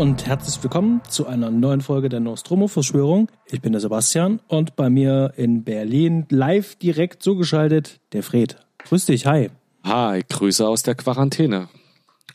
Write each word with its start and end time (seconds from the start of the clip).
Und 0.00 0.24
herzlich 0.24 0.62
willkommen 0.62 1.02
zu 1.10 1.26
einer 1.26 1.50
neuen 1.50 1.82
Folge 1.82 2.08
der 2.08 2.20
Nostromo-Verschwörung. 2.20 3.30
Ich 3.44 3.60
bin 3.60 3.72
der 3.72 3.82
Sebastian 3.82 4.40
und 4.48 4.74
bei 4.74 4.88
mir 4.88 5.34
in 5.36 5.62
Berlin 5.62 6.24
live 6.30 6.74
direkt 6.76 7.22
zugeschaltet 7.22 8.00
der 8.12 8.22
Fred. 8.22 8.56
Grüß 8.78 9.04
dich, 9.04 9.26
hi. 9.26 9.50
Hi, 9.84 10.22
Grüße 10.26 10.66
aus 10.66 10.84
der 10.84 10.94
Quarantäne. 10.94 11.68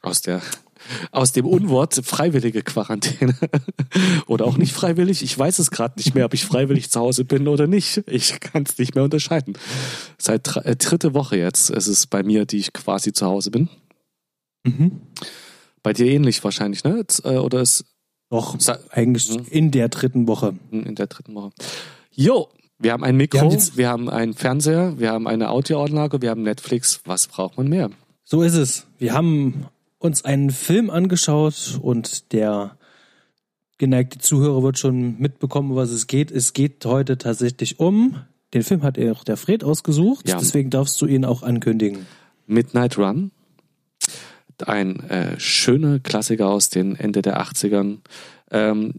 Aus 0.03 0.21
der 0.21 0.43
aus 1.11 1.31
dem 1.31 1.47
Unwort 1.47 1.95
freiwillige 2.03 2.61
Quarantäne. 2.61 3.35
oder 4.27 4.45
auch 4.45 4.57
nicht 4.57 4.73
freiwillig. 4.73 5.23
Ich 5.23 5.35
weiß 5.35 5.57
es 5.57 5.71
gerade 5.71 5.95
nicht 5.97 6.13
mehr, 6.13 6.25
ob 6.25 6.35
ich 6.35 6.45
freiwillig 6.45 6.91
zu 6.91 6.99
Hause 6.99 7.25
bin 7.25 7.47
oder 7.47 7.65
nicht. 7.65 8.03
Ich 8.05 8.39
kann 8.41 8.65
es 8.67 8.77
nicht 8.77 8.93
mehr 8.93 9.05
unterscheiden. 9.05 9.57
Seit 10.19 10.55
äh, 10.57 10.75
dritte 10.75 11.15
Woche 11.15 11.37
jetzt 11.37 11.71
ist 11.71 11.87
es 11.87 12.05
bei 12.05 12.21
mir, 12.21 12.45
die 12.45 12.57
ich 12.57 12.73
quasi 12.73 13.11
zu 13.11 13.25
Hause 13.25 13.49
bin. 13.49 13.69
Mhm. 14.65 15.01
Bei 15.85 15.93
dir 15.93 16.07
ähnlich 16.07 16.43
wahrscheinlich, 16.43 16.83
ne? 16.83 17.05
Äh, 17.23 17.37
oder 17.37 17.61
ist 17.61 17.85
doch 18.31 18.57
eigentlich 18.89 19.29
mhm. 19.29 19.45
in 19.51 19.69
der 19.69 19.87
dritten 19.89 20.27
Woche. 20.27 20.55
Mhm, 20.71 20.81
in 20.81 20.95
der 20.95 21.05
dritten 21.05 21.35
Woche. 21.35 21.51
Jo, 22.09 22.49
wir 22.79 22.91
haben 22.91 23.03
ein 23.03 23.15
Mikro, 23.15 23.51
wir 23.51 23.51
haben, 23.51 23.77
wir 23.77 23.89
haben 23.89 24.09
einen 24.09 24.33
Fernseher, 24.33 24.97
wir 24.97 25.11
haben 25.11 25.27
eine 25.27 25.51
Audioanlage, 25.51 26.23
wir 26.23 26.31
haben 26.31 26.41
Netflix. 26.41 27.01
Was 27.05 27.27
braucht 27.27 27.57
man 27.57 27.67
mehr? 27.67 27.91
So 28.23 28.41
ist 28.41 28.55
es. 28.55 28.87
Wir 28.97 29.13
haben 29.13 29.67
uns 29.99 30.25
einen 30.25 30.49
Film 30.49 30.89
angeschaut 30.89 31.79
und 31.79 32.33
der 32.33 32.79
geneigte 33.77 34.17
Zuhörer 34.17 34.63
wird 34.63 34.79
schon 34.79 35.19
mitbekommen, 35.19 35.75
was 35.75 35.91
es 35.91 36.07
geht. 36.07 36.31
Es 36.31 36.53
geht 36.53 36.83
heute 36.83 37.19
tatsächlich 37.19 37.79
um, 37.79 38.17
den 38.55 38.63
Film 38.63 38.81
hat 38.81 38.97
auch 38.97 39.23
der 39.23 39.37
Fred 39.37 39.63
ausgesucht, 39.63 40.27
ja. 40.27 40.39
deswegen 40.39 40.71
darfst 40.71 40.99
du 40.99 41.05
ihn 41.05 41.25
auch 41.25 41.43
ankündigen. 41.43 42.07
Midnight 42.47 42.97
Run 42.97 43.29
ein 44.63 44.99
äh, 45.09 45.39
schöner 45.39 45.99
Klassiker 45.99 46.47
aus 46.47 46.69
den 46.69 46.95
Ende 46.95 47.21
der 47.21 47.41
80ern. 47.41 47.99
Ähm, 48.51 48.95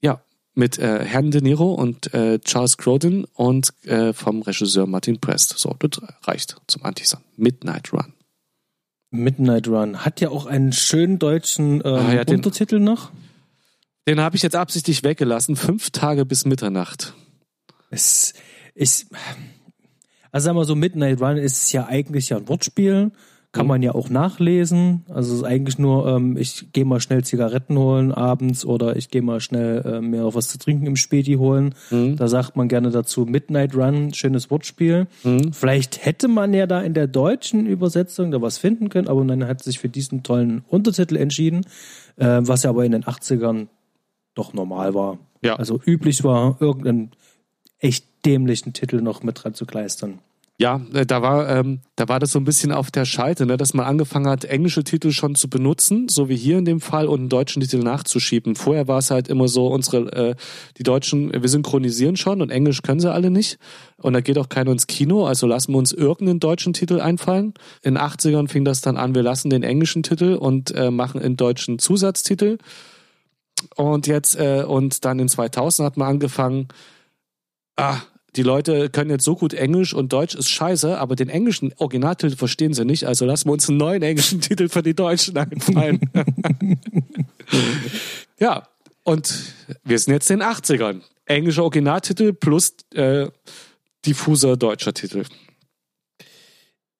ja, 0.00 0.20
mit 0.54 0.78
äh, 0.78 1.04
Herrn 1.04 1.30
De 1.30 1.40
Niro 1.40 1.72
und 1.72 2.12
äh, 2.14 2.38
Charles 2.40 2.76
Grodin 2.76 3.24
und 3.34 3.72
äh, 3.84 4.12
vom 4.12 4.42
Regisseur 4.42 4.86
Martin 4.86 5.20
Prest. 5.20 5.58
So, 5.58 5.74
das 5.78 6.02
reicht 6.22 6.56
zum 6.66 6.84
Antisan. 6.84 7.22
Midnight 7.36 7.92
Run. 7.92 8.12
Midnight 9.10 9.68
Run 9.68 10.04
hat 10.04 10.20
ja 10.20 10.28
auch 10.30 10.46
einen 10.46 10.72
schönen 10.72 11.18
deutschen 11.18 11.80
ähm, 11.84 11.94
ah, 11.94 12.12
ja, 12.12 12.24
Untertitel 12.28 12.78
noch. 12.78 13.10
Den 14.06 14.20
habe 14.20 14.36
ich 14.36 14.42
jetzt 14.42 14.56
absichtlich 14.56 15.02
weggelassen. 15.04 15.56
Fünf 15.56 15.90
Tage 15.90 16.24
bis 16.24 16.44
Mitternacht. 16.44 17.14
Es 17.90 18.34
ist, 18.74 19.06
also 20.30 20.46
sagen 20.46 20.58
wir 20.58 20.64
so, 20.64 20.74
Midnight 20.74 21.20
Run 21.20 21.36
ist 21.36 21.72
ja 21.72 21.86
eigentlich 21.86 22.30
ja 22.30 22.38
ein 22.38 22.48
Wortspiel. 22.48 23.12
Kann 23.50 23.66
man 23.66 23.82
ja 23.82 23.94
auch 23.94 24.10
nachlesen. 24.10 25.06
Also 25.08 25.32
es 25.32 25.38
ist 25.40 25.44
eigentlich 25.44 25.78
nur, 25.78 26.06
ähm, 26.06 26.36
ich 26.36 26.70
gehe 26.72 26.84
mal 26.84 27.00
schnell 27.00 27.24
Zigaretten 27.24 27.78
holen 27.78 28.12
abends 28.12 28.66
oder 28.66 28.96
ich 28.96 29.10
gehe 29.10 29.22
mal 29.22 29.40
schnell 29.40 29.80
äh, 29.86 30.00
mir 30.02 30.26
auch 30.26 30.34
was 30.34 30.48
zu 30.48 30.58
trinken 30.58 30.84
im 30.84 30.96
Späti 30.96 31.34
holen. 31.34 31.74
Mhm. 31.90 32.16
Da 32.16 32.28
sagt 32.28 32.56
man 32.56 32.68
gerne 32.68 32.90
dazu 32.90 33.24
Midnight 33.24 33.74
Run, 33.74 34.12
schönes 34.12 34.50
Wortspiel. 34.50 35.06
Mhm. 35.24 35.54
Vielleicht 35.54 36.04
hätte 36.04 36.28
man 36.28 36.52
ja 36.52 36.66
da 36.66 36.82
in 36.82 36.92
der 36.92 37.06
deutschen 37.06 37.64
Übersetzung 37.66 38.32
da 38.32 38.42
was 38.42 38.58
finden 38.58 38.90
können, 38.90 39.08
aber 39.08 39.24
man 39.24 39.42
hat 39.46 39.62
sich 39.62 39.78
für 39.78 39.88
diesen 39.88 40.22
tollen 40.22 40.62
Untertitel 40.68 41.16
entschieden, 41.16 41.64
äh, 42.16 42.40
was 42.42 42.64
ja 42.64 42.70
aber 42.70 42.84
in 42.84 42.92
den 42.92 43.04
80ern 43.04 43.68
doch 44.34 44.52
normal 44.52 44.92
war. 44.92 45.18
Ja. 45.42 45.56
Also 45.56 45.80
üblich 45.86 46.22
war, 46.22 46.58
irgendeinen 46.60 47.12
echt 47.78 48.04
dämlichen 48.26 48.74
Titel 48.74 49.00
noch 49.00 49.22
mit 49.22 49.42
dran 49.42 49.54
zu 49.54 49.64
kleistern. 49.64 50.18
Ja, 50.60 50.80
äh, 50.92 51.06
da 51.06 51.22
war, 51.22 51.48
ähm, 51.48 51.82
da 51.94 52.08
war 52.08 52.18
das 52.18 52.32
so 52.32 52.40
ein 52.40 52.44
bisschen 52.44 52.72
auf 52.72 52.90
der 52.90 53.04
Schalte, 53.04 53.46
ne, 53.46 53.56
dass 53.56 53.74
man 53.74 53.86
angefangen 53.86 54.26
hat, 54.26 54.44
englische 54.44 54.82
Titel 54.82 55.12
schon 55.12 55.36
zu 55.36 55.48
benutzen, 55.48 56.08
so 56.08 56.28
wie 56.28 56.34
hier 56.36 56.58
in 56.58 56.64
dem 56.64 56.80
Fall, 56.80 57.06
und 57.06 57.20
einen 57.20 57.28
deutschen 57.28 57.62
Titel 57.62 57.78
nachzuschieben. 57.78 58.56
Vorher 58.56 58.88
war 58.88 58.98
es 58.98 59.12
halt 59.12 59.28
immer 59.28 59.46
so, 59.46 59.68
unsere, 59.68 60.12
äh, 60.12 60.34
die 60.76 60.82
Deutschen, 60.82 61.32
wir 61.32 61.48
synchronisieren 61.48 62.16
schon 62.16 62.42
und 62.42 62.50
Englisch 62.50 62.82
können 62.82 62.98
sie 62.98 63.12
alle 63.12 63.30
nicht. 63.30 63.58
Und 63.98 64.14
da 64.14 64.20
geht 64.20 64.36
auch 64.36 64.48
keiner 64.48 64.72
ins 64.72 64.88
Kino, 64.88 65.26
also 65.26 65.46
lassen 65.46 65.72
wir 65.72 65.78
uns 65.78 65.92
irgendeinen 65.92 66.40
deutschen 66.40 66.72
Titel 66.72 67.00
einfallen. 67.00 67.54
In 67.82 67.94
den 67.94 68.02
80ern 68.02 68.48
fing 68.48 68.64
das 68.64 68.80
dann 68.80 68.96
an, 68.96 69.14
wir 69.14 69.22
lassen 69.22 69.50
den 69.50 69.62
englischen 69.62 70.02
Titel 70.02 70.34
und 70.34 70.72
äh, 70.74 70.90
machen 70.90 71.22
einen 71.22 71.36
deutschen 71.36 71.78
Zusatztitel. 71.78 72.58
Und 73.76 74.08
jetzt, 74.08 74.34
äh, 74.34 74.64
und 74.66 75.04
dann 75.04 75.20
in 75.20 75.28
2000 75.28 75.86
hat 75.86 75.96
man 75.96 76.08
angefangen, 76.08 76.66
ah, 77.76 78.00
die 78.36 78.42
Leute 78.42 78.90
können 78.90 79.10
jetzt 79.10 79.24
so 79.24 79.34
gut 79.34 79.54
Englisch 79.54 79.94
und 79.94 80.12
Deutsch 80.12 80.34
ist 80.34 80.50
scheiße, 80.50 80.98
aber 80.98 81.16
den 81.16 81.28
englischen 81.28 81.72
Originaltitel 81.78 82.36
verstehen 82.36 82.74
sie 82.74 82.84
nicht, 82.84 83.04
also 83.04 83.24
lassen 83.24 83.48
wir 83.48 83.52
uns 83.52 83.68
einen 83.68 83.78
neuen 83.78 84.02
englischen 84.02 84.40
Titel 84.42 84.68
für 84.68 84.82
die 84.82 84.94
Deutschen 84.94 85.36
einfallen. 85.36 86.00
ja, 88.38 88.68
und 89.04 89.54
wir 89.84 89.98
sind 89.98 90.12
jetzt 90.12 90.30
in 90.30 90.40
den 90.40 90.48
80ern. 90.48 91.00
Englischer 91.24 91.62
Originaltitel 91.62 92.32
plus 92.32 92.74
äh, 92.94 93.28
diffuser 94.04 94.56
deutscher 94.56 94.94
Titel. 94.94 95.24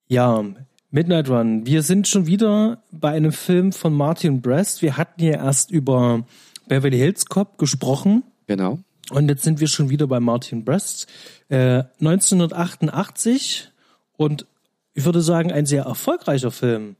Ja, 0.06 0.44
Midnight 0.90 1.28
Run. 1.28 1.66
Wir 1.66 1.82
sind 1.82 2.08
schon 2.08 2.26
wieder 2.26 2.82
bei 2.90 3.10
einem 3.12 3.32
Film 3.32 3.72
von 3.72 3.92
Martin 3.92 4.40
Brest. 4.40 4.80
Wir 4.80 4.96
hatten 4.96 5.22
ja 5.22 5.32
erst 5.32 5.70
über 5.70 6.24
Beverly 6.66 6.96
Hills 6.96 7.26
Cop 7.26 7.58
gesprochen. 7.58 8.22
Genau. 8.46 8.78
Und 9.10 9.28
jetzt 9.28 9.42
sind 9.42 9.60
wir 9.60 9.68
schon 9.68 9.90
wieder 9.90 10.06
bei 10.06 10.20
Martin 10.20 10.64
Brest. 10.64 11.06
Äh, 11.48 11.84
1988 12.00 13.70
und 14.16 14.46
ich 14.94 15.04
würde 15.04 15.22
sagen, 15.22 15.52
ein 15.52 15.64
sehr 15.64 15.84
erfolgreicher 15.84 16.50
Film. 16.50 16.96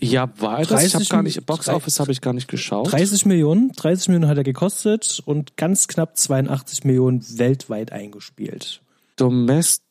Ja, 0.00 0.30
war 0.38 0.64
das? 0.64 0.84
Ich 0.84 0.94
habe 0.94 1.04
gar 1.04 1.22
nicht, 1.22 1.44
Box 1.46 1.68
Office 1.68 2.00
habe 2.00 2.12
ich 2.12 2.20
gar 2.20 2.32
nicht 2.32 2.48
geschaut. 2.48 2.92
30 2.92 3.26
Millionen, 3.26 3.72
30 3.72 4.08
Millionen 4.08 4.28
hat 4.30 4.38
er 4.38 4.44
gekostet 4.44 5.20
und 5.26 5.56
ganz 5.56 5.88
knapp 5.88 6.16
82 6.16 6.84
Millionen 6.84 7.22
weltweit 7.38 7.92
eingespielt. 7.92 8.82
Domestic. 9.16 9.82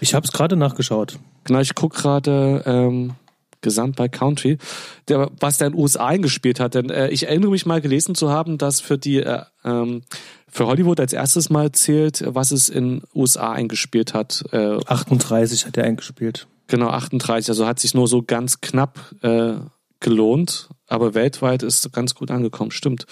Ich 0.00 0.14
habe 0.14 0.26
es 0.26 0.32
gerade 0.32 0.56
nachgeschaut. 0.56 1.18
Genau, 1.44 1.60
ich 1.60 1.74
guck 1.74 1.94
gerade. 1.94 2.62
Ähm 2.66 3.14
gesamt 3.66 3.96
bei 3.96 4.08
Country, 4.08 4.58
der, 5.08 5.30
was 5.40 5.58
der 5.58 5.66
in 5.66 5.72
den 5.72 5.80
USA 5.80 6.06
eingespielt 6.06 6.60
hat. 6.60 6.74
Denn 6.74 6.88
äh, 6.88 7.08
ich 7.08 7.26
erinnere 7.26 7.50
mich 7.50 7.66
mal 7.66 7.80
gelesen 7.80 8.14
zu 8.14 8.30
haben, 8.30 8.56
dass 8.56 8.80
für 8.80 8.96
die 8.96 9.18
äh, 9.18 9.42
ähm, 9.64 10.02
für 10.48 10.66
Hollywood 10.66 11.00
als 11.00 11.12
erstes 11.12 11.50
Mal 11.50 11.72
zählt, 11.72 12.22
was 12.26 12.52
es 12.52 12.68
in 12.68 13.02
USA 13.14 13.52
eingespielt 13.52 14.14
hat. 14.14 14.44
Äh, 14.52 14.78
38 14.86 15.66
hat 15.66 15.76
er 15.76 15.84
eingespielt. 15.84 16.46
Genau, 16.68 16.88
38. 16.88 17.50
Also 17.50 17.66
hat 17.66 17.80
sich 17.80 17.92
nur 17.92 18.08
so 18.08 18.22
ganz 18.22 18.60
knapp 18.60 18.98
äh, 19.22 19.54
gelohnt, 20.00 20.68
aber 20.86 21.14
weltweit 21.14 21.62
ist 21.62 21.92
ganz 21.92 22.14
gut 22.14 22.30
angekommen. 22.30 22.70
Stimmt. 22.70 23.06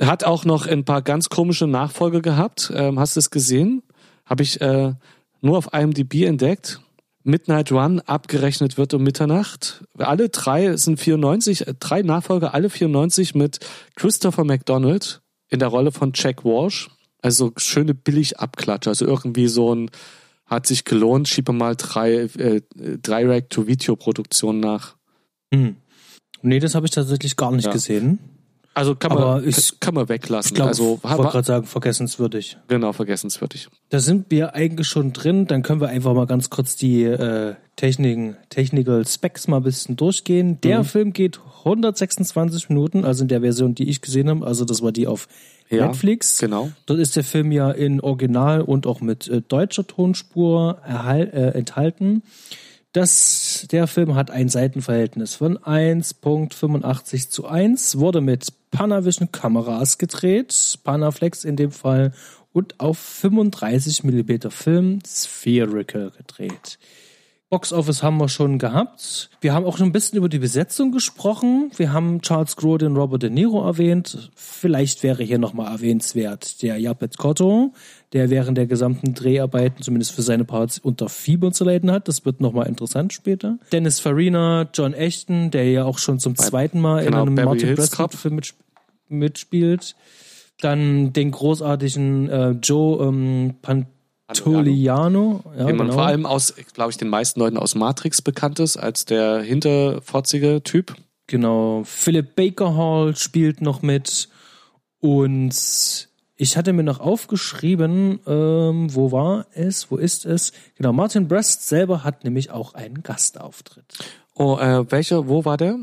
Hat 0.00 0.24
auch 0.24 0.44
noch 0.44 0.66
ein 0.66 0.84
paar 0.84 1.02
ganz 1.02 1.28
komische 1.28 1.66
Nachfolge 1.66 2.22
gehabt. 2.22 2.72
Ähm, 2.74 2.98
hast 2.98 3.16
du 3.16 3.20
es 3.20 3.30
gesehen? 3.30 3.82
Habe 4.24 4.42
ich 4.42 4.60
äh, 4.60 4.94
nur 5.40 5.58
auf 5.58 5.72
IMDb 5.72 6.24
entdeckt. 6.24 6.80
Midnight 7.24 7.72
Run 7.72 8.00
abgerechnet 8.00 8.78
wird 8.78 8.94
um 8.94 9.02
Mitternacht. 9.02 9.84
Alle 9.98 10.28
drei 10.28 10.76
sind 10.76 10.98
94, 10.98 11.66
äh, 11.66 11.74
drei 11.78 12.02
Nachfolger, 12.02 12.54
alle 12.54 12.70
94 12.70 13.34
mit 13.34 13.60
Christopher 13.96 14.44
McDonald 14.44 15.22
in 15.48 15.58
der 15.58 15.68
Rolle 15.68 15.92
von 15.92 16.12
Jack 16.14 16.44
Walsh. 16.44 16.90
Also 17.20 17.52
schöne 17.56 17.94
billig 17.94 18.40
Abklatsche. 18.40 18.90
Also 18.90 19.06
irgendwie 19.06 19.46
so 19.46 19.74
ein, 19.74 19.90
hat 20.46 20.66
sich 20.66 20.84
gelohnt, 20.84 21.28
schiebe 21.28 21.52
mal 21.52 21.76
drei, 21.76 22.28
äh, 22.36 22.62
Direct-to-Video-Produktionen 22.74 24.60
nach. 24.60 24.96
Hm. 25.54 25.76
Nee, 26.42 26.58
das 26.58 26.74
habe 26.74 26.86
ich 26.86 26.92
tatsächlich 26.92 27.36
gar 27.36 27.52
nicht 27.52 27.66
ja. 27.66 27.72
gesehen. 27.72 28.18
Also 28.74 28.94
kann 28.94 29.12
man, 29.12 29.46
ich, 29.46 29.78
kann 29.80 29.94
man 29.94 30.08
weglassen. 30.08 30.50
Ich 30.50 30.54
glaub, 30.54 30.68
also, 30.68 31.00
ich 31.02 31.10
wollte 31.10 31.30
gerade 31.30 31.46
sagen, 31.46 31.66
vergessenswürdig. 31.66 32.56
Genau, 32.68 32.92
vergessenswürdig. 32.92 33.68
Da 33.90 34.00
sind 34.00 34.30
wir 34.30 34.54
eigentlich 34.54 34.86
schon 34.86 35.12
drin. 35.12 35.46
Dann 35.46 35.62
können 35.62 35.80
wir 35.80 35.88
einfach 35.88 36.14
mal 36.14 36.26
ganz 36.26 36.48
kurz 36.48 36.76
die 36.76 37.04
äh, 37.04 37.54
Techniken, 37.76 38.36
Technical 38.48 39.06
Specs 39.06 39.46
mal 39.46 39.58
ein 39.58 39.62
bisschen 39.62 39.96
durchgehen. 39.96 40.58
Der 40.62 40.80
mhm. 40.80 40.84
Film 40.84 41.12
geht 41.12 41.38
126 41.60 42.70
Minuten, 42.70 43.04
also 43.04 43.22
in 43.22 43.28
der 43.28 43.42
Version, 43.42 43.74
die 43.74 43.88
ich 43.88 44.00
gesehen 44.00 44.30
habe. 44.30 44.46
Also 44.46 44.64
das 44.64 44.82
war 44.82 44.92
die 44.92 45.06
auf 45.06 45.28
ja, 45.68 45.86
Netflix. 45.86 46.38
Genau. 46.38 46.70
Dort 46.86 46.98
ist 46.98 47.14
der 47.16 47.24
Film 47.24 47.52
ja 47.52 47.70
in 47.70 48.00
Original 48.00 48.62
und 48.62 48.86
auch 48.86 49.00
mit 49.00 49.28
äh, 49.28 49.42
deutscher 49.42 49.86
Tonspur 49.86 50.78
äh, 50.86 51.58
enthalten. 51.58 52.22
Das, 52.92 53.66
der 53.70 53.86
Film 53.86 54.14
hat 54.14 54.30
ein 54.30 54.50
Seitenverhältnis 54.50 55.34
von 55.34 55.56
1.85 55.56 57.30
zu 57.30 57.46
1, 57.46 57.98
wurde 57.98 58.20
mit 58.20 58.52
Panavision 58.70 59.32
Kameras 59.32 59.96
gedreht, 59.96 60.78
Panaflex 60.84 61.44
in 61.44 61.56
dem 61.56 61.70
Fall, 61.70 62.12
und 62.52 62.80
auf 62.80 62.98
35 62.98 64.04
mm 64.04 64.50
Film 64.50 64.98
Spherical 65.06 66.10
gedreht. 66.10 66.78
Box 67.52 67.70
Office 67.70 68.02
haben 68.02 68.16
wir 68.16 68.30
schon 68.30 68.58
gehabt. 68.58 69.28
Wir 69.42 69.52
haben 69.52 69.66
auch 69.66 69.76
schon 69.76 69.90
ein 69.90 69.92
bisschen 69.92 70.16
über 70.16 70.30
die 70.30 70.38
Besetzung 70.38 70.90
gesprochen. 70.90 71.70
Wir 71.76 71.92
haben 71.92 72.22
Charles 72.22 72.56
Grodin, 72.56 72.96
Robert 72.96 73.24
De 73.24 73.28
Niro 73.28 73.62
erwähnt. 73.62 74.30
Vielleicht 74.34 75.02
wäre 75.02 75.22
hier 75.22 75.36
nochmal 75.36 75.70
erwähnenswert 75.70 76.62
der 76.62 76.78
Japet 76.78 77.18
Kotto, 77.18 77.74
der 78.14 78.30
während 78.30 78.56
der 78.56 78.66
gesamten 78.66 79.12
Dreharbeiten 79.12 79.82
zumindest 79.82 80.12
für 80.12 80.22
seine 80.22 80.46
Parts 80.46 80.78
unter 80.78 81.10
Fieber 81.10 81.52
zu 81.52 81.64
leiden 81.64 81.90
hat. 81.90 82.08
Das 82.08 82.24
wird 82.24 82.40
nochmal 82.40 82.68
interessant 82.68 83.12
später. 83.12 83.58
Dennis 83.70 84.00
Farina, 84.00 84.70
John 84.72 84.94
Ashton, 84.94 85.50
der 85.50 85.70
ja 85.70 85.84
auch 85.84 85.98
schon 85.98 86.18
zum 86.20 86.36
zweiten 86.36 86.80
Mal 86.80 87.04
genau, 87.04 87.18
in 87.18 87.22
einem 87.22 87.34
Beverly 87.34 87.48
Martin 87.50 87.66
Hills 87.66 87.80
Prescott 87.80 88.12
Cop. 88.12 88.14
Film 88.18 88.36
mit, 88.36 88.54
mitspielt. 89.10 89.94
Dann 90.62 91.12
den 91.12 91.30
großartigen 91.32 92.30
äh, 92.30 92.50
Joe 92.52 93.06
ähm, 93.06 93.56
Pantoliano. 94.32 95.42
Ja, 95.56 95.66
den 95.66 95.76
man 95.76 95.86
genau. 95.86 95.98
vor 95.98 96.06
allem 96.06 96.26
aus, 96.26 96.54
glaube 96.74 96.90
ich, 96.90 96.96
den 96.96 97.08
meisten 97.08 97.40
Leuten 97.40 97.56
aus 97.56 97.74
Matrix 97.74 98.22
bekannt 98.22 98.58
ist, 98.58 98.76
als 98.76 99.04
der 99.04 99.40
hinterfotzige 99.40 100.62
Typ. 100.62 100.94
Genau. 101.26 101.82
Philip 101.84 102.34
Baker 102.34 102.76
Hall 102.76 103.16
spielt 103.16 103.60
noch 103.60 103.82
mit. 103.82 104.28
Und 105.00 106.08
ich 106.36 106.56
hatte 106.56 106.72
mir 106.72 106.82
noch 106.82 107.00
aufgeschrieben, 107.00 108.20
ähm, 108.26 108.94
wo 108.94 109.12
war 109.12 109.46
es? 109.54 109.90
Wo 109.90 109.96
ist 109.96 110.26
es? 110.26 110.52
Genau, 110.76 110.92
Martin 110.92 111.28
Brest 111.28 111.68
selber 111.68 112.04
hat 112.04 112.24
nämlich 112.24 112.50
auch 112.50 112.74
einen 112.74 113.02
Gastauftritt. 113.02 113.84
Oh, 114.34 114.58
äh, 114.58 114.90
welcher, 114.90 115.28
wo 115.28 115.44
war 115.44 115.56
der? 115.56 115.78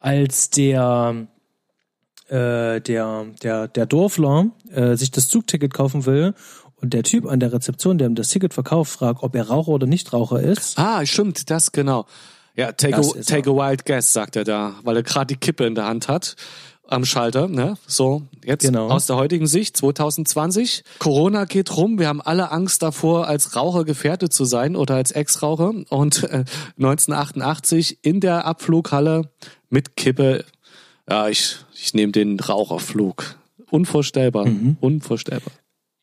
Als 0.00 0.50
der 0.50 1.26
äh, 2.28 2.80
der 2.80 3.26
der 3.42 3.68
der 3.68 3.86
Dorfler 3.86 4.50
äh, 4.70 4.96
sich 4.96 5.10
das 5.10 5.28
Zugticket 5.28 5.72
kaufen 5.72 6.06
will 6.06 6.34
und 6.80 6.94
der 6.94 7.02
Typ 7.02 7.26
an 7.26 7.40
der 7.40 7.52
Rezeption, 7.52 7.98
der 7.98 8.08
ihm 8.08 8.14
das 8.14 8.28
Ticket 8.28 8.54
verkauft, 8.54 8.92
fragt, 8.92 9.22
ob 9.22 9.34
er 9.34 9.48
Raucher 9.48 9.68
oder 9.72 9.86
Nichtraucher 9.86 10.40
ist. 10.40 10.78
Ah, 10.78 11.04
stimmt, 11.06 11.50
das 11.50 11.72
genau. 11.72 12.06
Ja, 12.56 12.72
take, 12.72 12.96
Das 12.96 13.16
a, 13.16 13.20
take 13.22 13.50
a 13.50 13.52
wild 13.54 13.84
guess, 13.86 14.12
sagt 14.12 14.34
er 14.36 14.44
da, 14.44 14.74
weil 14.82 14.96
er 14.96 15.02
gerade 15.02 15.26
die 15.26 15.36
Kippe 15.36 15.64
in 15.66 15.74
der 15.74 15.86
Hand 15.86 16.08
hat 16.08 16.34
am 16.90 17.04
Schalter. 17.04 17.48
Ne? 17.48 17.76
So, 17.86 18.22
jetzt 18.44 18.62
Genau. 18.64 18.88
aus 18.88 19.06
der 19.06 19.16
heutigen 19.16 19.46
Sicht, 19.46 19.76
2020. 19.76 20.82
Corona 20.98 21.44
geht 21.44 21.76
rum, 21.76 21.98
wir 21.98 22.08
haben 22.08 22.20
alle 22.22 22.50
Angst 22.50 22.82
davor, 22.82 23.28
als 23.28 23.54
Raucher 23.54 23.84
gefährdet 23.84 24.32
zu 24.32 24.44
sein 24.44 24.74
oder 24.74 24.94
als 24.94 25.12
Ex-Raucher. 25.12 25.72
Und 25.90 26.24
äh, 26.24 26.44
1988 26.78 27.98
in 28.02 28.20
der 28.20 28.44
Abflughalle 28.46 29.30
mit 29.70 29.96
Kippe, 29.96 30.44
ja, 31.08 31.28
ich, 31.28 31.56
ich 31.74 31.94
nehme 31.94 32.12
den 32.12 32.38
Raucherflug. 32.40 33.36
Unvorstellbar, 33.70 34.46
Mhm. 34.46 34.76
unvorstellbar. 34.80 35.52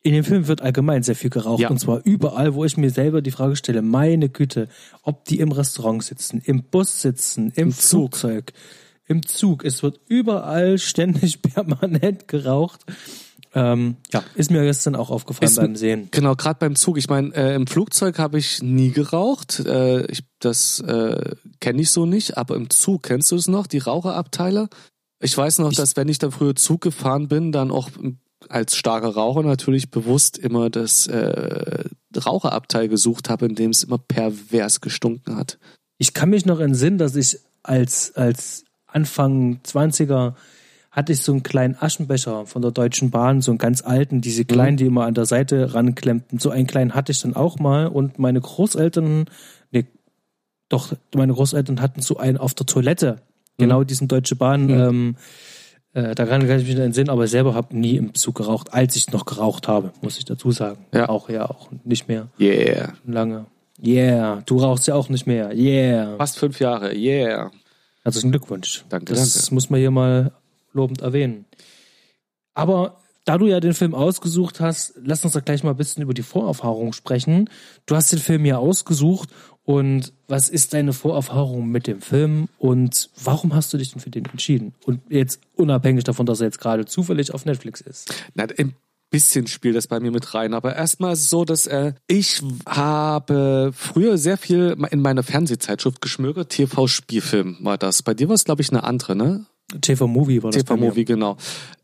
In 0.06 0.12
dem 0.12 0.22
Film 0.22 0.46
wird 0.46 0.62
allgemein 0.62 1.02
sehr 1.02 1.16
viel 1.16 1.30
geraucht 1.30 1.60
Ja. 1.62 1.68
und 1.68 1.80
zwar 1.80 2.00
überall, 2.04 2.54
wo 2.54 2.64
ich 2.64 2.76
mir 2.76 2.90
selber 2.90 3.22
die 3.22 3.32
Frage 3.32 3.56
stelle, 3.56 3.82
meine 3.82 4.28
Güte, 4.28 4.68
ob 5.02 5.24
die 5.24 5.40
im 5.40 5.50
Restaurant 5.50 6.00
sitzen, 6.04 6.40
im 6.44 6.62
Bus 6.62 7.02
sitzen, 7.02 7.50
im, 7.56 7.72
Zug. 7.72 8.16
Flugzeug, 8.16 8.52
im 9.06 9.26
Zug, 9.26 9.64
es 9.64 9.82
wird 9.82 9.98
überall 10.06 10.78
ständig 10.90 11.42
permanent 11.42 12.28
geraucht. 12.28 12.82
Ähm, 13.52 13.96
ja, 14.12 14.22
ist 14.36 14.52
mir 14.52 14.62
gestern 14.62 14.94
auch 14.94 15.10
aufgefallen 15.10 15.48
Ist- 15.50 15.56
beim 15.56 15.74
Sehen. 15.74 16.06
Genau, 16.12 16.36
gerade 16.36 16.58
beim 16.60 16.76
Zug. 16.76 16.98
Ich 16.98 17.08
meine, 17.08 17.34
äh, 17.34 17.56
im 17.56 17.66
Flugzeug 17.66 18.18
habe 18.20 18.38
ich 18.38 18.62
nie 18.62 18.90
geraucht. 18.92 19.58
Äh, 19.58 20.06
ich, 20.06 20.22
das 20.38 20.78
äh, 20.80 21.34
kenne 21.58 21.82
ich 21.82 21.90
so 21.90 22.06
nicht. 22.06 22.36
Aber 22.36 22.54
im 22.54 22.70
Zug, 22.70 23.02
kennst 23.02 23.32
du 23.32 23.36
es 23.36 23.48
noch, 23.48 23.66
die 23.66 23.78
Raucherabteile? 23.78 24.68
Ich 25.20 25.36
weiß 25.36 25.58
noch, 25.58 25.72
dass 25.72 25.96
wenn 25.96 26.08
ich 26.08 26.18
dann 26.18 26.30
früher 26.30 26.54
Zug 26.54 26.82
gefahren 26.82 27.26
bin, 27.26 27.50
dann 27.50 27.72
auch 27.72 27.90
als 28.50 28.76
starker 28.76 29.08
Raucher 29.08 29.42
natürlich 29.42 29.90
bewusst 29.90 30.38
immer 30.38 30.70
das 30.70 31.06
äh, 31.06 31.84
Raucherabteil 32.16 32.88
gesucht 32.88 33.28
habe, 33.28 33.46
in 33.46 33.54
dem 33.54 33.70
es 33.70 33.84
immer 33.84 33.98
pervers 33.98 34.80
gestunken 34.80 35.36
hat. 35.36 35.58
Ich 35.98 36.14
kann 36.14 36.30
mich 36.30 36.46
noch 36.46 36.60
entsinnen, 36.60 36.98
dass 36.98 37.16
ich 37.16 37.38
als, 37.62 38.14
als 38.16 38.64
Anfang 38.86 39.60
20er 39.64 40.34
hatte 40.96 41.12
ich 41.12 41.20
so 41.20 41.32
einen 41.32 41.42
kleinen 41.42 41.76
Aschenbecher 41.78 42.46
von 42.46 42.62
der 42.62 42.70
Deutschen 42.70 43.10
Bahn, 43.10 43.42
so 43.42 43.50
einen 43.50 43.58
ganz 43.58 43.82
alten, 43.82 44.22
diese 44.22 44.46
kleinen, 44.46 44.78
die 44.78 44.86
immer 44.86 45.04
an 45.04 45.12
der 45.12 45.26
Seite 45.26 45.74
ranklemmten. 45.74 46.38
So 46.38 46.48
einen 46.48 46.66
kleinen 46.66 46.94
hatte 46.94 47.12
ich 47.12 47.20
dann 47.20 47.36
auch 47.36 47.58
mal 47.58 47.86
und 47.86 48.18
meine 48.18 48.40
Großeltern, 48.40 49.26
nee, 49.72 49.84
doch, 50.70 50.94
meine 51.14 51.34
Großeltern 51.34 51.82
hatten 51.82 52.00
so 52.00 52.16
einen 52.16 52.38
auf 52.38 52.54
der 52.54 52.64
Toilette. 52.64 53.20
Genau 53.58 53.84
diesen 53.84 54.08
Deutsche 54.08 54.36
Bahn, 54.36 54.70
ähm, 54.70 55.16
äh, 55.96 56.14
daran 56.14 56.46
kann 56.46 56.60
ich 56.60 56.66
mich 56.66 56.76
noch 56.76 56.84
entsinnen, 56.84 57.08
aber 57.10 57.26
selber 57.26 57.54
habe 57.54 57.76
nie 57.76 57.96
im 57.96 58.14
Zug 58.14 58.34
geraucht, 58.36 58.72
als 58.74 58.96
ich 58.96 59.10
noch 59.12 59.24
geraucht 59.24 59.66
habe, 59.66 59.92
muss 60.02 60.18
ich 60.18 60.24
dazu 60.26 60.50
sagen. 60.50 60.84
Ja. 60.92 61.08
Auch 61.08 61.28
ja, 61.30 61.48
auch 61.48 61.70
nicht 61.84 62.06
mehr 62.08 62.28
Yeah. 62.38 62.92
lange. 63.06 63.46
Yeah, 63.82 64.42
du 64.46 64.58
rauchst 64.58 64.86
ja 64.86 64.94
auch 64.94 65.08
nicht 65.08 65.26
mehr. 65.26 65.54
Yeah. 65.54 66.16
Fast 66.16 66.38
fünf 66.38 66.60
Jahre. 66.60 66.94
Yeah. 66.94 67.50
Herzlichen 68.04 68.30
Glückwunsch. 68.30 68.84
Danke, 68.88 69.14
Das 69.14 69.34
danke. 69.34 69.54
muss 69.54 69.68
man 69.70 69.80
hier 69.80 69.90
mal 69.90 70.32
lobend 70.72 71.00
erwähnen. 71.02 71.44
Aber 72.54 72.98
da 73.24 73.38
du 73.38 73.46
ja 73.46 73.60
den 73.60 73.74
Film 73.74 73.94
ausgesucht 73.94 74.60
hast, 74.60 74.94
lass 75.02 75.24
uns 75.24 75.32
doch 75.34 75.44
gleich 75.44 75.62
mal 75.64 75.70
ein 75.70 75.76
bisschen 75.76 76.02
über 76.02 76.14
die 76.14 76.22
Vorerfahrung 76.22 76.92
sprechen. 76.92 77.50
Du 77.86 77.96
hast 77.96 78.12
den 78.12 78.18
Film 78.20 78.44
ja 78.46 78.58
ausgesucht 78.58 79.28
und 79.66 80.12
was 80.28 80.48
ist 80.48 80.74
deine 80.74 80.92
Vorerfahrung 80.92 81.68
mit 81.68 81.88
dem 81.88 82.00
Film 82.00 82.48
und 82.58 83.10
warum 83.22 83.52
hast 83.52 83.72
du 83.72 83.78
dich 83.78 83.90
denn 83.90 84.00
für 84.00 84.10
den 84.10 84.24
entschieden? 84.26 84.74
Und 84.86 85.00
jetzt 85.10 85.40
unabhängig 85.56 86.04
davon, 86.04 86.24
dass 86.24 86.40
er 86.40 86.46
jetzt 86.46 86.60
gerade 86.60 86.86
zufällig 86.86 87.34
auf 87.34 87.44
Netflix 87.44 87.80
ist. 87.80 88.14
Na, 88.34 88.46
ein 88.56 88.76
bisschen 89.10 89.48
spielt 89.48 89.74
das 89.74 89.88
bei 89.88 89.98
mir 89.98 90.12
mit 90.12 90.34
rein, 90.34 90.54
aber 90.54 90.76
erstmal 90.76 91.16
so, 91.16 91.44
dass 91.44 91.66
äh, 91.66 91.94
ich 92.06 92.42
habe 92.64 93.72
früher 93.74 94.18
sehr 94.18 94.38
viel 94.38 94.76
in 94.90 95.00
meiner 95.00 95.24
Fernsehzeitschrift 95.24 96.00
geschmökert. 96.00 96.50
TV-Spielfilm 96.50 97.58
war 97.60 97.76
das. 97.76 98.04
Bei 98.04 98.14
dir 98.14 98.28
war 98.28 98.36
es, 98.36 98.44
glaube 98.44 98.62
ich, 98.62 98.70
eine 98.70 98.84
andere, 98.84 99.16
ne? 99.16 99.46
TV 99.80 100.06
Movie 100.06 100.42
war 100.42 100.52
das. 100.52 100.62
bei 100.64 100.74
mir. 100.74 100.82
TV-Movie, 100.82 101.04
genau. 101.04 101.36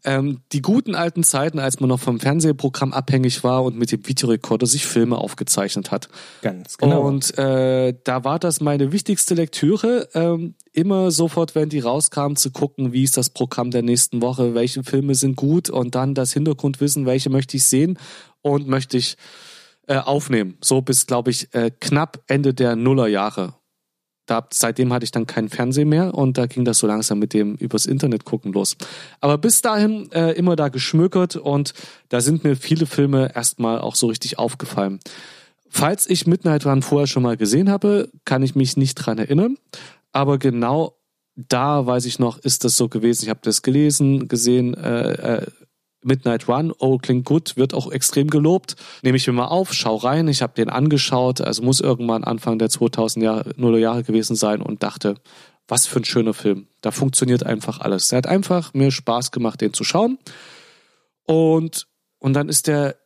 Ähm, 0.04 0.40
die 0.52 0.62
guten 0.62 0.94
alten 0.94 1.24
Zeiten, 1.24 1.58
als 1.58 1.80
man 1.80 1.88
noch 1.88 1.98
vom 1.98 2.20
Fernsehprogramm 2.20 2.92
abhängig 2.92 3.42
war 3.42 3.64
und 3.64 3.76
mit 3.76 3.90
dem 3.90 4.06
Videorekorder 4.06 4.66
sich 4.66 4.86
Filme 4.86 5.18
aufgezeichnet 5.18 5.90
hat. 5.90 6.08
Ganz 6.42 6.78
genau. 6.78 7.02
Und 7.02 7.36
äh, 7.38 7.94
da 8.04 8.24
war 8.24 8.38
das 8.38 8.60
meine 8.60 8.92
wichtigste 8.92 9.34
Lektüre, 9.34 10.08
ähm, 10.14 10.54
immer 10.72 11.10
sofort, 11.10 11.54
wenn 11.54 11.68
die 11.68 11.80
rauskamen, 11.80 12.36
zu 12.36 12.50
gucken, 12.52 12.92
wie 12.92 13.02
ist 13.02 13.16
das 13.16 13.30
Programm 13.30 13.70
der 13.70 13.82
nächsten 13.82 14.22
Woche, 14.22 14.54
welche 14.54 14.84
Filme 14.84 15.14
sind 15.14 15.36
gut 15.36 15.68
und 15.68 15.94
dann 15.94 16.14
das 16.14 16.32
Hintergrundwissen, 16.32 17.04
welche 17.04 17.30
möchte 17.30 17.56
ich 17.56 17.64
sehen 17.64 17.98
und 18.42 18.68
möchte 18.68 18.96
ich 18.96 19.16
äh, 19.88 19.96
aufnehmen. 19.96 20.56
So 20.60 20.82
bis, 20.82 21.06
glaube 21.06 21.30
ich, 21.30 21.52
äh, 21.54 21.70
knapp 21.80 22.22
Ende 22.28 22.54
der 22.54 22.76
Nullerjahre. 22.76 23.54
Da, 24.32 24.48
seitdem 24.50 24.94
hatte 24.94 25.04
ich 25.04 25.10
dann 25.10 25.26
keinen 25.26 25.50
Fernsehen 25.50 25.90
mehr 25.90 26.14
und 26.14 26.38
da 26.38 26.46
ging 26.46 26.64
das 26.64 26.78
so 26.78 26.86
langsam 26.86 27.18
mit 27.18 27.34
dem 27.34 27.54
übers 27.56 27.84
Internet 27.84 28.24
gucken 28.24 28.54
los. 28.54 28.78
Aber 29.20 29.36
bis 29.36 29.60
dahin 29.60 30.10
äh, 30.12 30.30
immer 30.30 30.56
da 30.56 30.70
geschmökert 30.70 31.36
und 31.36 31.74
da 32.08 32.22
sind 32.22 32.42
mir 32.42 32.56
viele 32.56 32.86
Filme 32.86 33.30
erstmal 33.34 33.78
auch 33.78 33.94
so 33.94 34.06
richtig 34.06 34.38
aufgefallen. 34.38 35.00
Falls 35.68 36.08
ich 36.08 36.26
Midnight 36.26 36.64
Run 36.64 36.80
vorher 36.80 37.06
schon 37.06 37.22
mal 37.22 37.36
gesehen 37.36 37.68
habe, 37.68 38.08
kann 38.24 38.42
ich 38.42 38.54
mich 38.54 38.78
nicht 38.78 38.94
dran 38.94 39.18
erinnern. 39.18 39.58
Aber 40.12 40.38
genau 40.38 40.96
da 41.36 41.84
weiß 41.84 42.06
ich 42.06 42.18
noch, 42.18 42.38
ist 42.38 42.64
das 42.64 42.78
so 42.78 42.88
gewesen. 42.88 43.24
Ich 43.24 43.28
habe 43.28 43.40
das 43.42 43.60
gelesen, 43.60 44.28
gesehen, 44.28 44.72
äh, 44.72 45.12
äh, 45.12 45.46
Midnight 46.04 46.48
Run, 46.48 46.72
oh, 46.78 46.98
klingt 46.98 47.24
gut, 47.24 47.56
wird 47.56 47.74
auch 47.74 47.90
extrem 47.90 48.28
gelobt. 48.28 48.76
Nehme 49.02 49.16
ich 49.16 49.26
mir 49.26 49.32
mal 49.32 49.46
auf, 49.46 49.72
schau 49.72 49.96
rein, 49.96 50.28
ich 50.28 50.42
habe 50.42 50.54
den 50.54 50.68
angeschaut, 50.68 51.40
also 51.40 51.62
muss 51.62 51.80
irgendwann 51.80 52.24
Anfang 52.24 52.58
der 52.58 52.68
2000 52.68 53.24
Jahre, 53.24 53.78
Jahre 53.78 54.02
gewesen 54.02 54.36
sein 54.36 54.62
und 54.62 54.82
dachte, 54.82 55.16
was 55.68 55.86
für 55.86 56.00
ein 56.00 56.04
schöner 56.04 56.34
Film. 56.34 56.66
Da 56.80 56.90
funktioniert 56.90 57.44
einfach 57.44 57.80
alles. 57.80 58.12
Er 58.12 58.18
hat 58.18 58.26
einfach 58.26 58.74
mir 58.74 58.90
Spaß 58.90 59.30
gemacht, 59.30 59.60
den 59.60 59.72
zu 59.72 59.84
schauen. 59.84 60.18
Und, 61.24 61.86
und 62.18 62.34
dann 62.34 62.48
ist 62.48 62.66
der 62.66 62.96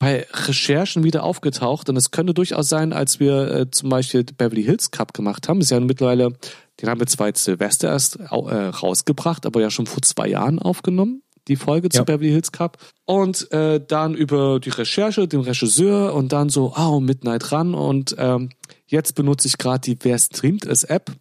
bei 0.00 0.26
Recherchen 0.32 1.04
wieder 1.04 1.24
aufgetaucht 1.24 1.90
und 1.90 1.96
es 1.96 2.10
könnte 2.10 2.32
durchaus 2.32 2.70
sein, 2.70 2.94
als 2.94 3.20
wir 3.20 3.50
äh, 3.50 3.70
zum 3.70 3.90
Beispiel 3.90 4.24
Beverly 4.24 4.64
Hills 4.64 4.90
Cup 4.90 5.12
gemacht 5.12 5.46
haben, 5.46 5.60
ist 5.60 5.70
ja 5.70 5.78
mittlerweile, 5.78 6.32
den 6.80 6.88
haben 6.88 7.00
wir 7.00 7.06
zwar 7.06 7.26
jetzt 7.26 7.44
Silvester 7.44 7.90
erst 7.90 8.16
äh, 8.16 8.24
rausgebracht, 8.24 9.44
aber 9.44 9.60
ja 9.60 9.70
schon 9.70 9.86
vor 9.86 10.00
zwei 10.02 10.28
Jahren 10.28 10.58
aufgenommen, 10.58 11.22
die 11.50 11.56
Folge 11.56 11.90
zu 11.90 11.98
Ja. 11.98 12.04
Beverly 12.04 12.30
Hills 12.30 12.52
Cup. 12.52 12.78
Und 13.04 13.50
äh, 13.52 13.80
dann 13.86 14.14
über 14.14 14.60
die 14.60 14.70
Recherche, 14.70 15.28
den 15.28 15.40
Regisseur 15.40 16.14
und 16.14 16.32
dann 16.32 16.48
so, 16.48 16.72
oh, 16.76 17.00
Midnight 17.00 17.52
Run 17.52 17.74
und 17.74 18.14
ähm, 18.18 18.50
jetzt 18.86 19.14
benutze 19.14 19.48
ich 19.48 19.58
gerade 19.58 19.80
die 19.80 19.98
Wer 20.00 20.18
streamt 20.18 20.64
es 20.64 20.84
App. 20.84 21.12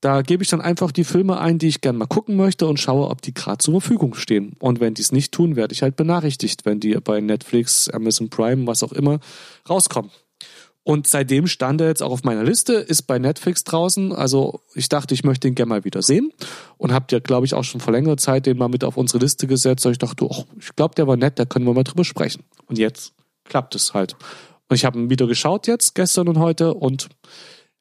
Da 0.00 0.22
gebe 0.22 0.42
ich 0.42 0.48
dann 0.48 0.60
einfach 0.60 0.90
die 0.90 1.04
Filme 1.04 1.38
ein, 1.38 1.58
die 1.58 1.68
ich 1.68 1.80
gerne 1.80 1.96
mal 1.96 2.06
gucken 2.06 2.34
möchte 2.34 2.66
und 2.66 2.80
schaue, 2.80 3.08
ob 3.08 3.22
die 3.22 3.32
gerade 3.32 3.58
zur 3.58 3.80
Verfügung 3.80 4.14
stehen. 4.14 4.56
Und 4.58 4.80
wenn 4.80 4.94
die 4.94 5.02
es 5.02 5.12
nicht 5.12 5.30
tun, 5.30 5.54
werde 5.54 5.74
ich 5.74 5.82
halt 5.82 5.94
benachrichtigt, 5.94 6.64
wenn 6.64 6.80
die 6.80 6.94
bei 6.94 7.20
Netflix, 7.20 7.88
Amazon 7.88 8.28
Prime, 8.28 8.66
was 8.66 8.82
auch 8.82 8.90
immer, 8.90 9.20
rauskommen. 9.70 10.10
Und 10.84 11.06
seitdem 11.06 11.46
stand 11.46 11.80
er 11.80 11.86
jetzt 11.86 12.02
auch 12.02 12.10
auf 12.10 12.24
meiner 12.24 12.42
Liste, 12.42 12.74
ist 12.74 13.02
bei 13.02 13.18
Netflix 13.18 13.62
draußen. 13.62 14.12
Also 14.12 14.60
ich 14.74 14.88
dachte, 14.88 15.14
ich 15.14 15.22
möchte 15.22 15.46
ihn 15.46 15.54
gerne 15.54 15.68
mal 15.68 15.84
wieder 15.84 16.02
sehen. 16.02 16.32
Und 16.76 16.92
habt 16.92 17.12
ja, 17.12 17.20
glaube 17.20 17.46
ich, 17.46 17.54
auch 17.54 17.62
schon 17.62 17.80
vor 17.80 17.92
längerer 17.92 18.16
Zeit 18.16 18.46
den 18.46 18.58
mal 18.58 18.68
mit 18.68 18.82
auf 18.82 18.96
unsere 18.96 19.20
Liste 19.20 19.46
gesetzt. 19.46 19.86
Und 19.86 19.92
ich 19.92 19.98
dachte, 19.98 20.24
oh, 20.24 20.44
ich 20.58 20.74
glaube, 20.74 20.94
der 20.96 21.06
war 21.06 21.16
nett, 21.16 21.38
da 21.38 21.44
können 21.44 21.66
wir 21.66 21.74
mal 21.74 21.84
drüber 21.84 22.04
sprechen. 22.04 22.42
Und 22.66 22.78
jetzt 22.78 23.12
klappt 23.44 23.74
es 23.76 23.94
halt. 23.94 24.16
Und 24.68 24.74
ich 24.74 24.84
habe 24.84 24.98
ihn 24.98 25.10
wieder 25.10 25.26
geschaut 25.26 25.66
jetzt, 25.68 25.94
gestern 25.94 26.28
und 26.28 26.38
heute, 26.38 26.74
und 26.74 27.08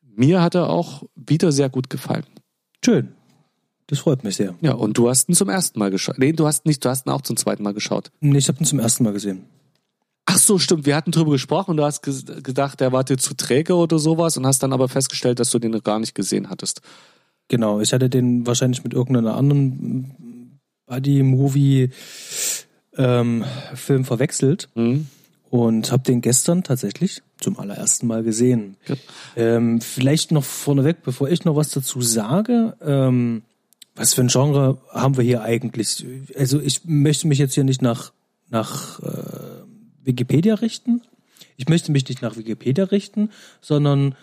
mir 0.02 0.42
hat 0.42 0.56
er 0.56 0.70
auch 0.70 1.04
wieder 1.16 1.52
sehr 1.52 1.70
gut 1.70 1.90
gefallen. 1.90 2.26
Schön. 2.84 3.14
Das 3.88 4.00
freut 4.00 4.24
mich 4.24 4.36
sehr. 4.36 4.56
Ja, 4.62 4.74
und 4.74 4.98
du 4.98 5.10
hast 5.10 5.28
ihn 5.28 5.36
zum 5.36 5.50
ersten 5.50 5.80
Mal 5.80 5.92
geschaut. 5.92 6.18
Nee, 6.18 6.34
du 6.34 6.46
hast 6.46 6.66
nicht, 6.66 6.84
du 6.86 6.90
hast 6.90 7.08
ihn 7.08 7.10
auch 7.10 7.22
zum 7.22 7.36
zweiten 7.36 7.64
Mal 7.64 7.74
geschaut. 7.74 8.12
Nee, 8.20 8.38
ich 8.38 8.48
habe 8.48 8.60
ihn 8.60 8.66
zum 8.66 8.80
ersten 8.80 9.04
Mal 9.04 9.14
gesehen. 9.14 9.46
Ach 10.26 10.38
so, 10.38 10.58
stimmt. 10.60 10.86
Wir 10.86 10.96
hatten 10.96 11.12
drüber 11.12 11.32
gesprochen 11.32 11.72
und 11.72 11.78
du 11.78 11.84
hast 11.84 12.04
ges- 12.06 12.42
gedacht, 12.42 12.80
der 12.80 12.92
war 12.92 13.04
dir 13.04 13.18
zu 13.18 13.34
träge 13.34 13.76
oder 13.76 14.00
sowas 14.00 14.38
und 14.38 14.46
hast 14.46 14.64
dann 14.64 14.72
aber 14.74 14.88
festgestellt, 14.88 15.40
dass 15.40 15.50
du 15.52 15.60
den 15.60 15.72
noch 15.72 15.84
gar 15.84 16.00
nicht 16.00 16.16
gesehen 16.16 16.50
hattest. 16.50 16.82
Genau, 17.48 17.82
ich 17.82 17.92
hatte 17.92 18.10
den 18.10 18.46
wahrscheinlich 18.48 18.84
mit 18.84 18.94
irgendeiner 18.94 19.36
anderen 19.36 20.60
Buddy-Movie-Film 22.98 23.46
verwechselt 24.06 24.70
Mhm. 24.76 25.08
und 25.50 25.92
habe 25.92 26.04
den 26.04 26.22
gestern 26.22 26.64
tatsächlich 26.64 27.22
zum 27.40 27.60
allerersten 27.60 28.08
Mal 28.08 28.24
gesehen. 28.24 28.78
Ja. 28.88 28.96
Ähm, 29.36 29.82
vielleicht 29.82 30.32
noch 30.32 30.44
vorneweg, 30.44 31.04
bevor 31.04 31.30
ich 31.30 31.44
noch 31.46 31.56
was 31.56 31.70
dazu 31.72 32.02
sage, 32.02 32.76
ähm, 32.82 33.42
was 33.96 34.14
für 34.14 34.22
ein 34.22 34.28
Genre 34.28 34.78
haben 34.92 35.18
wir 35.18 35.24
hier 35.24 35.42
eigentlich? 35.42 36.06
Also 36.38 36.60
ich 36.62 36.86
möchte 36.86 37.28
mich 37.28 37.40
jetzt 37.40 37.56
hier 37.56 37.64
nicht 37.66 37.82
nach, 37.82 38.12
nach 38.50 39.00
äh, 39.02 39.51
Wikipedia 40.04 40.56
richten. 40.56 41.02
Ich 41.58 41.68
möchte 41.70 41.92
mich 41.92 42.08
nicht 42.08 42.22
nach 42.22 42.38
Wikipedia 42.38 42.86
richten, 42.86 43.30
sondern 43.62 44.16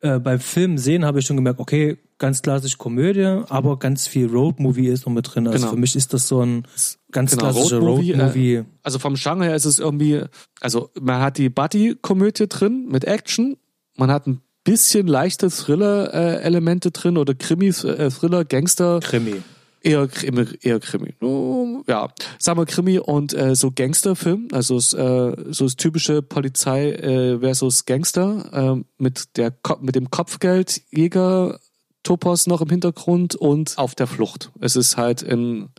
äh, 0.00 0.18
beim 0.18 0.40
Film 0.40 0.78
sehen 0.78 1.04
habe 1.04 1.18
ich 1.20 1.26
schon 1.26 1.36
gemerkt, 1.36 1.60
okay, 1.60 1.98
ganz 2.18 2.42
klassisch 2.42 2.78
Komödie, 2.78 3.42
aber 3.48 3.78
ganz 3.78 4.06
viel 4.06 4.26
Roadmovie 4.26 4.86
ist 4.88 5.06
noch 5.06 5.12
mit 5.12 5.34
drin. 5.34 5.46
Also 5.46 5.58
Genau. 5.58 5.70
für 5.70 5.76
mich 5.78 5.96
ist 5.96 6.12
das 6.12 6.28
so 6.28 6.40
ein 6.42 6.64
ganz 7.12 7.30
Genau, 7.32 7.44
klassischer 7.52 7.78
Roadmovie, 7.78 8.12
Roadmovie. 8.12 8.54
äh, 8.56 8.64
Also 8.82 8.98
vom 8.98 9.14
Genre 9.14 9.44
her 9.44 9.54
ist 9.54 9.64
es 9.64 9.78
irgendwie, 9.78 10.22
also 10.60 10.90
man 11.00 11.20
hat 11.20 11.38
die 11.38 11.48
Buddy-Komödie 11.48 12.46
drin 12.48 12.86
mit 12.90 13.04
Action, 13.04 13.56
man 13.96 14.10
hat 14.10 14.26
ein 14.26 14.40
bisschen 14.64 15.06
leichte 15.06 15.48
Thriller-Elemente 15.50 16.90
drin 16.90 17.16
oder 17.16 17.34
Krimi-Thriller, 17.34 18.44
Gangster, 18.44 19.00
Krimi. 19.00 19.36
Eher 19.82 20.06
Krimi, 20.08 20.46
eher 20.60 20.80
Krimi. 20.80 21.14
Oh, 21.20 21.82
ja, 21.86 22.12
sagen 22.38 22.58
wir 22.58 22.66
Krimi 22.66 22.98
und 22.98 23.32
äh, 23.34 23.54
so 23.54 23.70
Gangsterfilm, 23.70 24.48
also 24.52 24.76
äh, 24.76 25.52
so 25.52 25.64
das 25.64 25.76
typische 25.76 26.22
Polizei 26.22 26.92
äh, 26.92 27.38
versus 27.40 27.86
Gangster 27.86 28.76
äh, 28.78 28.84
mit 28.98 29.36
der 29.36 29.54
mit 29.80 29.94
dem 29.94 30.10
Kopfgeldjäger 30.10 31.58
Topos 32.02 32.46
noch 32.46 32.60
im 32.62 32.70
Hintergrund 32.70 33.34
und 33.34 33.76
auf 33.76 33.94
der 33.94 34.06
Flucht. 34.06 34.50
Es 34.60 34.76
ist 34.76 34.96
halt 34.96 35.22
in 35.22 35.70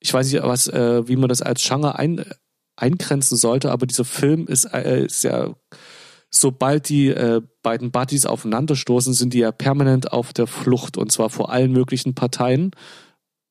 ich 0.00 0.12
weiß 0.12 0.32
nicht, 0.32 0.42
was 0.42 0.66
äh, 0.66 1.06
wie 1.06 1.16
man 1.16 1.28
das 1.28 1.42
als 1.42 1.62
Genre 1.62 1.98
ein, 1.98 2.24
eingrenzen 2.76 3.36
sollte, 3.36 3.70
aber 3.70 3.86
dieser 3.86 4.04
Film 4.04 4.46
ist, 4.48 4.64
äh, 4.64 5.06
ja 5.22 5.54
sobald 6.32 6.88
die 6.88 7.08
äh, 7.08 7.42
beiden 7.62 7.90
Buddies 7.90 8.26
aufeinanderstoßen, 8.26 9.12
sind 9.12 9.34
die 9.34 9.40
ja 9.40 9.52
permanent 9.52 10.12
auf 10.12 10.32
der 10.32 10.46
Flucht 10.46 10.96
und 10.96 11.12
zwar 11.12 11.30
vor 11.30 11.50
allen 11.50 11.72
möglichen 11.72 12.14
Parteien. 12.14 12.72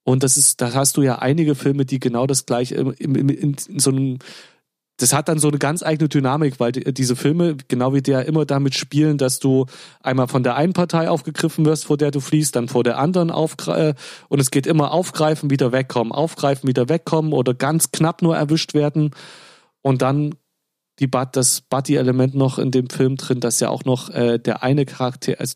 Und 0.04 0.24
das 0.24 0.38
ist, 0.38 0.62
da 0.62 0.74
hast 0.74 0.98
du 0.98 1.02
ja 1.02 1.20
einige 1.20 1.56
Filme, 1.56 1.86
die 1.86 2.00
genau 2.00 2.26
das 2.28 2.46
gleiche 2.46 2.76
im, 2.76 2.94
im, 2.94 3.16
in, 3.16 3.56
in 3.68 3.80
so 3.80 3.92
einem, 3.92 4.20
das 4.98 5.14
hat 5.14 5.30
dann 5.30 5.40
so 5.40 5.48
eine 5.48 5.58
ganz 5.58 5.84
eigene 5.84 6.10
Dynamik, 6.10 6.60
weil 6.60 6.72
die, 6.72 6.94
diese 6.94 7.16
Filme, 7.16 7.58
genau 7.68 7.94
wie 7.94 8.02
der, 8.02 8.26
immer 8.26 8.46
damit 8.46 8.76
spielen, 8.76 9.18
dass 9.18 9.40
du 9.40 9.66
einmal 10.02 10.28
von 10.28 10.44
der 10.44 10.56
einen 10.56 10.74
Partei 10.74 11.10
aufgegriffen 11.10 11.66
wirst, 11.66 11.86
vor 11.86 11.98
der 11.98 12.12
du 12.12 12.20
fliehst, 12.20 12.56
dann 12.56 12.68
vor 12.68 12.84
der 12.84 12.98
anderen 12.98 13.32
aufgre 13.32 13.96
und 14.30 14.40
es 14.40 14.52
geht 14.52 14.68
immer 14.68 14.92
aufgreifen, 14.92 15.50
wieder 15.50 15.72
wegkommen, 15.72 16.12
aufgreifen, 16.12 16.68
wieder 16.68 16.90
wegkommen 16.90 17.34
oder 17.34 17.54
ganz 17.54 17.92
knapp 17.92 18.22
nur 18.22 18.36
erwischt 18.36 18.74
werden. 18.74 19.12
Und 19.84 20.02
dann 20.02 20.36
die 21.00 21.10
das 21.10 21.62
Buddy-Element 21.62 22.36
noch 22.36 22.60
in 22.60 22.70
dem 22.70 22.90
Film 22.90 23.18
drin, 23.18 23.40
dass 23.40 23.60
ja 23.60 23.70
auch 23.70 23.86
noch 23.86 24.10
äh, 24.10 24.38
der 24.38 24.62
eine 24.62 24.86
Charakter, 24.86 25.40
also 25.40 25.56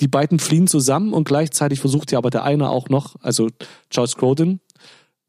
die 0.00 0.08
beiden 0.08 0.38
fliehen 0.38 0.66
zusammen 0.66 1.12
und 1.12 1.24
gleichzeitig 1.26 1.80
versucht 1.80 2.12
ja 2.12 2.18
aber 2.18 2.30
der 2.30 2.44
eine 2.44 2.70
auch 2.70 2.88
noch, 2.88 3.16
also 3.20 3.48
Charles 3.90 4.16
Grodin, 4.16 4.60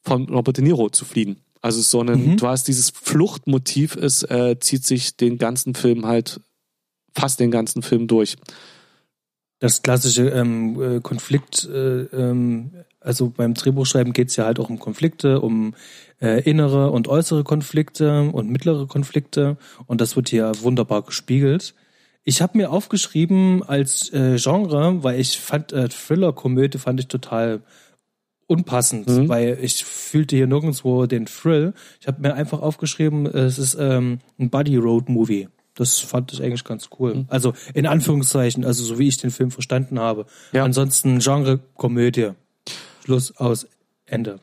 von 0.01 0.29
Robert 0.29 0.57
De 0.57 0.63
Niro 0.63 0.89
zu 0.89 1.05
fliehen. 1.05 1.37
Also 1.61 1.81
so 1.81 2.01
ein, 2.01 2.31
Mhm. 2.31 2.37
du 2.37 2.47
hast 2.47 2.67
dieses 2.67 2.91
Fluchtmotiv, 2.91 3.95
es 3.95 4.23
äh, 4.23 4.57
zieht 4.59 4.85
sich 4.85 5.17
den 5.17 5.37
ganzen 5.37 5.73
Film 5.73 6.05
halt 6.05 6.39
fast 7.13 7.39
den 7.39 7.49
ganzen 7.49 7.81
Film 7.81 8.07
durch. 8.07 8.35
Das 9.59 9.81
klassische 9.81 10.29
ähm, 10.29 10.81
äh, 10.81 10.99
Konflikt, 10.99 11.65
äh, 11.65 12.01
ähm, 12.03 12.71
also 12.99 13.29
beim 13.29 13.53
Drehbuchschreiben 13.53 14.13
geht 14.13 14.29
es 14.29 14.35
ja 14.35 14.45
halt 14.45 14.59
auch 14.59 14.69
um 14.69 14.79
Konflikte, 14.79 15.41
um 15.41 15.73
äh, 16.21 16.41
innere 16.47 16.91
und 16.91 17.07
äußere 17.07 17.43
Konflikte 17.43 18.29
und 18.31 18.49
mittlere 18.49 18.85
Konflikte 18.85 19.57
und 19.87 20.01
das 20.01 20.15
wird 20.15 20.29
hier 20.29 20.51
wunderbar 20.61 21.03
gespiegelt. 21.03 21.73
Ich 22.27 22.41
habe 22.41 22.57
mir 22.57 22.71
aufgeschrieben 22.71 23.61
als 23.63 24.11
äh, 24.11 24.37
Genre, 24.37 25.03
weil 25.03 25.19
ich 25.19 25.39
fand 25.39 25.71
äh, 25.71 25.87
Thriller-Komödie 25.87 26.79
fand 26.79 26.99
ich 26.99 27.07
total 27.07 27.61
unpassend, 28.47 29.07
Mhm. 29.07 29.29
weil 29.29 29.57
ich 29.61 29.85
fühlte 29.85 30.35
hier 30.35 30.47
nirgendwo 30.47 31.05
den 31.05 31.25
Thrill. 31.27 31.73
Ich 32.01 32.07
habe 32.07 32.21
mir 32.21 32.33
einfach 32.33 32.61
aufgeschrieben, 32.61 33.25
es 33.27 33.57
ist 33.57 33.75
ähm, 33.79 34.19
ein 34.39 34.49
Buddy 34.49 34.75
Road 34.77 35.07
Movie. 35.09 35.49
Das 35.75 35.99
fand 35.99 36.31
ich 36.33 36.41
eigentlich 36.41 36.63
ganz 36.63 36.89
cool. 36.99 37.13
Mhm. 37.15 37.25
Also 37.27 37.53
in 37.73 37.85
Anführungszeichen, 37.85 38.65
also 38.65 38.83
so 38.83 38.97
wie 38.97 39.07
ich 39.07 39.17
den 39.17 39.31
Film 39.31 39.51
verstanden 39.51 39.99
habe. 39.99 40.25
Ja. 40.51 40.63
Ansonsten 40.63 41.19
Genre 41.19 41.59
Komödie. 41.75 42.31
Schluss 43.03 43.35
aus 43.37 43.67
Ende. 44.05 44.39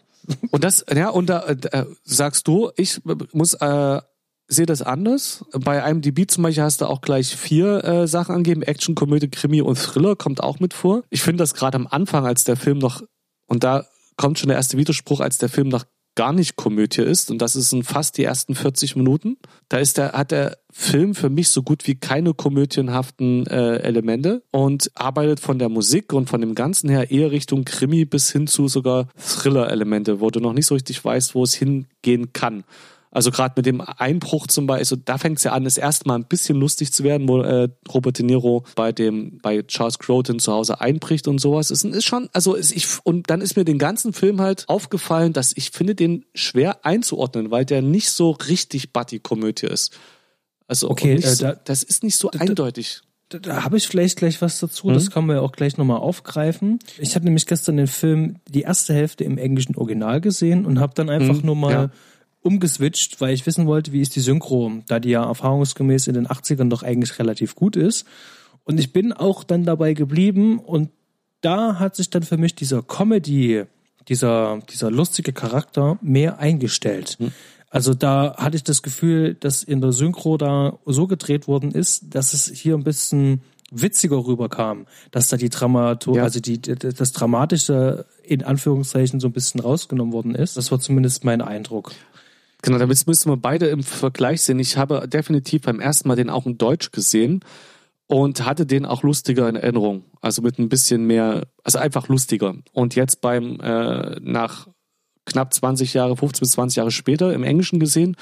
Und 0.53 0.63
das, 0.63 0.85
ja, 0.95 1.09
und 1.09 1.27
da 1.27 1.45
äh, 1.47 1.85
sagst 2.05 2.47
du, 2.47 2.71
ich 2.77 3.01
muss 3.33 3.55
äh, 3.55 4.01
sehe 4.49 4.67
das 4.67 4.83
anders. 4.83 5.45
Bei 5.53 5.89
IMDb 5.91 6.31
zum 6.31 6.43
Beispiel 6.43 6.63
hast 6.63 6.81
du 6.81 6.87
auch 6.87 7.01
gleich 7.01 7.35
vier 7.35 7.85
äh, 7.85 8.07
Sachen 8.07 8.35
angegeben: 8.35 8.63
Action, 8.63 8.95
Komödie, 8.95 9.29
Krimi 9.29 9.61
und 9.63 9.79
Thriller 9.79 10.17
kommt 10.17 10.43
auch 10.43 10.61
mit 10.61 10.75
vor. 10.75 11.03
Ich 11.11 11.23
finde 11.23 11.43
das 11.43 11.55
gerade 11.55 11.77
am 11.77 11.87
Anfang, 11.87 12.27
als 12.27 12.45
der 12.45 12.57
Film 12.57 12.79
noch 12.79 13.03
und 13.47 13.65
da 13.65 13.87
kommt 14.17 14.39
schon 14.39 14.49
der 14.49 14.57
erste 14.57 14.79
Widerspruch, 14.79 15.21
als 15.21 15.39
der 15.39 15.49
Film 15.49 15.69
noch 15.69 15.85
gar 16.15 16.33
nicht 16.33 16.57
Komödie 16.57 17.03
ist 17.03 17.31
und 17.31 17.41
das 17.41 17.55
sind 17.55 17.85
fast 17.85 18.19
die 18.19 18.25
ersten 18.25 18.55
40 18.55 18.97
Minuten. 18.97 19.39
Da 19.69 19.79
ist 19.79 19.97
der 19.97 20.13
hat 20.13 20.31
der 20.31 20.59
Film 20.71 21.15
für 21.15 21.31
mich 21.31 21.49
so 21.49 21.63
gut 21.63 21.87
wie 21.87 21.95
keine 21.95 22.35
komödienhaften 22.35 23.47
äh, 23.47 23.77
Elemente 23.79 24.43
und 24.51 24.91
arbeitet 24.95 25.41
von 25.41 25.59
der 25.59 25.69
Musik 25.69 26.13
und 26.13 26.29
von 26.29 26.41
dem 26.41 26.55
Ganzen 26.55 26.91
her 26.91 27.11
eher 27.11 27.31
Richtung 27.31 27.65
Krimi 27.65 28.05
bis 28.05 28.31
hin 28.31 28.47
zu 28.47 28.69
sogar 28.69 29.09
Thriller-Elemente, 29.17 30.21
wo 30.21 30.31
du 30.31 30.41
noch 30.41 30.53
nicht 30.53 30.67
so 30.67 30.75
richtig 30.75 31.03
weißt, 31.03 31.35
wo 31.35 31.45
es 31.45 31.55
hingehen 31.55 32.33
kann. 32.33 32.65
Also 33.15 33.31
gerade 33.31 33.53
mit 33.57 33.67
dem 33.67 33.83
Einbruch 33.83 34.47
zum 34.47 34.67
Beispiel, 34.67 34.81
also 34.81 34.97
da 34.97 35.19
fängt 35.19 35.37
es 35.37 35.45
ja 35.45 35.53
an, 35.53 35.67
es 35.67 35.77
erstmal 35.77 36.19
ein 36.19 36.25
bisschen 36.25 36.59
lustig 36.59 36.93
zu 36.95 37.05
werden, 37.05 37.29
wo 37.29 37.43
äh, 37.43 37.69
Robert 37.93 38.19
De 38.19 38.25
Niro 38.25 38.65
bei 38.75 38.91
dem 38.91 39.37
bei 39.43 39.61
Charles 39.63 39.99
Grodin 39.99 40.39
zu 40.39 40.51
Hause 40.53 40.81
einbricht 40.81 41.29
und 41.29 41.39
sowas. 41.39 41.71
Es 41.71 41.85
ist 41.85 42.05
schon, 42.07 42.31
also 42.33 42.57
es, 42.57 42.73
ich 42.73 42.87
und 43.05 43.29
dann 43.29 43.43
ist 43.43 43.55
mir 43.57 43.67
den 43.67 43.79
ganzen 43.79 44.15
Film 44.15 44.41
halt 44.41 44.65
aufgefallen, 44.69 45.35
dass 45.35 45.55
ich 45.55 45.71
finde 45.73 45.95
den 45.95 46.25
schwer 46.35 46.87
einzuordnen, 46.87 47.51
weil 47.51 47.67
der 47.67 47.83
nicht 47.83 48.09
so 48.11 48.31
richtig 48.31 48.95
Buddy-Komödie 48.95 49.67
ist. 49.67 49.93
Also 50.67 50.89
Okay, 50.91 51.17
äh, 51.17 51.21
so, 51.21 51.45
da- 51.45 51.55
das 51.55 51.83
ist 51.83 52.03
nicht 52.03 52.17
so 52.17 52.31
eindeutig. 52.31 53.03
Da, 53.29 53.39
da 53.41 53.63
habe 53.65 53.77
ich 53.77 53.89
vielleicht 53.89 54.17
gleich 54.17 54.41
was 54.41 54.59
dazu, 54.61 54.89
Mhm. 54.89 54.95
das 54.95 55.11
man 55.27 55.37
ja 55.37 55.43
auch 55.43 55.53
gleich 55.53 55.77
nochmal 55.77 55.99
aufgreifen. 55.99 56.79
Ich 56.99 57.15
habe 57.15 57.25
nämlich 57.27 57.47
gestern 57.47 57.77
den 57.77 57.87
Film 57.89 58.37
die 58.49 58.63
erste 58.63 58.95
Hälfte 58.95 59.25
im 59.25 59.37
englischen 59.39 59.77
Original 59.77 60.21
gesehen 60.23 60.65
und 60.65 60.81
habe 60.81 60.93
dann 60.95 61.11
einfach 61.11 61.37
Mhm, 61.41 61.47
nur 61.47 61.57
mal 61.57 61.71
ja. 61.73 61.91
Umgeswitcht, 62.43 63.21
weil 63.21 63.35
ich 63.35 63.47
wissen 63.47 63.67
wollte, 63.67 63.93
wie 63.93 64.01
ist 64.01 64.17
die 64.17 64.21
Synchro, 64.21 64.73
da 64.89 64.99
die 65.01 65.11
ja 65.11 65.25
erfahrungsgemäß 65.25 66.07
in 66.09 66.15
den 66.15 66.27
80ern 66.27 66.69
doch 66.69 66.83
eigentlich 66.83 67.19
relativ 67.19 67.55
gut 67.55 67.77
ist. 67.77 68.07
Und 68.65 68.79
ich 68.79 68.93
bin 68.93 69.13
auch 69.13 69.45
dann 69.45 69.65
dabei 69.65 69.95
geblieben 69.95 70.59
und 70.59 70.91
da 71.41 71.79
hat 71.79 71.97
sich 71.97 72.11
dann 72.11 72.23
für 72.23 72.37
mich 72.37 72.55
dieser 72.55 72.83
Comedy, 72.83 73.65
dieser, 74.09 74.61
dieser 74.71 74.91
lustige 74.91 75.33
Charakter 75.33 75.99
mehr 76.03 76.39
eingestellt. 76.39 77.19
Also 77.71 77.95
da 77.95 78.37
hatte 78.37 78.57
ich 78.57 78.65
das 78.65 78.83
Gefühl, 78.83 79.35
dass 79.35 79.63
in 79.63 79.81
der 79.81 79.93
Synchro 79.93 80.37
da 80.37 80.79
so 80.87 81.07
gedreht 81.07 81.49
worden 81.49 81.73
ist, 81.73 82.15
dass 82.15 82.33
es 82.35 82.47
hier 82.49 82.75
ein 82.75 82.85
bisschen 82.85 83.41
witziger 83.71 84.27
rüberkam, 84.27 84.87
dass 85.11 85.29
da 85.29 85.37
die 85.39 85.49
Dramatur, 85.49 86.17
Ja. 86.19 86.23
also 86.25 86.39
die, 86.41 86.61
das 86.61 87.13
Dramatische 87.13 88.05
in 88.23 88.45
Anführungszeichen 88.45 89.19
so 89.19 89.29
ein 89.29 89.33
bisschen 89.33 89.61
rausgenommen 89.61 90.13
worden 90.13 90.35
ist. 90.35 90.57
Das 90.57 90.71
war 90.71 90.79
zumindest 90.79 91.25
mein 91.25 91.41
Eindruck. 91.41 91.93
Genau, 92.63 92.79
damit 92.79 93.07
müssen 93.09 93.31
wir 93.31 93.37
beide 93.37 93.67
im 93.67 93.83
Vergleich 93.83 94.43
sehen. 94.43 94.61
Ich 94.61 94.77
habe 94.77 95.09
definitiv 95.09 95.63
beim 95.63 95.81
ersten 95.81 96.07
Mal 96.07 96.15
den 96.15 96.31
auch 96.31 96.47
in 96.47 96.59
Deutsch 96.59 96.93
gesehen 96.93 97.41
und 98.07 98.45
hatte 98.45 98.67
den 98.67 98.87
auch 98.87 99.03
lustiger 99.03 99.49
in 99.49 99.57
Erinnerung. 99.57 100.05
Also 100.21 100.43
mit 100.43 100.59
ein 100.59 100.69
bisschen 100.69 101.05
mehr, 101.05 101.49
also 101.65 101.79
einfach 101.79 102.07
lustiger. 102.07 102.55
Und 102.73 102.95
jetzt 102.95 103.21
beim, 103.21 103.59
äh, 103.61 104.21
nach 104.21 104.69
knapp 105.27 105.53
20 105.53 105.93
Jahre, 105.95 106.17
15 106.17 106.41
bis 106.41 106.53
20 106.53 106.77
Jahre 106.77 106.91
später 106.93 107.33
im 107.33 107.43
Englischen 107.43 107.81
gesehen, 107.81 108.17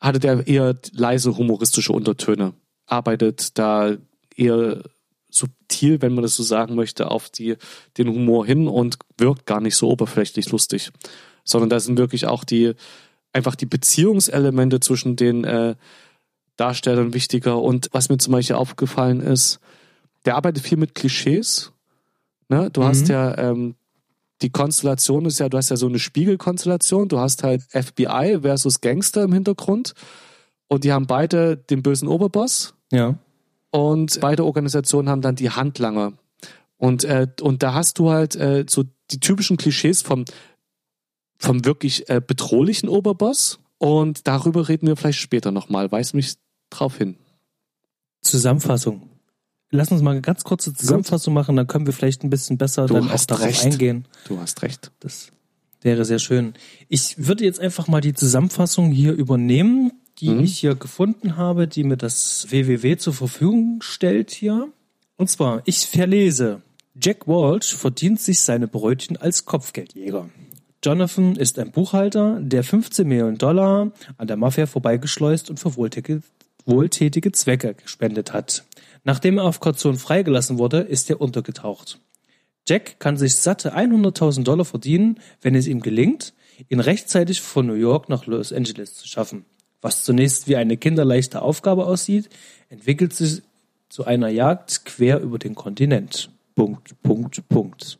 hatte 0.00 0.18
der 0.18 0.46
eher 0.48 0.74
leise 0.92 1.36
humoristische 1.36 1.92
Untertöne. 1.92 2.54
Arbeitet 2.86 3.56
da 3.56 3.96
eher 4.34 4.82
subtil, 5.30 6.02
wenn 6.02 6.14
man 6.14 6.22
das 6.22 6.34
so 6.34 6.42
sagen 6.42 6.74
möchte, 6.74 7.10
auf 7.10 7.28
die, 7.30 7.56
den 7.98 8.08
Humor 8.08 8.46
hin 8.46 8.66
und 8.66 8.96
wirkt 9.16 9.46
gar 9.46 9.60
nicht 9.60 9.76
so 9.76 9.88
oberflächlich 9.88 10.50
lustig. 10.50 10.90
Sondern 11.44 11.70
da 11.70 11.78
sind 11.78 11.98
wirklich 11.98 12.26
auch 12.26 12.42
die, 12.42 12.74
einfach 13.32 13.54
die 13.54 13.66
Beziehungselemente 13.66 14.80
zwischen 14.80 15.16
den 15.16 15.44
äh, 15.44 15.74
Darstellern 16.56 17.14
wichtiger. 17.14 17.60
Und 17.60 17.88
was 17.92 18.08
mir 18.08 18.18
zum 18.18 18.32
Beispiel 18.32 18.56
aufgefallen 18.56 19.20
ist, 19.20 19.60
der 20.24 20.36
arbeitet 20.36 20.64
viel 20.64 20.78
mit 20.78 20.94
Klischees. 20.94 21.72
Ne? 22.48 22.70
Du 22.70 22.82
mhm. 22.82 22.84
hast 22.84 23.08
ja 23.08 23.36
ähm, 23.38 23.74
die 24.42 24.50
Konstellation 24.50 25.26
ist 25.26 25.38
ja, 25.38 25.48
du 25.48 25.58
hast 25.58 25.70
ja 25.70 25.76
so 25.76 25.86
eine 25.86 25.98
Spiegelkonstellation. 25.98 27.08
Du 27.08 27.18
hast 27.18 27.42
halt 27.42 27.62
FBI 27.70 28.38
versus 28.40 28.80
Gangster 28.80 29.24
im 29.24 29.32
Hintergrund. 29.32 29.94
Und 30.66 30.84
die 30.84 30.92
haben 30.92 31.06
beide 31.06 31.56
den 31.56 31.82
bösen 31.82 32.08
Oberboss. 32.08 32.74
Ja. 32.90 33.16
Und 33.70 34.20
beide 34.20 34.44
Organisationen 34.44 35.08
haben 35.08 35.20
dann 35.20 35.36
die 35.36 35.50
Handlanger. 35.50 36.12
Und, 36.76 37.04
äh, 37.04 37.26
und 37.40 37.62
da 37.62 37.74
hast 37.74 37.98
du 37.98 38.10
halt 38.10 38.34
äh, 38.36 38.64
so 38.68 38.84
die 39.10 39.20
typischen 39.20 39.56
Klischees 39.56 40.02
vom, 40.02 40.24
vom 41.40 41.64
wirklich 41.64 42.08
äh, 42.08 42.20
bedrohlichen 42.24 42.88
Oberboss. 42.88 43.58
Und 43.78 44.28
darüber 44.28 44.68
reden 44.68 44.86
wir 44.86 44.96
vielleicht 44.96 45.18
später 45.18 45.50
nochmal. 45.50 45.90
Weis 45.90 46.12
mich 46.12 46.34
drauf 46.68 46.98
hin. 46.98 47.16
Zusammenfassung. 48.20 49.08
Lass 49.70 49.90
uns 49.90 50.02
mal 50.02 50.10
eine 50.10 50.20
ganz 50.20 50.44
kurze 50.44 50.74
Zusammenfassung 50.74 51.32
machen, 51.32 51.56
dann 51.56 51.66
können 51.66 51.86
wir 51.86 51.92
vielleicht 51.92 52.24
ein 52.24 52.30
bisschen 52.30 52.58
besser 52.58 52.86
du 52.86 52.94
dann 52.94 53.10
auch 53.10 53.24
darauf 53.24 53.46
recht. 53.46 53.64
eingehen. 53.64 54.06
Du 54.26 54.38
hast 54.38 54.62
recht. 54.62 54.90
Das 55.00 55.30
wäre 55.80 56.04
sehr 56.04 56.18
schön. 56.18 56.54
Ich 56.88 57.26
würde 57.26 57.44
jetzt 57.44 57.60
einfach 57.60 57.86
mal 57.86 58.00
die 58.00 58.12
Zusammenfassung 58.12 58.90
hier 58.90 59.12
übernehmen, 59.12 59.92
die 60.18 60.30
mhm. 60.30 60.40
ich 60.40 60.58
hier 60.58 60.74
gefunden 60.74 61.36
habe, 61.36 61.68
die 61.68 61.84
mir 61.84 61.96
das 61.96 62.48
WWW 62.50 62.96
zur 62.96 63.14
Verfügung 63.14 63.78
stellt 63.80 64.32
hier. 64.32 64.68
Und 65.16 65.30
zwar, 65.30 65.62
ich 65.64 65.86
verlese. 65.86 66.62
Jack 67.00 67.28
Walsh 67.28 67.74
verdient 67.74 68.20
sich 68.20 68.40
seine 68.40 68.66
Brötchen 68.66 69.16
als 69.16 69.44
Kopfgeldjäger. 69.44 70.28
Jonathan 70.82 71.36
ist 71.36 71.58
ein 71.58 71.72
Buchhalter, 71.72 72.38
der 72.40 72.64
15 72.64 73.06
Millionen 73.06 73.36
Dollar 73.36 73.92
an 74.16 74.26
der 74.26 74.38
Mafia 74.38 74.66
vorbeigeschleust 74.66 75.50
und 75.50 75.60
für 75.60 75.76
wohltätige, 75.76 76.22
wohltätige 76.64 77.32
Zwecke 77.32 77.74
gespendet 77.74 78.32
hat. 78.32 78.64
Nachdem 79.04 79.36
er 79.36 79.44
auf 79.44 79.60
Kaution 79.60 79.96
freigelassen 79.96 80.56
wurde, 80.56 80.78
ist 80.78 81.10
er 81.10 81.20
untergetaucht. 81.20 82.00
Jack 82.66 82.98
kann 82.98 83.18
sich 83.18 83.36
satte 83.36 83.76
100.000 83.76 84.42
Dollar 84.44 84.64
verdienen, 84.64 85.20
wenn 85.42 85.54
es 85.54 85.66
ihm 85.66 85.80
gelingt, 85.80 86.32
ihn 86.68 86.80
rechtzeitig 86.80 87.42
von 87.42 87.66
New 87.66 87.74
York 87.74 88.08
nach 88.08 88.24
Los 88.24 88.52
Angeles 88.52 88.94
zu 88.94 89.06
schaffen. 89.06 89.44
Was 89.82 90.04
zunächst 90.04 90.48
wie 90.48 90.56
eine 90.56 90.78
kinderleichte 90.78 91.42
Aufgabe 91.42 91.84
aussieht, 91.84 92.30
entwickelt 92.70 93.12
sich 93.12 93.42
zu 93.90 94.04
einer 94.04 94.28
Jagd 94.28 94.86
quer 94.86 95.20
über 95.20 95.38
den 95.38 95.54
Kontinent. 95.54 96.30
Punkt, 96.54 97.00
Punkt, 97.02 97.48
Punkt. 97.48 97.98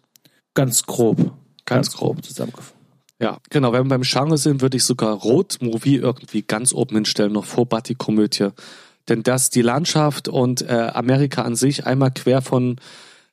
Ganz 0.55 0.85
grob. 0.85 1.33
Ganz, 1.65 1.89
ganz 1.89 1.97
grob 1.97 2.25
zusammengefasst. 2.25 2.75
Ja, 3.21 3.39
genau. 3.51 3.73
Wenn 3.73 3.85
wir 3.85 3.91
beim 3.91 4.03
Genre 4.03 4.39
sind, 4.39 4.63
würde 4.63 4.79
ich 4.79 4.85
sogar 4.85 5.15
Rot-Movie 5.15 5.97
irgendwie 5.97 6.43
ganz 6.43 6.73
oben 6.73 6.97
hinstellen, 6.97 7.33
noch 7.33 7.45
vor 7.45 7.67
Buddy-Komödie. 7.67 8.49
Denn 9.09 9.23
dass 9.23 9.51
die 9.51 9.63
Landschaft 9.63 10.29
und 10.29 10.63
äh, 10.63 10.91
Amerika 10.95 11.43
an 11.43 11.57
sich 11.57 11.87
einmal 11.87 12.13
quer 12.13 12.43
von 12.43 12.77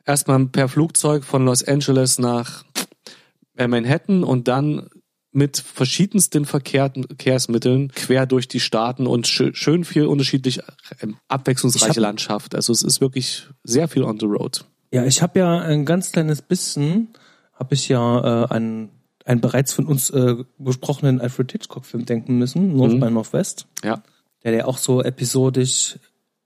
erstmal 0.06 0.46
per 0.48 0.68
Flugzeug 0.68 1.24
von 1.24 1.46
Los 1.46 1.64
Angeles 1.64 2.20
nach 2.20 2.64
äh, 3.56 3.68
Manhattan 3.68 4.24
und 4.24 4.48
dann 4.48 4.90
mit 5.32 5.58
verschiedensten 5.58 6.46
Verkehrsmitteln 6.46 7.92
quer 7.94 8.26
durch 8.26 8.48
die 8.48 8.60
Staaten 8.60 9.06
und 9.06 9.28
schön, 9.28 9.54
schön 9.54 9.84
viel 9.84 10.06
unterschiedlich 10.06 10.60
äh, 10.60 11.08
abwechslungsreiche 11.28 11.96
hab, 11.96 11.98
Landschaft. 11.98 12.56
Also 12.56 12.74
es 12.74 12.82
ist 12.82 13.02
wirklich 13.02 13.48
sehr 13.64 13.88
viel 13.88 14.04
on 14.04 14.20
the 14.20 14.26
road. 14.26 14.66
Ja, 14.92 15.06
ich 15.06 15.22
habe 15.22 15.40
ja 15.40 15.60
ein 15.60 15.86
ganz 15.86 16.12
kleines 16.12 16.42
bisschen, 16.42 17.10
habe 17.58 17.74
ich 17.74 17.90
ja 17.90 18.44
äh, 18.44 18.48
an 18.50 18.90
einen 19.26 19.42
bereits 19.42 19.74
von 19.74 19.86
uns 19.86 20.10
äh, 20.10 20.36
besprochenen 20.58 21.20
Alfred 21.20 21.52
Hitchcock-Film 21.52 22.06
denken 22.06 22.38
müssen, 22.38 22.78
North 22.78 22.94
mhm. 22.94 23.00
by 23.02 23.12
Northwest. 23.12 23.68
Ja 23.84 24.02
der 24.44 24.54
ja 24.54 24.66
auch 24.66 24.78
so 24.78 25.04
episodisch 25.04 26.00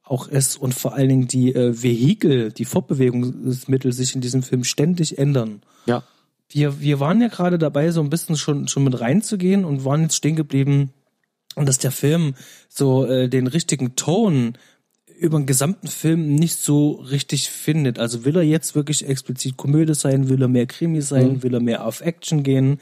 auch 0.04 0.28
ist 0.28 0.58
und 0.58 0.74
vor 0.74 0.96
allen 0.96 1.10
Dingen 1.10 1.28
die 1.28 1.54
äh, 1.54 1.82
Vehikel, 1.84 2.52
die 2.52 2.66
Fortbewegungsmittel 2.66 3.94
sich 3.94 4.16
in 4.16 4.22
diesem 4.22 4.44
Film 4.44 4.64
ständig 4.64 5.18
ändern. 5.18 5.62
Ja. 5.86 6.04
Wir, 6.50 6.82
wir 6.82 7.00
waren 7.00 7.22
ja 7.22 7.30
gerade 7.30 7.58
dabei, 7.58 7.92
so 7.92 8.02
ein 8.02 8.10
bisschen 8.10 8.36
schon, 8.36 8.68
schon 8.68 8.84
mit 8.84 9.00
reinzugehen 9.00 9.64
und 9.64 9.86
waren 9.86 10.02
jetzt 10.02 10.16
stehen 10.16 10.36
geblieben, 10.36 10.92
und 11.56 11.68
dass 11.68 11.78
der 11.78 11.92
Film 11.92 12.36
so 12.70 13.06
äh, 13.06 13.28
den 13.28 13.46
richtigen 13.46 13.96
Ton 13.96 14.58
über 15.22 15.38
den 15.38 15.46
gesamten 15.46 15.88
Film 15.88 16.34
nicht 16.36 16.56
so 16.56 16.94
richtig 16.94 17.50
findet. 17.50 18.00
Also 18.00 18.26
will 18.26 18.36
er 18.36 18.44
jetzt 18.44 18.74
wirklich 18.74 19.08
explizit 19.08 19.56
Komödie 19.56 19.94
sein, 19.94 20.30
will 20.30 20.42
er 20.42 20.48
mehr 20.48 20.66
Krimi 20.66 21.02
sein, 21.02 21.34
mhm. 21.34 21.44
will 21.44 21.54
er 21.54 21.60
mehr 21.60 21.86
auf 21.86 22.02
Action 22.02 22.42
gehen? 22.42 22.80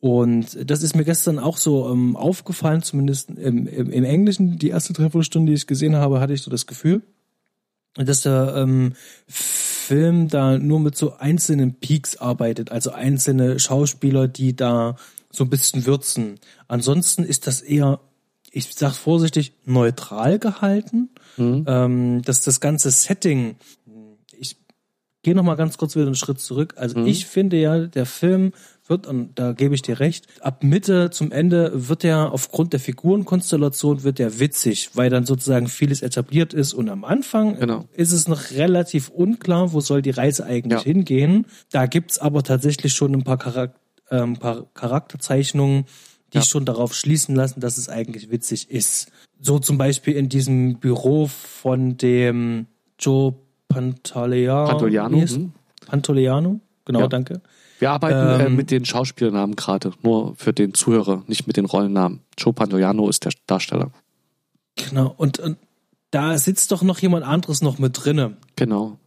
Und 0.00 0.68
das 0.68 0.82
ist 0.82 0.96
mir 0.96 1.04
gestern 1.04 1.38
auch 1.38 1.56
so 1.56 1.88
ähm, 1.88 2.16
aufgefallen, 2.16 2.82
zumindest 2.82 3.30
im, 3.30 3.68
im, 3.68 3.92
im 3.92 4.04
Englischen. 4.04 4.58
Die 4.58 4.70
erste 4.70 4.92
Dreiviertelstunde, 4.92 5.50
die 5.50 5.56
ich 5.56 5.68
gesehen 5.68 5.94
habe, 5.94 6.18
hatte 6.18 6.32
ich 6.32 6.42
so 6.42 6.50
das 6.50 6.66
Gefühl, 6.66 7.02
dass 7.94 8.22
der 8.22 8.54
ähm, 8.56 8.94
Film 9.28 10.26
da 10.26 10.58
nur 10.58 10.80
mit 10.80 10.96
so 10.96 11.16
einzelnen 11.18 11.74
Peaks 11.74 12.16
arbeitet, 12.16 12.72
also 12.72 12.90
einzelne 12.90 13.60
Schauspieler, 13.60 14.26
die 14.26 14.56
da 14.56 14.96
so 15.30 15.44
ein 15.44 15.50
bisschen 15.50 15.86
würzen. 15.86 16.40
Ansonsten 16.66 17.22
ist 17.22 17.46
das 17.46 17.60
eher, 17.60 18.00
ich 18.52 18.68
sag 18.74 18.92
vorsichtig, 18.92 19.54
neutral 19.64 20.38
gehalten. 20.38 21.08
Mhm. 21.36 21.64
Ähm, 21.66 22.22
dass 22.22 22.42
das 22.42 22.60
ganze 22.60 22.90
Setting, 22.90 23.56
ich 24.38 24.56
gehe 25.22 25.34
noch 25.34 25.42
mal 25.42 25.54
ganz 25.54 25.78
kurz 25.78 25.96
wieder 25.96 26.06
einen 26.06 26.14
Schritt 26.14 26.38
zurück. 26.38 26.74
Also 26.76 27.00
mhm. 27.00 27.06
ich 27.06 27.26
finde 27.26 27.56
ja, 27.56 27.86
der 27.86 28.06
Film 28.06 28.52
wird, 28.86 29.06
und 29.06 29.38
da 29.38 29.52
gebe 29.52 29.74
ich 29.74 29.80
dir 29.80 30.00
recht, 30.00 30.26
ab 30.40 30.62
Mitte 30.62 31.10
zum 31.10 31.32
Ende 31.32 31.88
wird 31.88 32.04
er 32.04 32.32
aufgrund 32.32 32.74
der 32.74 32.80
Figurenkonstellation 32.80 34.02
wird 34.02 34.20
er 34.20 34.38
witzig, 34.38 34.90
weil 34.94 35.08
dann 35.08 35.24
sozusagen 35.24 35.68
vieles 35.68 36.02
etabliert 36.02 36.52
ist 36.52 36.74
und 36.74 36.90
am 36.90 37.04
Anfang 37.04 37.58
genau. 37.58 37.86
ist 37.94 38.12
es 38.12 38.28
noch 38.28 38.50
relativ 38.50 39.08
unklar, 39.08 39.72
wo 39.72 39.80
soll 39.80 40.02
die 40.02 40.10
Reise 40.10 40.44
eigentlich 40.44 40.80
ja. 40.80 40.84
hingehen. 40.84 41.46
Da 41.70 41.86
gibt's 41.86 42.18
aber 42.18 42.42
tatsächlich 42.42 42.92
schon 42.92 43.14
ein 43.14 43.24
paar, 43.24 43.38
Charak 43.38 43.76
äh, 44.10 44.20
ein 44.20 44.36
paar 44.36 44.66
Charakterzeichnungen, 44.74 45.86
die 46.32 46.38
ja. 46.38 46.44
schon 46.44 46.64
darauf 46.64 46.94
schließen 46.94 47.34
lassen, 47.34 47.60
dass 47.60 47.78
es 47.78 47.88
eigentlich 47.88 48.30
witzig 48.30 48.70
ist. 48.70 49.10
So 49.40 49.58
zum 49.58 49.78
Beispiel 49.78 50.14
in 50.16 50.28
diesem 50.28 50.78
Büro 50.78 51.26
von 51.26 51.96
dem 51.96 52.66
Joe 52.98 53.34
Pantaleano. 53.68 54.68
Pantoliano. 54.68 55.16
Mhm. 55.18 55.52
Pantoliano, 55.86 56.60
genau, 56.84 57.00
ja. 57.00 57.08
danke. 57.08 57.40
Wir 57.78 57.90
arbeiten 57.90 58.40
äh, 58.40 58.46
ähm, 58.46 58.52
äh, 58.52 58.56
mit 58.56 58.70
den 58.70 58.84
Schauspielnamen 58.84 59.56
gerade, 59.56 59.92
nur 60.02 60.36
für 60.36 60.52
den 60.52 60.72
Zuhörer, 60.72 61.24
nicht 61.26 61.46
mit 61.46 61.56
den 61.56 61.64
Rollennamen. 61.64 62.20
Joe 62.38 62.52
Pandoiano 62.52 63.08
ist 63.08 63.24
der 63.24 63.32
Darsteller. 63.46 63.90
Genau, 64.76 65.12
und, 65.16 65.40
und 65.40 65.58
da 66.12 66.38
sitzt 66.38 66.70
doch 66.70 66.82
noch 66.82 67.00
jemand 67.00 67.24
anderes 67.24 67.60
noch 67.60 67.78
mit 67.78 68.04
drinne. 68.04 68.36
Genau. 68.54 68.98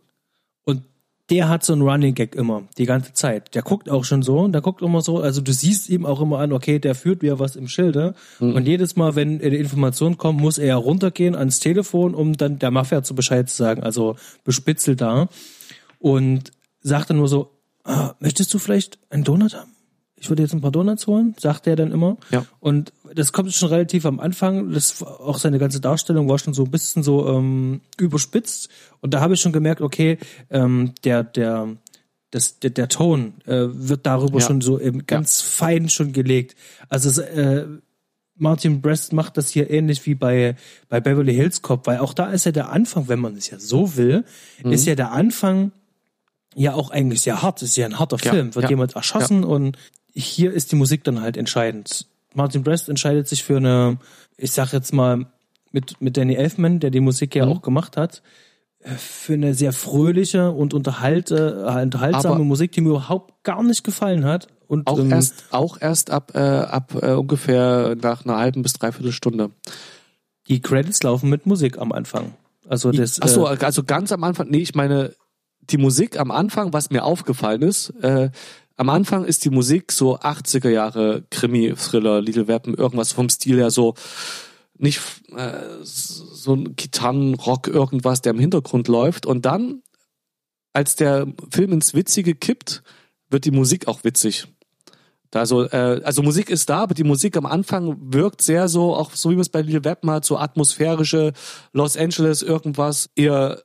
Der 1.31 1.49
hat 1.49 1.63
so 1.65 1.73
einen 1.73 1.81
Running 1.81 2.13
Gag 2.13 2.35
immer, 2.35 2.63
die 2.77 2.85
ganze 2.85 3.13
Zeit. 3.13 3.55
Der 3.55 3.63
guckt 3.63 3.89
auch 3.89 4.05
schon 4.05 4.21
so, 4.21 4.47
der 4.47 4.61
guckt 4.61 4.83
immer 4.83 5.01
so, 5.01 5.19
also 5.19 5.41
du 5.41 5.51
siehst 5.51 5.89
ihm 5.89 6.05
auch 6.05 6.21
immer 6.21 6.37
an, 6.39 6.53
okay, 6.53 6.77
der 6.77 6.93
führt 6.93 7.23
wieder 7.23 7.39
was 7.39 7.55
im 7.55 7.67
Schilde. 7.67 8.13
Mhm. 8.39 8.53
Und 8.53 8.67
jedes 8.67 8.95
Mal, 8.95 9.15
wenn 9.15 9.39
die 9.39 9.47
Information 9.47 10.17
kommt, 10.17 10.39
muss 10.39 10.59
er 10.59 10.75
runtergehen 10.75 11.35
ans 11.35 11.59
Telefon, 11.59 12.13
um 12.13 12.37
dann 12.37 12.59
der 12.59 12.69
Mafia 12.69 13.01
zu 13.01 13.15
Bescheid 13.15 13.49
zu 13.49 13.55
sagen, 13.55 13.81
also 13.81 14.15
bespitzelt 14.43 15.01
da. 15.01 15.27
Und 15.99 16.51
sagt 16.81 17.09
dann 17.09 17.17
nur 17.17 17.27
so, 17.27 17.51
ah, 17.83 18.13
möchtest 18.19 18.53
du 18.53 18.59
vielleicht 18.59 18.99
einen 19.09 19.23
Donut 19.23 19.55
haben? 19.55 19.74
Ich 20.17 20.29
würde 20.29 20.43
jetzt 20.43 20.53
ein 20.53 20.61
paar 20.61 20.71
Donuts 20.71 21.07
holen, 21.07 21.35
sagt 21.37 21.67
er 21.67 21.75
dann 21.75 21.91
immer. 21.91 22.17
Ja. 22.31 22.45
Und 22.59 22.93
das 23.13 23.33
kommt 23.33 23.53
schon 23.53 23.69
relativ 23.69 24.05
am 24.05 24.19
Anfang. 24.19 24.71
Das 24.71 25.03
auch 25.03 25.37
seine 25.37 25.59
ganze 25.59 25.81
Darstellung 25.81 26.29
war 26.29 26.39
schon 26.39 26.53
so 26.53 26.63
ein 26.63 26.71
bisschen 26.71 27.03
so 27.03 27.27
ähm, 27.27 27.81
überspitzt. 27.97 28.69
Und 29.01 29.13
da 29.13 29.19
habe 29.19 29.33
ich 29.33 29.41
schon 29.41 29.51
gemerkt, 29.51 29.81
okay, 29.81 30.17
ähm, 30.49 30.93
der 31.03 31.23
der 31.23 31.67
das, 32.31 32.59
der, 32.59 32.69
der 32.69 32.89
Ton 32.89 33.35
äh, 33.45 33.65
wird 33.69 34.05
darüber 34.05 34.39
ja. 34.39 34.45
schon 34.45 34.61
so 34.61 34.79
eben 34.79 35.05
ganz 35.05 35.41
ja. 35.41 35.47
fein 35.47 35.89
schon 35.89 36.11
gelegt. 36.11 36.55
Also 36.89 37.21
äh, 37.21 37.65
Martin 38.35 38.81
Brest 38.81 39.13
macht 39.13 39.37
das 39.37 39.49
hier 39.49 39.69
ähnlich 39.69 40.05
wie 40.05 40.15
bei, 40.15 40.55
bei 40.89 40.99
Beverly 40.99 41.33
Hills 41.33 41.61
Cop, 41.61 41.87
weil 41.87 41.99
auch 41.99 42.13
da 42.13 42.31
ist 42.31 42.45
ja 42.45 42.51
der 42.51 42.71
Anfang, 42.71 43.07
wenn 43.07 43.19
man 43.19 43.35
es 43.35 43.49
ja 43.49 43.59
so 43.59 43.95
will, 43.95 44.25
mhm. 44.63 44.73
ist 44.73 44.85
ja 44.85 44.95
der 44.95 45.11
Anfang 45.11 45.71
ja 46.55 46.73
auch 46.73 46.89
eigentlich 46.89 47.21
sehr 47.21 47.41
hart. 47.41 47.61
ist 47.61 47.77
ja 47.77 47.85
ein 47.85 47.99
harter 47.99 48.17
ja, 48.21 48.31
Film. 48.31 48.55
Wird 48.55 48.63
ja, 48.63 48.69
jemand 48.69 48.95
erschossen 48.95 49.43
ja. 49.43 49.47
und 49.47 49.77
hier 50.15 50.53
ist 50.53 50.71
die 50.71 50.75
Musik 50.75 51.03
dann 51.03 51.21
halt 51.21 51.37
entscheidend. 51.37 52.07
Martin 52.33 52.63
Brest 52.63 52.89
entscheidet 52.89 53.27
sich 53.27 53.43
für 53.43 53.57
eine, 53.57 53.97
ich 54.37 54.51
sag 54.51 54.73
jetzt 54.73 54.93
mal, 54.93 55.27
mit, 55.71 56.01
mit 56.01 56.17
Danny 56.17 56.35
Elfman, 56.35 56.79
der 56.79 56.89
die 56.89 57.01
Musik 57.01 57.35
ja 57.35 57.45
mhm. 57.45 57.51
auch 57.51 57.61
gemacht 57.61 57.97
hat, 57.97 58.23
äh, 58.79 58.91
für 58.91 59.33
eine 59.33 59.53
sehr 59.53 59.73
fröhliche 59.73 60.51
und 60.51 60.73
unterhalte, 60.73 61.65
äh, 61.67 61.81
unterhaltsame 61.81 62.35
Aber 62.35 62.43
Musik, 62.43 62.71
die 62.71 62.81
mir 62.81 62.89
überhaupt 62.89 63.43
gar 63.43 63.61
nicht 63.61 63.83
gefallen 63.83 64.25
hat. 64.25 64.47
Und, 64.67 64.87
auch, 64.87 64.97
ähm, 64.97 65.11
erst, 65.11 65.45
auch 65.51 65.79
erst 65.79 66.09
ab, 66.09 66.31
äh, 66.33 66.39
ab 66.39 66.95
äh, 67.01 67.11
ungefähr 67.11 67.95
nach 68.01 68.25
einer 68.25 68.37
halben 68.37 68.63
bis 68.63 68.73
dreiviertel 68.73 69.11
Stunde. 69.11 69.51
Die 70.47 70.61
Credits 70.61 71.03
laufen 71.03 71.29
mit 71.29 71.45
Musik 71.45 71.77
am 71.77 71.91
Anfang. 71.91 72.33
Also 72.67 72.91
das. 72.91 73.21
Ach 73.21 73.27
so, 73.27 73.47
äh, 73.47 73.57
also 73.61 73.83
ganz 73.83 74.11
am 74.11 74.23
Anfang. 74.23 74.49
Nee, 74.49 74.59
ich 74.59 74.75
meine 74.75 75.13
die 75.69 75.77
Musik 75.77 76.19
am 76.19 76.31
Anfang, 76.31 76.73
was 76.73 76.89
mir 76.89 77.03
aufgefallen 77.03 77.61
ist, 77.61 77.89
äh, 78.01 78.29
am 78.75 78.89
Anfang 78.89 79.25
ist 79.25 79.45
die 79.45 79.49
Musik 79.49 79.91
so 79.91 80.19
80er 80.19 80.69
Jahre 80.69 81.23
Krimi, 81.29 81.73
Thriller, 81.75 82.21
Little 82.21 82.47
Weapon, 82.47 82.73
irgendwas 82.73 83.11
vom 83.11 83.29
Stil 83.29 83.57
her 83.57 83.71
so 83.71 83.95
nicht 84.77 84.99
äh, 85.35 85.83
so 85.83 86.53
ein 86.53 86.75
Gitarrenrock 86.75 87.67
irgendwas, 87.67 88.21
der 88.21 88.33
im 88.33 88.39
Hintergrund 88.39 88.87
läuft. 88.87 89.25
Und 89.25 89.45
dann, 89.45 89.81
als 90.73 90.95
der 90.95 91.27
Film 91.49 91.71
ins 91.71 91.93
Witzige 91.93 92.35
kippt, 92.35 92.83
wird 93.29 93.45
die 93.45 93.51
Musik 93.51 93.87
auch 93.87 94.03
witzig. 94.03 94.47
Also, 95.33 95.63
äh, 95.69 96.01
also 96.03 96.23
Musik 96.23 96.49
ist 96.49 96.69
da, 96.69 96.79
aber 96.79 96.93
die 96.93 97.03
Musik 97.03 97.35
am 97.35 97.45
Anfang 97.45 97.97
wirkt 98.13 98.41
sehr 98.41 98.69
so, 98.69 98.95
auch 98.95 99.11
so 99.11 99.31
wie 99.31 99.35
man 99.35 99.41
es 99.41 99.49
bei 99.49 99.61
Lil 99.61 99.83
Web 99.83 100.05
hat, 100.07 100.23
so 100.23 100.37
atmosphärische 100.37 101.33
Los 101.73 101.97
Angeles 101.97 102.41
irgendwas, 102.41 103.09
eher 103.15 103.61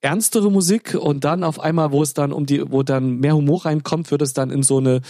ernstere 0.00 0.50
Musik 0.50 0.94
und 0.94 1.24
dann 1.24 1.42
auf 1.42 1.60
einmal, 1.60 1.92
wo 1.92 2.02
es 2.02 2.14
dann 2.14 2.32
um 2.32 2.46
die, 2.46 2.70
wo 2.70 2.82
dann 2.82 3.18
mehr 3.18 3.34
Humor 3.34 3.64
reinkommt, 3.64 4.10
wird 4.10 4.22
es 4.22 4.32
dann 4.32 4.50
in 4.50 4.62
so 4.62 4.78
eine, 4.78 5.00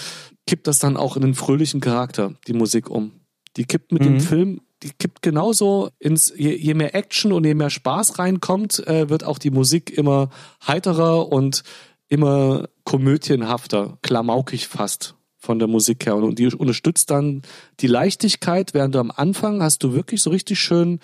kippt 0.46 0.66
das 0.66 0.78
dann 0.78 0.96
auch 0.96 1.16
in 1.16 1.24
einen 1.24 1.34
fröhlichen 1.34 1.80
Charakter, 1.80 2.34
die 2.46 2.54
Musik 2.54 2.88
um. 2.88 3.12
Die 3.56 3.64
kippt 3.64 3.92
mit 3.92 4.02
mhm. 4.02 4.06
dem 4.06 4.20
Film, 4.20 4.60
die 4.82 4.90
kippt 4.90 5.22
genauso 5.22 5.90
ins, 5.98 6.32
je, 6.34 6.54
je, 6.54 6.74
mehr 6.74 6.94
Action 6.94 7.32
und 7.32 7.44
je 7.44 7.54
mehr 7.54 7.70
Spaß 7.70 8.18
reinkommt, 8.18 8.86
äh, 8.86 9.10
wird 9.10 9.24
auch 9.24 9.38
die 9.38 9.50
Musik 9.50 9.96
immer 9.96 10.30
heiterer 10.66 11.30
und 11.30 11.64
immer 12.08 12.68
komödienhafter, 12.84 13.98
klamaukig 14.02 14.68
fast 14.68 15.14
von 15.36 15.58
der 15.58 15.68
Musik 15.68 16.06
her. 16.06 16.16
Und 16.16 16.38
die 16.38 16.46
unterstützt 16.46 17.10
dann 17.10 17.42
die 17.80 17.86
Leichtigkeit, 17.86 18.72
während 18.72 18.94
du 18.94 19.00
am 19.00 19.10
Anfang 19.10 19.62
hast 19.62 19.82
du 19.82 19.92
wirklich 19.92 20.22
so 20.22 20.30
richtig 20.30 20.58
schön 20.58 21.00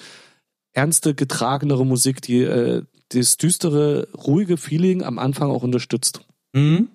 ernste, 0.72 1.14
getragenere 1.14 1.84
Musik, 1.84 2.22
die 2.22 2.42
äh, 2.42 2.82
das 3.18 3.36
düstere, 3.36 4.08
ruhige 4.14 4.56
Feeling 4.56 5.02
am 5.02 5.18
Anfang 5.18 5.50
auch 5.50 5.62
unterstützt. 5.62 6.20
Mhm. 6.52 6.88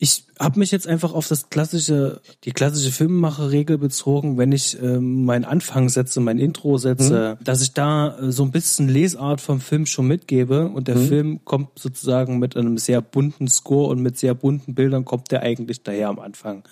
Ich 0.00 0.26
habe 0.38 0.60
mich 0.60 0.70
jetzt 0.70 0.86
einfach 0.86 1.12
auf 1.12 1.26
das 1.26 1.50
klassische, 1.50 2.20
die 2.44 2.52
klassische 2.52 2.92
Filmemacherregel 2.92 3.78
bezogen, 3.78 4.38
wenn 4.38 4.52
ich 4.52 4.80
äh, 4.80 5.00
meinen 5.00 5.44
Anfang 5.44 5.88
setze, 5.88 6.20
mein 6.20 6.38
Intro 6.38 6.78
setze, 6.78 7.36
mhm. 7.38 7.44
dass 7.44 7.62
ich 7.62 7.72
da 7.72 8.16
äh, 8.16 8.30
so 8.30 8.44
ein 8.44 8.52
bisschen 8.52 8.88
Lesart 8.88 9.40
vom 9.40 9.60
Film 9.60 9.86
schon 9.86 10.06
mitgebe 10.06 10.68
und 10.68 10.86
der 10.86 10.94
mhm. 10.94 11.08
Film 11.08 11.44
kommt 11.44 11.80
sozusagen 11.80 12.38
mit 12.38 12.56
einem 12.56 12.78
sehr 12.78 13.00
bunten 13.00 13.48
Score 13.48 13.88
und 13.88 14.00
mit 14.00 14.16
sehr 14.16 14.34
bunten 14.34 14.76
Bildern 14.76 15.04
kommt 15.04 15.32
der 15.32 15.42
eigentlich 15.42 15.82
daher 15.82 16.10
am 16.10 16.20
Anfang 16.20 16.62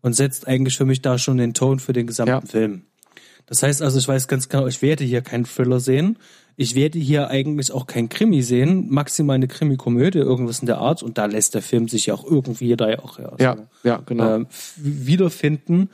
und 0.00 0.14
setzt 0.14 0.48
eigentlich 0.48 0.78
für 0.78 0.86
mich 0.86 1.02
da 1.02 1.18
schon 1.18 1.36
den 1.36 1.52
Ton 1.52 1.80
für 1.80 1.92
den 1.92 2.06
gesamten 2.06 2.46
ja. 2.46 2.50
Film. 2.50 2.82
Das 3.44 3.62
heißt 3.62 3.82
also, 3.82 3.98
ich 3.98 4.08
weiß 4.08 4.28
ganz 4.28 4.48
genau, 4.48 4.66
ich 4.66 4.80
werde 4.80 5.04
hier 5.04 5.22
keinen 5.22 5.44
Thriller 5.44 5.80
sehen. 5.80 6.16
Ich 6.60 6.74
werde 6.74 6.98
hier 6.98 7.28
eigentlich 7.28 7.72
auch 7.72 7.86
kein 7.86 8.10
Krimi 8.10 8.42
sehen, 8.42 8.90
maximal 8.90 9.36
eine 9.36 9.48
Krimi-Komödie, 9.48 10.18
irgendwas 10.18 10.58
in 10.58 10.66
der 10.66 10.76
Art. 10.76 11.02
Und 11.02 11.16
da 11.16 11.24
lässt 11.24 11.54
der 11.54 11.62
Film 11.62 11.88
sich 11.88 12.04
ja 12.04 12.12
auch 12.12 12.22
irgendwie 12.22 12.76
da 12.76 12.90
ja 12.90 12.98
auch 12.98 13.18
ja, 13.18 13.32
ja, 13.38 13.56
so, 13.56 13.66
ja 13.82 14.02
genau. 14.04 14.40
Äh, 14.40 14.46
wiederfinden. 14.76 15.88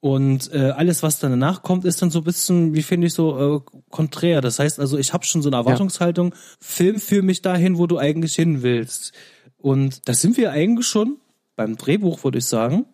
Und 0.00 0.50
äh, 0.54 0.70
alles, 0.70 1.02
was 1.02 1.18
dann 1.18 1.32
danach 1.32 1.60
kommt, 1.60 1.84
ist 1.84 2.00
dann 2.00 2.10
so 2.10 2.20
ein 2.20 2.24
bisschen, 2.24 2.74
wie 2.74 2.82
finde 2.82 3.06
ich, 3.06 3.12
so 3.12 3.58
äh, 3.58 3.80
konträr. 3.90 4.40
Das 4.40 4.58
heißt 4.58 4.80
also, 4.80 4.96
ich 4.96 5.12
habe 5.12 5.26
schon 5.26 5.42
so 5.42 5.50
eine 5.50 5.56
Erwartungshaltung, 5.56 6.30
ja. 6.30 6.36
Film 6.58 7.00
für 7.00 7.20
mich 7.20 7.42
dahin, 7.42 7.76
wo 7.76 7.86
du 7.86 7.98
eigentlich 7.98 8.34
hin 8.34 8.62
willst. 8.62 9.12
Und 9.58 10.08
da 10.08 10.14
sind 10.14 10.38
wir 10.38 10.52
eigentlich 10.52 10.86
schon 10.86 11.18
beim 11.54 11.76
Drehbuch, 11.76 12.24
würde 12.24 12.38
ich 12.38 12.46
sagen. 12.46 12.86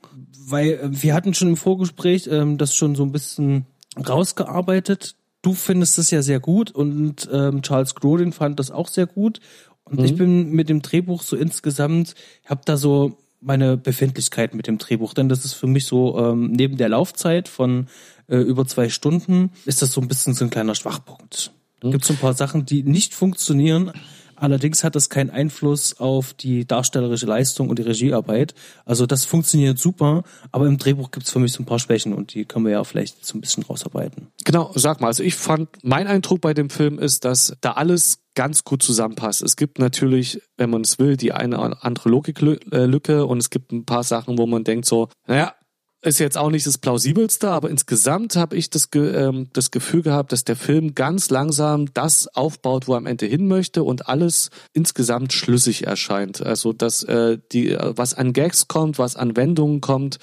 Weil 0.49 0.71
äh, 0.71 0.89
wir 0.91 1.15
hatten 1.15 1.33
schon 1.33 1.51
im 1.51 1.57
Vorgespräch 1.57 2.27
ähm, 2.29 2.59
das 2.59 2.75
schon 2.75 2.97
so 2.97 3.05
ein 3.05 3.13
bisschen 3.13 3.67
rausgearbeitet. 4.05 5.15
Du 5.45 5.53
findest 5.53 5.99
es 5.99 6.11
ja 6.11 6.23
sehr 6.23 6.41
gut 6.41 6.71
und 6.71 7.29
ähm, 7.31 7.61
Charles 7.61 7.95
Grodin 7.95 8.33
fand 8.33 8.59
das 8.59 8.71
auch 8.71 8.89
sehr 8.89 9.05
gut. 9.05 9.41
Und 9.85 9.99
mhm. 9.99 10.05
ich 10.07 10.17
bin 10.17 10.53
mit 10.53 10.71
dem 10.71 10.81
Drehbuch 10.81 11.23
so 11.23 11.37
insgesamt, 11.37 12.15
habe 12.47 12.63
da 12.65 12.79
so 12.79 13.19
meine 13.43 13.77
Befindlichkeit 13.77 14.55
mit 14.55 14.67
dem 14.67 14.79
Drehbuch, 14.79 15.13
denn 15.13 15.29
das 15.29 15.45
ist 15.45 15.53
für 15.53 15.67
mich 15.67 15.85
so 15.85 16.19
ähm, 16.19 16.53
neben 16.53 16.79
der 16.79 16.89
Laufzeit 16.89 17.49
von 17.49 17.89
äh, 18.27 18.39
über 18.39 18.67
zwei 18.67 18.89
Stunden 18.89 19.51
ist 19.67 19.83
das 19.83 19.93
so 19.93 20.01
ein 20.01 20.09
bisschen 20.09 20.33
so 20.33 20.47
ein 20.47 20.51
kleiner 20.51 20.75
Schwachpunkt. 20.75 21.53
Mhm. 21.83 21.91
Gibt 21.91 22.07
so 22.07 22.15
ein 22.15 22.19
paar 22.19 22.33
Sachen, 22.33 22.65
die 22.65 22.83
nicht 22.83 23.13
funktionieren, 23.13 23.93
Allerdings 24.45 24.85
hat 24.85 24.95
das 24.95 25.09
keinen 25.09 25.31
Einfluss 25.31 25.99
auf 25.99 26.35
die 26.35 26.67
darstellerische 26.67 27.25
Leistung 27.25 27.71
und 27.71 27.79
die 27.79 27.83
Regiearbeit. 27.83 28.53
Also 28.85 29.07
das 29.07 29.25
funktioniert 29.25 29.79
super, 29.79 30.23
aber 30.53 30.67
im 30.67 30.77
Drehbuch 30.77 31.11
gibt 31.13 31.25
es 31.25 31.33
für 31.33 31.39
mich 31.39 31.53
so 31.53 31.63
ein 31.63 31.67
paar 31.67 31.79
Schwächen 31.79 32.13
und 32.13 32.35
die 32.35 32.45
können 32.45 32.67
wir 32.67 32.73
ja 32.73 32.85
vielleicht 32.85 33.25
so 33.25 33.39
ein 33.39 33.41
bisschen 33.41 33.63
rausarbeiten. 33.63 34.29
Genau, 34.45 34.71
sag 34.75 35.01
mal, 35.01 35.07
also 35.07 35.23
ich 35.23 35.35
fand, 35.35 35.71
mein 35.83 36.07
Eindruck 36.07 36.43
bei 36.43 36.53
dem 36.53 36.69
Film 36.69 36.99
ist, 36.99 37.25
dass 37.25 37.57
da 37.63 37.73
alles 37.73 38.19
ganz 38.35 38.65
gut 38.65 38.83
zusammenpasst. 38.83 39.41
Es 39.41 39.57
gibt 39.57 39.79
natürlich, 39.79 40.43
wenn 40.59 40.69
man 40.69 40.83
es 40.83 40.99
will, 40.99 41.17
die 41.17 41.33
eine 41.33 41.59
oder 41.59 41.83
andere 41.83 42.11
Logiklücke 42.11 43.25
und 43.25 43.39
es 43.39 43.49
gibt 43.49 43.73
ein 43.73 43.87
paar 43.87 44.05
Sachen, 44.05 44.37
wo 44.37 44.47
man 44.47 44.63
denkt 44.63 44.85
so, 44.85 45.09
naja, 45.27 45.55
ist 46.05 46.19
jetzt 46.19 46.37
auch 46.37 46.51
nicht 46.51 46.67
das 46.67 46.79
plausibelste, 46.79 47.51
aber 47.51 47.71
insgesamt 47.71 48.37
habe 48.37 48.57
ich 48.57 48.71
das, 48.71 48.89
ähm, 48.95 49.49
das 49.53 49.71
Gefühl 49.71 50.03
gehabt, 50.03 50.33
dass 50.33 50.45
der 50.45 50.57
Film 50.57 50.95
ganz 50.95 51.31
langsam 51.31 51.93
das 51.95 52.29
aufbaut, 52.35 52.87
wo 52.87 52.93
er 52.95 52.99
am 52.99 53.07
Ende 53.07 53.27
hin 53.27 53.49
möchte 53.49 53.83
und 53.83 54.09
alles 54.09 54.51
insgesamt 54.73 55.33
schlüssig 55.33 55.87
erscheint. 55.87 56.43
Also 56.43 56.73
dass 56.73 57.03
äh, 57.05 57.39
die, 57.53 57.77
was 57.81 58.15
an 58.15 58.33
Gags 58.33 58.69
kommt, 58.69 58.99
was 58.99 59.17
an 59.17 59.37
Wendungen 59.37 59.81
kommt, 59.81 60.19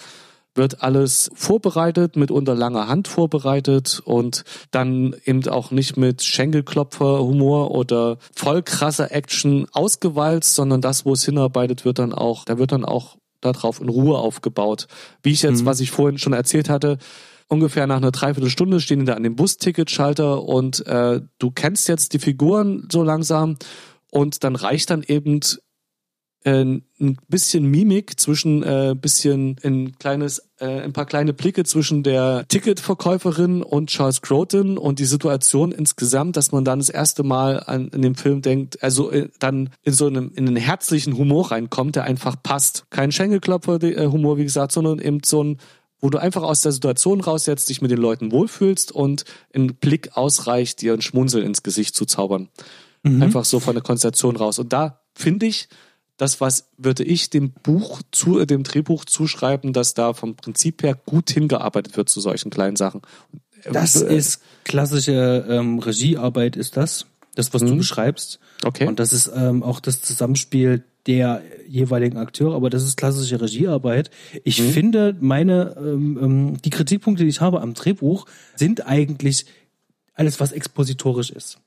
wird 0.53 0.83
alles 0.83 1.31
vorbereitet, 1.33 2.15
mit 2.15 2.29
unter 2.29 2.55
langer 2.55 2.87
Hand 2.87 3.07
vorbereitet 3.07 4.01
und 4.03 4.43
dann 4.71 5.15
eben 5.25 5.47
auch 5.47 5.71
nicht 5.71 5.97
mit 5.97 6.23
Schenkelklopfer-Humor 6.23 7.71
oder 7.71 8.17
voll 8.35 8.61
krasser 8.61 9.11
Action 9.11 9.67
ausgewalzt, 9.71 10.55
sondern 10.55 10.81
das, 10.81 11.05
wo 11.05 11.13
es 11.13 11.23
hinarbeitet, 11.23 11.85
wird 11.85 11.99
dann 11.99 12.13
auch, 12.13 12.43
da 12.45 12.57
wird 12.57 12.73
dann 12.73 12.85
auch 12.85 13.17
darauf 13.41 13.81
in 13.81 13.89
Ruhe 13.89 14.17
aufgebaut. 14.17 14.87
Wie 15.23 15.31
ich 15.31 15.41
jetzt, 15.41 15.61
mhm. 15.61 15.65
was 15.65 15.79
ich 15.79 15.91
vorhin 15.91 16.17
schon 16.17 16.33
erzählt 16.33 16.69
hatte, 16.69 16.97
ungefähr 17.47 17.85
nach 17.85 17.97
einer 17.97 18.11
Dreiviertelstunde 18.11 18.79
stehen 18.79 19.01
die 19.01 19.05
da 19.05 19.13
an 19.15 19.23
dem 19.23 19.35
Busticketschalter 19.35 20.43
und 20.43 20.85
äh, 20.87 21.21
du 21.37 21.51
kennst 21.51 21.89
jetzt 21.89 22.13
die 22.13 22.19
Figuren 22.19 22.87
so 22.91 23.03
langsam 23.03 23.57
und 24.09 24.43
dann 24.43 24.55
reicht 24.55 24.89
dann 24.89 25.03
eben 25.03 25.41
äh, 26.43 26.63
ein 26.63 27.17
bisschen 27.27 27.65
Mimik 27.65 28.19
zwischen 28.19 28.63
äh, 28.63 28.95
bisschen 28.99 29.57
ein 29.63 29.97
kleines 29.97 30.41
äh, 30.57 30.81
ein 30.81 30.93
paar 30.93 31.05
kleine 31.05 31.33
Blicke 31.33 31.63
zwischen 31.63 32.03
der 32.03 32.45
Ticketverkäuferin 32.47 33.63
und 33.63 33.89
Charles 33.89 34.21
Croton 34.21 34.77
und 34.77 34.99
die 34.99 35.05
Situation 35.05 35.71
insgesamt, 35.71 36.37
dass 36.37 36.51
man 36.51 36.65
dann 36.65 36.79
das 36.79 36.89
erste 36.89 37.23
Mal 37.23 37.61
an 37.61 37.89
in 37.89 38.01
dem 38.01 38.15
Film 38.15 38.41
denkt, 38.41 38.81
also 38.83 39.11
äh, 39.11 39.29
dann 39.39 39.69
in 39.83 39.93
so 39.93 40.07
einem 40.07 40.31
in 40.35 40.47
einen 40.47 40.57
herzlichen 40.57 41.17
Humor 41.17 41.51
reinkommt, 41.51 41.95
der 41.95 42.03
einfach 42.03 42.35
passt. 42.41 42.85
Kein 42.89 43.11
Schenkelklopfer 43.11 43.81
äh, 43.83 44.07
Humor 44.07 44.37
wie 44.37 44.43
gesagt, 44.43 44.71
sondern 44.71 44.99
eben 44.99 45.21
so 45.23 45.43
ein 45.43 45.57
wo 46.03 46.09
du 46.09 46.17
einfach 46.17 46.41
aus 46.41 46.61
der 46.61 46.71
Situation 46.71 47.21
raussetzt, 47.21 47.69
dich 47.69 47.81
mit 47.81 47.91
den 47.91 47.99
Leuten 47.99 48.31
wohlfühlst 48.31 48.91
und 48.91 49.23
ein 49.53 49.75
Blick 49.75 50.17
ausreicht, 50.17 50.81
dir 50.81 50.93
ein 50.93 51.01
Schmunzel 51.01 51.43
ins 51.43 51.61
Gesicht 51.61 51.95
zu 51.95 52.05
zaubern. 52.05 52.49
Mhm. 53.03 53.21
Einfach 53.21 53.45
so 53.45 53.59
von 53.59 53.75
der 53.75 53.83
Konstellation 53.83 54.35
raus. 54.35 54.57
Und 54.57 54.73
da 54.73 55.01
finde 55.13 55.45
ich, 55.45 55.69
das, 56.21 56.39
was 56.39 56.69
würde 56.77 57.03
ich 57.03 57.31
dem 57.31 57.49
Buch 57.49 58.03
zu, 58.11 58.39
äh, 58.39 58.45
dem 58.45 58.61
Drehbuch 58.61 59.05
zuschreiben, 59.05 59.73
dass 59.73 59.95
da 59.95 60.13
vom 60.13 60.35
Prinzip 60.35 60.83
her 60.83 60.95
gut 61.07 61.31
hingearbeitet 61.31 61.97
wird 61.97 62.09
zu 62.09 62.21
solchen 62.21 62.51
kleinen 62.51 62.75
Sachen. 62.75 63.01
Das 63.71 63.99
äh, 63.99 64.15
ist 64.15 64.43
klassische 64.63 65.47
ähm, 65.49 65.79
Regiearbeit, 65.79 66.55
ist 66.55 66.77
das, 66.77 67.07
das, 67.33 67.55
was 67.55 67.63
mhm. 67.63 67.69
du 67.69 67.77
beschreibst. 67.77 68.39
Okay. 68.63 68.87
Und 68.87 68.99
das 68.99 69.13
ist 69.13 69.31
ähm, 69.35 69.63
auch 69.63 69.79
das 69.79 70.03
Zusammenspiel 70.03 70.83
der 71.07 71.41
jeweiligen 71.67 72.17
Akteure, 72.17 72.53
aber 72.53 72.69
das 72.69 72.83
ist 72.83 72.97
klassische 72.97 73.41
Regiearbeit. 73.41 74.11
Ich 74.43 74.61
mhm. 74.61 74.69
finde, 74.69 75.17
meine 75.19 75.75
ähm, 75.79 76.19
ähm 76.21 76.61
die 76.61 76.69
Kritikpunkte, 76.69 77.23
die 77.23 77.29
ich 77.31 77.41
habe 77.41 77.61
am 77.61 77.73
Drehbuch, 77.73 78.27
sind 78.55 78.85
eigentlich 78.85 79.47
alles, 80.13 80.39
was 80.39 80.51
expositorisch 80.51 81.31
ist 81.31 81.57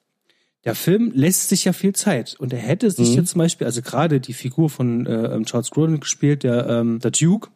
der 0.65 0.75
Film 0.75 1.13
lässt 1.15 1.49
sich 1.49 1.65
ja 1.65 1.73
viel 1.73 1.95
Zeit 1.95 2.37
und 2.39 2.53
er 2.53 2.59
hätte 2.59 2.91
sich 2.91 3.11
mhm. 3.11 3.17
jetzt 3.17 3.31
zum 3.31 3.41
Beispiel, 3.41 3.67
also 3.67 3.83
gerade 3.83 4.21
die 4.21 4.33
Figur 4.33 4.71
von 4.71 5.07
äh, 5.07 5.35
ähm, 5.35 5.45
Charles 5.45 5.71
Grodin 5.71 6.01
gespielt, 6.01 6.43
der, 6.43 6.67
ähm, 6.69 7.01
der 7.01 7.11
Duke. 7.11 7.51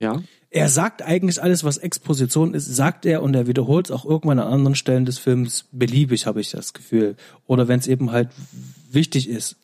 Ja. 0.00 0.22
Er 0.50 0.68
sagt 0.68 1.02
eigentlich 1.02 1.42
alles, 1.42 1.64
was 1.64 1.78
Exposition 1.78 2.54
ist, 2.54 2.66
sagt 2.66 3.06
er 3.06 3.22
und 3.22 3.34
er 3.34 3.46
wiederholt 3.46 3.86
es 3.86 3.90
auch 3.90 4.04
irgendwann 4.04 4.38
an 4.38 4.52
anderen 4.52 4.74
Stellen 4.76 5.04
des 5.04 5.18
Films 5.18 5.66
beliebig, 5.72 6.26
habe 6.26 6.40
ich 6.40 6.50
das 6.50 6.74
Gefühl. 6.74 7.16
Oder 7.46 7.66
wenn 7.66 7.80
es 7.80 7.86
eben 7.86 8.12
halt 8.12 8.28
wichtig 8.90 9.28
ist, 9.28 9.56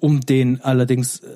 um 0.00 0.20
den 0.20 0.60
allerdings 0.62 1.20
äh, 1.20 1.28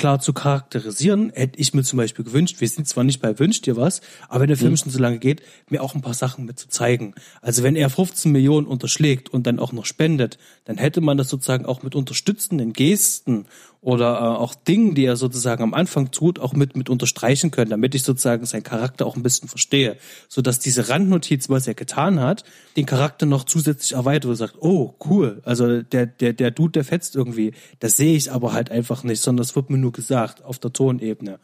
klar 0.00 0.18
zu 0.18 0.32
charakterisieren, 0.32 1.30
hätte 1.34 1.60
ich 1.60 1.74
mir 1.74 1.82
zum 1.82 1.98
Beispiel 1.98 2.24
gewünscht, 2.24 2.62
wir 2.62 2.68
sind 2.68 2.88
zwar 2.88 3.04
nicht 3.04 3.20
bei 3.20 3.38
Wünscht 3.38 3.66
dir 3.66 3.76
was, 3.76 4.00
aber 4.30 4.40
wenn 4.40 4.48
der 4.48 4.56
Film 4.56 4.72
mhm. 4.72 4.76
schon 4.78 4.90
so 4.90 4.98
lange 4.98 5.18
geht, 5.18 5.42
mir 5.68 5.82
auch 5.82 5.94
ein 5.94 6.00
paar 6.00 6.14
Sachen 6.14 6.46
mit 6.46 6.58
zu 6.58 6.68
zeigen. 6.68 7.14
Also 7.42 7.62
wenn 7.62 7.76
er 7.76 7.90
15 7.90 8.32
Millionen 8.32 8.66
unterschlägt 8.66 9.28
und 9.28 9.46
dann 9.46 9.58
auch 9.58 9.72
noch 9.72 9.84
spendet, 9.84 10.38
dann 10.64 10.78
hätte 10.78 11.02
man 11.02 11.18
das 11.18 11.28
sozusagen 11.28 11.66
auch 11.66 11.82
mit 11.82 11.94
unterstützenden 11.94 12.72
Gesten 12.72 13.44
oder 13.82 14.16
äh, 14.16 14.22
auch 14.22 14.54
Dingen, 14.54 14.94
die 14.94 15.04
er 15.04 15.16
sozusagen 15.16 15.62
am 15.62 15.74
Anfang 15.74 16.10
tut, 16.10 16.38
auch 16.38 16.52
mit 16.52 16.76
mit 16.76 16.90
unterstreichen 16.90 17.50
können, 17.50 17.70
damit 17.70 17.94
ich 17.94 18.02
sozusagen 18.02 18.44
seinen 18.44 18.62
Charakter 18.62 19.06
auch 19.06 19.16
ein 19.16 19.22
bisschen 19.22 19.48
verstehe, 19.48 19.96
so 20.28 20.42
dass 20.42 20.58
diese 20.58 20.88
Randnotiz, 20.88 21.48
was 21.48 21.66
er 21.66 21.74
getan 21.74 22.20
hat, 22.20 22.44
den 22.76 22.86
Charakter 22.86 23.26
noch 23.26 23.44
zusätzlich 23.44 23.92
erweitert 23.92 24.26
und 24.30 24.36
sagt, 24.36 24.56
oh 24.60 24.94
cool, 25.08 25.40
also 25.44 25.82
der 25.82 26.06
der 26.06 26.34
der 26.34 26.50
Dude, 26.50 26.72
der 26.72 26.84
fetzt 26.84 27.16
irgendwie, 27.16 27.52
das 27.78 27.96
sehe 27.96 28.16
ich 28.16 28.30
aber 28.30 28.52
halt 28.52 28.70
einfach 28.70 29.02
nicht, 29.02 29.22
sondern 29.22 29.44
das 29.44 29.56
wird 29.56 29.70
mir 29.70 29.78
nur 29.78 29.92
gesagt 29.92 30.44
auf 30.44 30.58
der 30.58 30.72
Tonebene. 30.72 31.38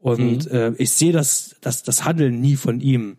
Und 0.00 0.50
mhm. 0.50 0.56
äh, 0.56 0.72
ich 0.72 0.90
sehe 0.90 1.12
das 1.12 1.56
das 1.62 1.82
das 1.82 2.04
Handeln 2.04 2.40
nie 2.40 2.56
von 2.56 2.80
ihm 2.80 3.16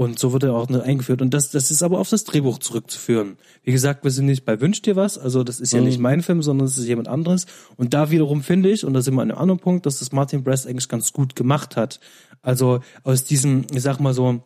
Und 0.00 0.18
so 0.18 0.32
wird 0.32 0.44
er 0.44 0.54
auch 0.54 0.70
eingeführt. 0.70 1.20
Und 1.20 1.34
das, 1.34 1.50
das 1.50 1.70
ist 1.70 1.82
aber 1.82 1.98
auf 1.98 2.08
das 2.08 2.24
Drehbuch 2.24 2.58
zurückzuführen. 2.58 3.36
Wie 3.64 3.70
gesagt, 3.70 4.02
wir 4.02 4.10
sind 4.10 4.24
nicht 4.24 4.46
bei 4.46 4.58
Wünsch 4.58 4.80
dir 4.80 4.96
was, 4.96 5.18
also 5.18 5.44
das 5.44 5.60
ist 5.60 5.74
ja 5.74 5.80
mhm. 5.80 5.88
nicht 5.88 5.98
mein 5.98 6.22
Film, 6.22 6.40
sondern 6.40 6.66
es 6.68 6.78
ist 6.78 6.86
jemand 6.86 7.06
anderes. 7.06 7.44
Und 7.76 7.92
da 7.92 8.10
wiederum 8.10 8.42
finde 8.42 8.70
ich, 8.70 8.86
und 8.86 8.94
da 8.94 9.02
sind 9.02 9.12
wir 9.12 9.20
an 9.20 9.30
einem 9.30 9.38
anderen 9.38 9.60
Punkt, 9.60 9.84
dass 9.84 9.98
das 9.98 10.10
Martin 10.10 10.42
Brest 10.42 10.66
eigentlich 10.66 10.88
ganz 10.88 11.12
gut 11.12 11.36
gemacht 11.36 11.76
hat. 11.76 12.00
Also 12.40 12.80
aus 13.02 13.24
diesem, 13.24 13.66
ich 13.74 13.82
sag 13.82 14.00
mal 14.00 14.14
so, 14.14 14.42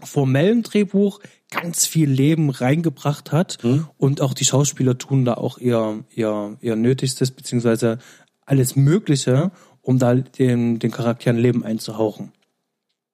formellen 0.00 0.62
Drehbuch 0.62 1.20
ganz 1.50 1.84
viel 1.84 2.08
Leben 2.08 2.48
reingebracht 2.48 3.30
hat 3.30 3.62
mhm. 3.62 3.88
und 3.98 4.22
auch 4.22 4.32
die 4.32 4.46
Schauspieler 4.46 4.96
tun 4.96 5.26
da 5.26 5.34
auch 5.34 5.58
ihr, 5.58 6.02
ihr, 6.14 6.56
ihr 6.62 6.76
Nötigstes, 6.76 7.32
beziehungsweise 7.32 7.98
alles 8.46 8.74
Mögliche, 8.74 9.50
um 9.82 9.98
da 9.98 10.14
den, 10.14 10.78
den 10.78 10.90
Charakteren 10.90 11.36
Leben 11.36 11.62
einzuhauchen. 11.62 12.32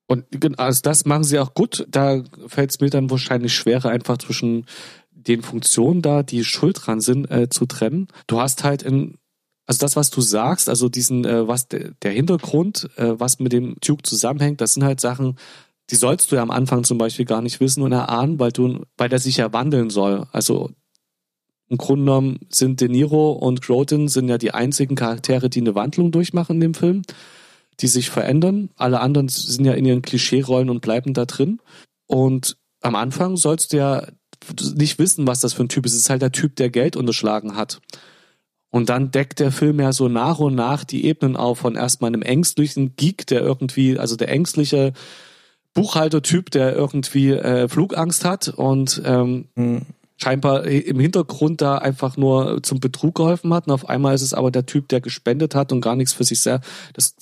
Und 0.06 0.26
also 0.58 0.82
das 0.82 1.06
machen 1.06 1.24
sie 1.24 1.38
auch 1.38 1.54
gut. 1.54 1.86
Da 1.88 2.22
fällt 2.46 2.70
es 2.70 2.80
mir 2.80 2.90
dann 2.90 3.10
wahrscheinlich 3.10 3.54
schwerer, 3.54 3.88
einfach 3.88 4.18
zwischen 4.18 4.66
den 5.12 5.42
Funktionen 5.42 6.02
da, 6.02 6.22
die 6.22 6.44
schuld 6.44 6.78
dran 6.84 7.00
sind, 7.00 7.30
äh, 7.30 7.48
zu 7.48 7.66
trennen. 7.66 8.08
Du 8.26 8.40
hast 8.40 8.64
halt 8.64 8.82
in, 8.82 9.16
also 9.66 9.80
das, 9.80 9.96
was 9.96 10.10
du 10.10 10.20
sagst, 10.20 10.68
also 10.68 10.88
diesen, 10.88 11.24
äh, 11.24 11.48
was 11.48 11.68
de, 11.68 11.92
der 12.02 12.12
Hintergrund, 12.12 12.90
äh, 12.96 13.18
was 13.18 13.38
mit 13.38 13.52
dem 13.52 13.76
Duke 13.80 14.02
zusammenhängt, 14.02 14.60
das 14.60 14.74
sind 14.74 14.84
halt 14.84 15.00
Sachen, 15.00 15.36
die 15.90 15.96
sollst 15.96 16.30
du 16.30 16.36
ja 16.36 16.42
am 16.42 16.50
Anfang 16.50 16.84
zum 16.84 16.98
Beispiel 16.98 17.24
gar 17.24 17.42
nicht 17.42 17.60
wissen 17.60 17.82
und 17.82 17.92
erahnen, 17.92 18.38
weil 18.38 18.52
du, 18.52 18.84
weil 18.96 19.08
der 19.08 19.18
sich 19.18 19.38
ja 19.38 19.52
wandeln 19.52 19.90
soll. 19.90 20.26
Also 20.32 20.70
im 21.68 21.78
Grunde 21.78 22.04
genommen 22.04 22.40
sind 22.50 22.80
De 22.80 22.88
Niro 22.88 23.32
und 23.32 23.62
Groten 23.62 24.08
sind 24.08 24.28
ja 24.28 24.36
die 24.36 24.52
einzigen 24.52 24.96
Charaktere, 24.96 25.48
die 25.48 25.60
eine 25.60 25.74
Wandlung 25.74 26.12
durchmachen 26.12 26.56
in 26.56 26.60
dem 26.60 26.74
Film 26.74 27.02
die 27.80 27.88
sich 27.88 28.10
verändern. 28.10 28.70
Alle 28.76 29.00
anderen 29.00 29.28
sind 29.28 29.64
ja 29.64 29.72
in 29.72 29.84
ihren 29.84 30.02
Klischee-Rollen 30.02 30.70
und 30.70 30.80
bleiben 30.80 31.14
da 31.14 31.24
drin. 31.24 31.60
Und 32.06 32.56
am 32.80 32.94
Anfang 32.94 33.36
sollst 33.36 33.72
du 33.72 33.78
ja 33.78 34.06
nicht 34.76 34.98
wissen, 34.98 35.26
was 35.26 35.40
das 35.40 35.54
für 35.54 35.64
ein 35.64 35.68
Typ 35.68 35.86
ist. 35.86 35.92
Es 35.92 36.00
ist 36.00 36.10
halt 36.10 36.22
der 36.22 36.32
Typ, 36.32 36.56
der 36.56 36.70
Geld 36.70 36.96
unterschlagen 36.96 37.56
hat. 37.56 37.80
Und 38.70 38.88
dann 38.88 39.10
deckt 39.12 39.38
der 39.38 39.52
Film 39.52 39.78
ja 39.80 39.92
so 39.92 40.08
nach 40.08 40.40
und 40.40 40.54
nach 40.54 40.82
die 40.84 41.04
Ebenen 41.06 41.36
auf 41.36 41.60
von 41.60 41.76
erstmal 41.76 42.08
einem 42.08 42.22
ängstlichen 42.22 42.96
Geek, 42.96 43.26
der 43.28 43.40
irgendwie, 43.40 43.98
also 43.98 44.16
der 44.16 44.28
ängstliche 44.30 44.92
Buchhaltertyp, 45.74 46.50
der 46.50 46.74
irgendwie 46.74 47.30
äh, 47.30 47.68
Flugangst 47.68 48.24
hat 48.24 48.48
und 48.48 49.00
ähm, 49.04 49.46
mhm. 49.54 49.82
scheinbar 50.16 50.64
im 50.64 50.98
Hintergrund 50.98 51.60
da 51.60 51.78
einfach 51.78 52.16
nur 52.16 52.62
zum 52.62 52.80
Betrug 52.80 53.14
geholfen 53.14 53.54
hat. 53.54 53.66
Und 53.68 53.72
auf 53.72 53.88
einmal 53.88 54.14
ist 54.14 54.22
es 54.22 54.34
aber 54.34 54.50
der 54.50 54.66
Typ, 54.66 54.88
der 54.88 55.00
gespendet 55.00 55.54
hat 55.54 55.70
und 55.72 55.80
gar 55.80 55.94
nichts 55.94 56.12
für 56.12 56.24
sich 56.24 56.40
selbst. 56.40 56.68
Das 56.94 57.14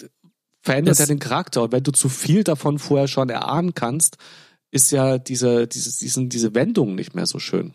verändert 0.63 0.99
ja 0.99 1.07
den 1.07 1.19
Charakter. 1.19 1.65
Und 1.65 1.73
wenn 1.73 1.83
du 1.83 1.93
zu 1.93 2.09
viel 2.09 2.45
davon 2.45 2.79
vorher 2.79 3.09
schon 3.09 3.29
erahnen 3.29 3.75
kannst, 3.75 4.17
ist 4.71 4.91
ja 4.91 5.19
diese, 5.19 5.67
diese, 5.67 5.99
diesen, 5.99 6.29
diese 6.29 6.55
Wendung 6.55 6.95
nicht 6.95 7.15
mehr 7.15 7.27
so 7.27 7.39
schön. 7.39 7.75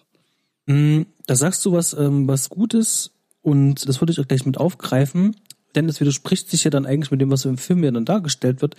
Mm, 0.66 1.04
da 1.28 1.36
sagst 1.36 1.64
du 1.66 1.74
was, 1.74 1.94
ähm, 1.94 2.28
was 2.28 2.50
Gutes 2.50 3.12
und 3.42 3.88
das 3.88 4.02
würde 4.02 4.12
ich 4.12 4.20
auch 4.20 4.28
gleich 4.28 4.46
mit 4.46 4.58
aufgreifen, 4.58 5.36
denn 5.76 5.88
es 5.88 6.00
widerspricht 6.00 6.50
sich 6.50 6.64
ja 6.64 6.72
dann 6.72 6.86
eigentlich 6.86 7.12
mit 7.12 7.22
dem, 7.22 7.30
was 7.30 7.46
im 7.46 7.58
Film 7.58 7.84
ja 7.84 7.92
dann 7.92 8.06
dargestellt 8.06 8.62
wird, 8.62 8.76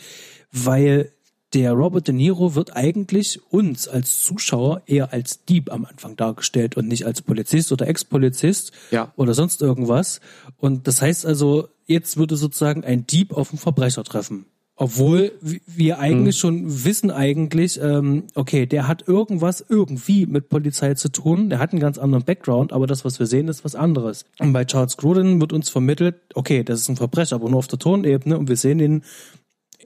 weil 0.51 1.13
der 1.55 1.73
Robert 1.73 2.09
De 2.09 2.15
Niro 2.15 2.55
wird 2.55 2.77
eigentlich 2.77 3.41
uns 3.51 3.89
als 3.89 4.21
Zuschauer 4.23 4.83
eher 4.87 5.13
als 5.13 5.45
Dieb 5.45 5.73
am 5.73 5.85
Anfang 5.87 6.17
dargestellt 6.17 6.77
und 6.77 6.89
nicht 6.89 7.07
als 7.07 7.23
Polizist 7.23 7.73
oder 7.73 7.89
Ex-Polizist 7.89 8.73
ja. 8.91 9.13
oder 9.17 9.35
sonst 9.35 9.63
irgendwas. 9.63 10.21
Und 10.59 10.87
das 10.87 11.01
heißt 11.01 11.25
also, 11.25 11.69
jetzt 11.87 12.17
würde 12.17 12.37
sozusagen 12.37 12.85
ein 12.85 13.07
Dieb 13.07 13.33
auf 13.33 13.51
einen 13.51 13.59
Verbrecher 13.59 14.05
treffen. 14.05 14.47
Obwohl 14.81 15.33
wir 15.41 15.99
eigentlich 15.99 16.37
mhm. 16.37 16.39
schon 16.39 16.85
wissen 16.85 17.11
eigentlich, 17.11 17.81
ähm, 17.83 18.29
okay, 18.37 18.65
der 18.65 18.87
hat 18.87 19.09
irgendwas 19.09 19.65
irgendwie 19.69 20.25
mit 20.25 20.49
Polizei 20.51 20.95
zu 20.95 21.09
tun, 21.09 21.51
der 21.51 21.59
hat 21.59 21.73
einen 21.73 21.81
ganz 21.81 21.99
anderen 21.99 22.25
Background, 22.25 22.73
aber 22.73 22.87
das, 22.87 23.05
was 23.05 23.19
wir 23.19 23.27
sehen, 23.27 23.49
ist 23.49 23.65
was 23.65 23.75
anderes. 23.75 24.25
Und 24.39 24.53
bei 24.53 24.65
Charles 24.65 24.97
Grodin 24.97 25.41
wird 25.41 25.53
uns 25.53 25.69
vermittelt, 25.69 26.15
okay, 26.35 26.63
das 26.63 26.83
ist 26.83 26.89
ein 26.89 26.97
Verbrecher, 26.97 27.35
aber 27.35 27.51
nur 27.51 27.59
auf 27.59 27.67
der 27.67 27.81
Tonebene 27.81 28.39
und 28.39 28.49
wir 28.49 28.57
sehen 28.57 28.79
ihn 28.79 29.03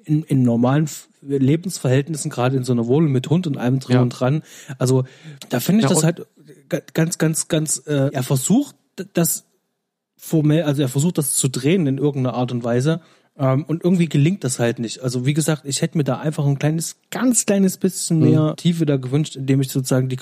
in, 0.05 0.23
in 0.23 0.43
normalen 0.43 0.89
Lebensverhältnissen, 1.23 2.31
gerade 2.31 2.57
in 2.57 2.65
so 2.65 2.73
einer 2.73 2.87
Wohnung 2.87 3.13
mit 3.13 3.29
Hund 3.31 3.47
und 3.47 3.57
allem 3.57 3.79
drin 3.79 3.97
ja. 3.97 4.03
und 4.03 4.11
dran. 4.11 4.43
Also 4.79 5.05
da 5.49 5.61
finde 5.61 5.85
ich 5.85 5.91
ja, 5.91 5.95
das 5.95 6.05
halt 6.05 6.27
ganz, 6.95 7.19
ganz, 7.19 7.49
ganz, 7.49 7.83
äh, 7.87 8.11
er 8.13 8.23
versucht 8.23 8.77
das 9.15 9.45
formell, 10.17 10.63
also 10.65 10.83
er 10.83 10.89
versucht 10.89 11.19
das 11.19 11.35
zu 11.35 11.49
drehen 11.49 11.87
in 11.87 11.99
irgendeiner 11.99 12.37
Art 12.37 12.53
und 12.53 12.65
Weise. 12.65 13.01
Ähm, 13.37 13.65
und 13.65 13.83
irgendwie 13.83 14.09
gelingt 14.09 14.45
das 14.45 14.59
halt 14.59 14.79
nicht. 14.79 15.01
Also 15.01 15.25
wie 15.25 15.35
gesagt, 15.35 15.63
ich 15.65 15.81
hätte 15.81 15.97
mir 15.97 16.05
da 16.05 16.19
einfach 16.19 16.47
ein 16.47 16.59
kleines, 16.59 16.97
ganz 17.11 17.47
kleines 17.47 17.79
bisschen 17.79 18.19
mhm. 18.19 18.31
mehr 18.31 18.55
Tiefe 18.57 18.85
da 18.85 18.97
gewünscht, 18.97 19.37
indem 19.37 19.61
ich 19.61 19.71
sozusagen 19.71 20.09
die 20.09 20.19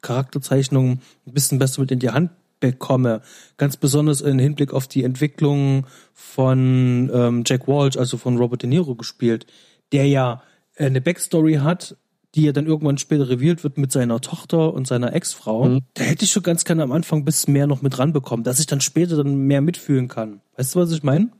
Charakterzeichnung 0.00 1.00
ein 1.26 1.32
bisschen 1.32 1.58
besser 1.58 1.80
mit 1.80 1.90
in 1.90 1.98
die 1.98 2.10
Hand 2.10 2.30
bekomme. 2.72 3.22
Ganz 3.56 3.76
besonders 3.76 4.20
im 4.20 4.38
Hinblick 4.38 4.72
auf 4.72 4.86
die 4.86 5.04
Entwicklung 5.04 5.86
von 6.14 7.10
ähm, 7.12 7.42
Jack 7.46 7.68
Walsh, 7.68 7.96
also 7.96 8.16
von 8.16 8.36
Robert 8.36 8.62
De 8.62 8.68
Niro 8.68 8.94
gespielt, 8.94 9.46
der 9.92 10.06
ja 10.06 10.42
äh, 10.74 10.86
eine 10.86 11.00
Backstory 11.00 11.54
hat, 11.54 11.96
die 12.34 12.42
ja 12.42 12.52
dann 12.52 12.66
irgendwann 12.66 12.98
später 12.98 13.28
revealed 13.28 13.64
wird 13.64 13.78
mit 13.78 13.92
seiner 13.92 14.20
Tochter 14.20 14.74
und 14.74 14.86
seiner 14.86 15.14
Ex-Frau. 15.14 15.64
Mhm. 15.64 15.80
Da 15.94 16.04
hätte 16.04 16.24
ich 16.24 16.30
schon 16.30 16.42
ganz 16.42 16.64
gerne 16.64 16.82
am 16.82 16.92
Anfang 16.92 17.24
bis 17.24 17.48
mehr 17.48 17.66
noch 17.66 17.82
mit 17.82 17.98
ranbekommen, 17.98 18.44
dass 18.44 18.60
ich 18.60 18.66
dann 18.66 18.80
später 18.80 19.16
dann 19.16 19.46
mehr 19.46 19.62
mitfühlen 19.62 20.08
kann. 20.08 20.40
Weißt 20.56 20.74
du, 20.74 20.80
was 20.80 20.92
ich 20.92 21.02
meine? 21.02 21.30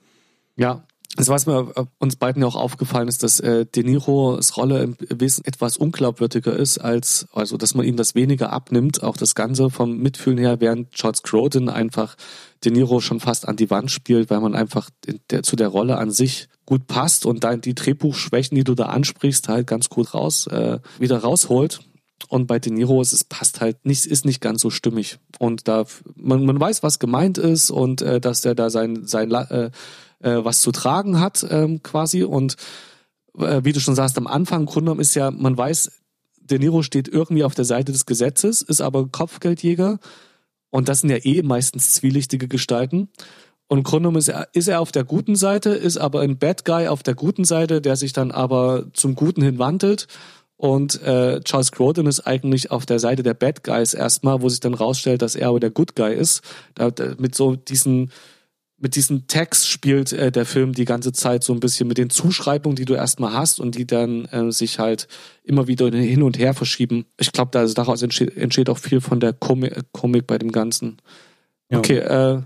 Ja, 0.57 0.85
das, 1.15 1.29
was 1.29 1.47
mir 1.47 1.73
äh, 1.77 1.85
uns 1.99 2.17
beiden 2.17 2.43
ja 2.43 2.49
auch 2.49 2.57
aufgefallen 2.57 3.09
ist, 3.09 3.23
dass 3.23 3.41
äh, 3.41 3.65
De 3.65 3.85
Niros 3.85 4.57
Rolle 4.57 4.83
im 4.83 4.97
Wesen 5.09 5.45
etwas 5.45 5.77
unglaubwürdiger 5.77 6.55
ist, 6.55 6.79
als, 6.79 7.27
also, 7.33 7.57
dass 7.57 7.75
man 7.75 7.87
ihm 7.87 7.97
das 7.97 8.15
weniger 8.15 8.53
abnimmt, 8.53 9.03
auch 9.03 9.17
das 9.17 9.35
Ganze 9.35 9.71
vom 9.71 9.99
Mitfühlen 9.99 10.39
her, 10.39 10.61
während 10.61 10.93
George 10.93 11.21
Croden 11.23 11.69
einfach 11.69 12.17
De 12.65 12.73
Niro 12.73 13.01
schon 13.01 13.21
fast 13.21 13.47
an 13.47 13.57
die 13.57 13.71
Wand 13.71 13.91
spielt, 13.91 14.31
weil 14.31 14.41
man 14.41 14.55
einfach 14.55 14.91
der, 15.31 15.43
zu 15.43 15.57
der 15.57 15.69
Rolle 15.69 15.99
an 15.99 16.11
sich 16.11 16.49
gut 16.65 16.87
passt 16.87 17.27
und 17.27 17.45
dann 17.45 17.61
die 17.61 17.75
Drehbuchschwächen, 17.75 18.57
die 18.57 18.65
du 18.65 18.75
da 18.75 18.87
ansprichst, 18.87 19.49
halt 19.49 19.67
ganz 19.67 19.89
gut 19.89 20.15
raus, 20.15 20.47
äh, 20.49 20.81
wieder 20.99 21.19
rausholt. 21.19 21.81
Und 22.29 22.47
bei 22.47 22.59
De 22.59 22.73
Niro 22.73 23.01
ist 23.01 23.13
es 23.13 23.25
passt 23.25 23.61
halt 23.61 23.85
nicht, 23.85 24.05
ist 24.07 24.25
nicht 24.25 24.41
ganz 24.41 24.63
so 24.63 24.71
stimmig. 24.71 25.19
Und 25.39 25.69
da, 25.69 25.85
man, 26.17 26.45
man 26.45 26.59
weiß, 26.59 26.83
was 26.83 26.99
gemeint 26.99 27.39
ist 27.39 27.71
und 27.71 28.03
äh, 28.03 28.21
dass 28.21 28.41
der 28.41 28.55
da 28.55 28.71
sein, 28.71 29.07
sein 29.07 29.31
äh, 29.31 29.71
äh, 30.21 30.37
was 30.43 30.61
zu 30.61 30.73
tragen 30.73 31.21
hat, 31.21 31.47
ähm, 31.49 31.83
quasi. 31.83 32.23
Und 32.23 32.57
äh, 33.39 33.61
wie 33.65 33.73
du 33.73 33.81
schon 33.81 33.95
sagst, 33.95 34.19
am 34.19 34.27
Anfang, 34.27 34.61
im 34.61 34.67
Grunde 34.67 34.87
genommen 34.87 35.01
ist 35.01 35.15
ja, 35.15 35.31
man 35.31 35.57
weiß, 35.57 35.91
De 36.41 36.59
Niro 36.59 36.83
steht 36.83 37.09
irgendwie 37.09 37.45
auf 37.45 37.55
der 37.55 37.65
Seite 37.65 37.93
des 37.93 38.07
Gesetzes, 38.07 38.63
ist 38.63 38.81
aber 38.81 39.09
Kopfgeldjäger. 39.09 39.99
Und 40.71 40.89
das 40.89 41.01
sind 41.01 41.11
ja 41.11 41.19
eh 41.23 41.43
meistens 41.43 41.95
zwielichtige 41.95 42.49
Gestalten. 42.49 43.09
Und 43.69 43.79
im 43.79 43.85
Grunde 43.85 44.03
genommen 44.03 44.19
ist 44.19 44.29
er, 44.29 44.49
ist 44.53 44.69
er 44.69 44.81
auf 44.81 44.93
der 44.93 45.05
guten 45.05 45.35
Seite, 45.35 45.71
ist 45.71 45.97
aber 45.97 46.21
ein 46.21 46.39
Bad 46.39 46.65
Guy 46.65 46.87
auf 46.87 47.03
der 47.03 47.15
guten 47.15 47.45
Seite, 47.45 47.81
der 47.81 47.97
sich 47.97 48.13
dann 48.13 48.31
aber 48.31 48.87
zum 48.93 49.17
Guten 49.17 49.43
hin 49.43 49.59
wandelt. 49.59 50.07
Und 50.57 51.03
äh, 51.03 51.41
Charles 51.41 51.73
Grodin 51.73 52.07
ist 52.07 52.21
eigentlich 52.21 52.71
auf 52.71 52.87
der 52.87 52.99
Seite 52.99 53.23
der 53.23 53.35
Bad 53.35 53.65
Guys 53.65 53.93
erstmal, 53.93 54.41
wo 54.41 54.49
sich 54.49 54.61
dann 54.61 54.75
rausstellt, 54.75 55.21
dass 55.21 55.35
er 55.35 55.49
aber 55.49 55.61
der 55.61 55.71
Good 55.71 55.97
Guy 55.97 56.15
ist. 56.15 56.43
Da, 56.75 56.91
da, 56.91 57.15
mit 57.19 57.35
so 57.35 57.57
diesen 57.57 58.11
mit 58.79 58.95
diesen 58.95 59.27
Tags 59.27 59.67
spielt 59.67 60.13
äh, 60.13 60.31
der 60.31 60.45
Film 60.45 60.73
die 60.73 60.85
ganze 60.85 61.13
Zeit 61.13 61.43
so 61.43 61.53
ein 61.53 61.61
bisschen 61.61 61.89
mit 61.89 61.99
den 61.99 62.11
Zuschreibungen, 62.11 62.77
die 62.77 62.85
du 62.85 62.95
erstmal 62.95 63.33
hast 63.33 63.59
und 63.59 63.75
die 63.75 63.87
dann 63.87 64.27
äh, 64.27 64.53
sich 64.53 64.79
halt 64.79 65.09
immer 65.45 65.67
wieder 65.67 65.91
hin 65.91 66.23
und 66.23 66.39
her 66.39 66.53
verschieben. 66.53 67.07
Ich 67.19 67.33
glaube, 67.33 67.51
da, 67.53 67.61
also 67.61 67.75
daraus 67.75 68.03
entsteht, 68.03 68.37
entsteht 68.37 68.69
auch 68.69 68.79
viel 68.79 69.01
von 69.01 69.21
der 69.21 69.33
Komik, 69.33 69.75
Komik 69.93 70.27
bei 70.27 70.37
dem 70.39 70.53
Ganzen. 70.53 70.99
Ja. 71.71 71.79
Okay, 71.79 71.99
äh, 71.99 72.43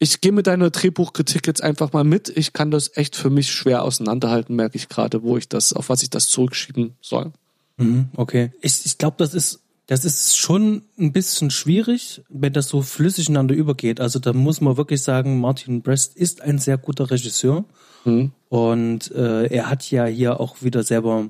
ich 0.00 0.20
gehe 0.20 0.32
mit 0.32 0.46
deiner 0.46 0.70
Drehbuchkritik 0.70 1.46
jetzt 1.46 1.62
einfach 1.62 1.92
mal 1.92 2.04
mit. 2.04 2.30
Ich 2.30 2.52
kann 2.52 2.70
das 2.70 2.96
echt 2.96 3.14
für 3.14 3.30
mich 3.30 3.52
schwer 3.52 3.84
auseinanderhalten, 3.84 4.56
merke 4.56 4.76
ich 4.76 4.88
gerade, 4.88 5.22
wo 5.22 5.36
ich 5.36 5.48
das, 5.48 5.72
auf 5.72 5.88
was 5.88 6.02
ich 6.02 6.10
das 6.10 6.28
zurückschieben 6.28 6.96
soll. 7.00 7.32
Mhm, 7.76 8.08
okay. 8.16 8.50
Ich, 8.60 8.86
ich 8.86 8.98
glaube, 8.98 9.16
das 9.18 9.34
ist 9.34 9.60
das 9.90 10.04
ist 10.04 10.38
schon 10.38 10.82
ein 11.00 11.12
bisschen 11.12 11.50
schwierig, 11.50 12.22
wenn 12.28 12.52
das 12.52 12.68
so 12.68 12.80
flüssig 12.80 13.28
ineinander 13.28 13.56
übergeht. 13.56 14.00
Also 14.00 14.20
da 14.20 14.32
muss 14.32 14.60
man 14.60 14.76
wirklich 14.76 15.02
sagen, 15.02 15.40
Martin 15.40 15.82
Brest 15.82 16.16
ist 16.16 16.42
ein 16.42 16.58
sehr 16.58 16.78
guter 16.78 17.10
Regisseur. 17.10 17.64
Mhm. 18.04 18.30
Und 18.48 19.10
äh, 19.10 19.46
er 19.46 19.68
hat 19.68 19.90
ja 19.90 20.04
hier 20.06 20.38
auch 20.38 20.62
wieder 20.62 20.84
selber 20.84 21.26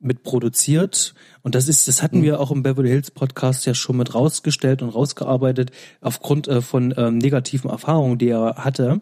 mit 0.00 0.22
produziert. 0.22 1.14
Und 1.40 1.54
das 1.54 1.66
ist, 1.66 1.88
das 1.88 2.02
hatten 2.02 2.18
mhm. 2.18 2.24
wir 2.24 2.40
auch 2.40 2.50
im 2.50 2.62
Beverly 2.62 2.90
Hills 2.90 3.10
Podcast 3.10 3.64
ja 3.64 3.72
schon 3.72 3.96
mit 3.96 4.14
rausgestellt 4.14 4.82
und 4.82 4.90
rausgearbeitet, 4.90 5.70
aufgrund 6.02 6.46
äh, 6.46 6.60
von 6.60 6.92
ähm, 6.98 7.16
negativen 7.16 7.70
Erfahrungen, 7.70 8.18
die 8.18 8.28
er 8.28 8.56
hatte. 8.56 9.00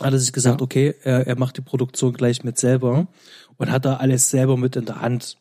Hat 0.00 0.12
er 0.12 0.18
sich 0.20 0.32
gesagt, 0.32 0.60
ja. 0.60 0.64
okay, 0.64 0.94
er, 1.02 1.26
er 1.26 1.36
macht 1.36 1.56
die 1.56 1.62
Produktion 1.62 2.12
gleich 2.12 2.44
mit 2.44 2.56
selber 2.56 3.08
und 3.56 3.72
hat 3.72 3.84
da 3.84 3.96
alles 3.96 4.30
selber 4.30 4.56
mit 4.56 4.76
in 4.76 4.84
der 4.84 5.00
Hand. 5.00 5.38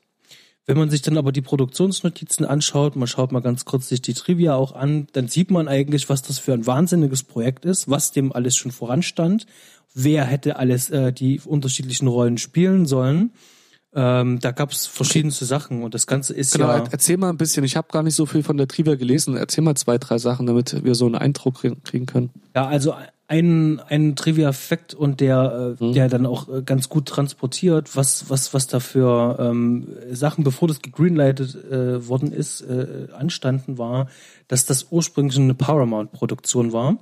Wenn 0.67 0.77
man 0.77 0.89
sich 0.89 1.01
dann 1.01 1.17
aber 1.17 1.31
die 1.31 1.41
Produktionsnotizen 1.41 2.45
anschaut, 2.45 2.95
man 2.95 3.07
schaut 3.07 3.31
mal 3.31 3.39
ganz 3.41 3.65
kurz 3.65 3.89
sich 3.89 4.01
die 4.01 4.13
Trivia 4.13 4.55
auch 4.55 4.73
an, 4.73 5.07
dann 5.13 5.27
sieht 5.27 5.49
man 5.51 5.67
eigentlich, 5.67 6.07
was 6.09 6.21
das 6.21 6.37
für 6.39 6.53
ein 6.53 6.65
wahnsinniges 6.67 7.23
Projekt 7.23 7.65
ist, 7.65 7.89
was 7.89 8.11
dem 8.11 8.31
alles 8.31 8.55
schon 8.55 8.71
voranstand, 8.71 9.47
wer 9.93 10.23
hätte 10.23 10.57
alles 10.57 10.89
äh, 10.91 11.11
die 11.11 11.39
unterschiedlichen 11.43 12.07
Rollen 12.07 12.37
spielen 12.37 12.85
sollen. 12.85 13.31
Ähm, 13.93 14.39
da 14.39 14.51
gab 14.51 14.71
es 14.71 14.85
verschiedenste 14.85 15.43
Sachen 15.43 15.83
und 15.83 15.93
das 15.93 16.07
Ganze 16.07 16.33
ist 16.33 16.53
Genau, 16.53 16.67
ja. 16.67 16.77
er- 16.77 16.87
erzähl 16.93 17.17
mal 17.17 17.29
ein 17.29 17.37
bisschen. 17.37 17.65
Ich 17.65 17.75
habe 17.75 17.89
gar 17.91 18.03
nicht 18.03 18.15
so 18.15 18.25
viel 18.25 18.41
von 18.41 18.55
der 18.55 18.69
Trivia 18.69 18.95
gelesen. 18.95 19.35
Erzähl 19.35 19.63
mal 19.65 19.75
zwei, 19.75 19.97
drei 19.97 20.17
Sachen, 20.17 20.45
damit 20.45 20.85
wir 20.85 20.95
so 20.95 21.07
einen 21.07 21.15
Eindruck 21.15 21.57
krie- 21.57 21.75
kriegen 21.83 22.05
können. 22.05 22.29
Ja, 22.55 22.67
also 22.67 22.95
ein, 23.31 23.79
ein 23.79 24.17
Trivia-Fact 24.17 24.93
und 24.93 25.21
der, 25.21 25.77
äh, 25.79 25.93
der 25.93 26.09
dann 26.09 26.25
auch 26.25 26.49
äh, 26.49 26.63
ganz 26.63 26.89
gut 26.89 27.05
transportiert, 27.05 27.95
was, 27.95 28.29
was, 28.29 28.53
was 28.53 28.67
da 28.67 28.81
für 28.81 29.37
ähm, 29.39 29.87
Sachen, 30.11 30.43
bevor 30.43 30.67
das 30.67 30.81
gegreenlightet 30.81 31.55
äh, 31.71 32.05
worden 32.09 32.33
ist, 32.33 32.59
äh, 32.59 33.07
anstanden 33.17 33.77
war, 33.77 34.09
dass 34.49 34.65
das 34.65 34.87
ursprünglich 34.91 35.39
eine 35.39 35.53
Paramount-Produktion 35.53 36.73
war. 36.73 36.97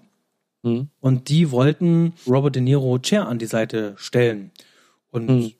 Mhm. 0.61 0.89
Und 0.99 1.29
die 1.29 1.49
wollten 1.49 2.13
Robert 2.27 2.55
De 2.55 2.61
Niro 2.61 2.99
Chair 2.99 3.27
an 3.27 3.39
die 3.39 3.47
Seite 3.47 3.93
stellen. 3.97 4.51
Und 5.09 5.29
Mhm. 5.29 5.51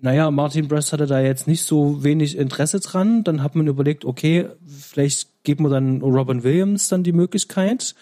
naja, 0.00 0.30
Martin 0.30 0.68
Brest 0.68 0.94
hatte 0.94 1.06
da 1.06 1.20
jetzt 1.20 1.46
nicht 1.46 1.64
so 1.64 2.02
wenig 2.02 2.38
Interesse 2.38 2.80
dran. 2.80 3.24
Dann 3.24 3.42
hat 3.42 3.56
man 3.56 3.66
überlegt, 3.66 4.06
okay, 4.06 4.46
vielleicht 4.66 5.44
geben 5.44 5.64
wir 5.64 5.70
dann 5.70 6.00
Robin 6.00 6.44
Williams 6.44 6.88
dann 6.88 7.02
die 7.02 7.12
Möglichkeit. 7.12 7.94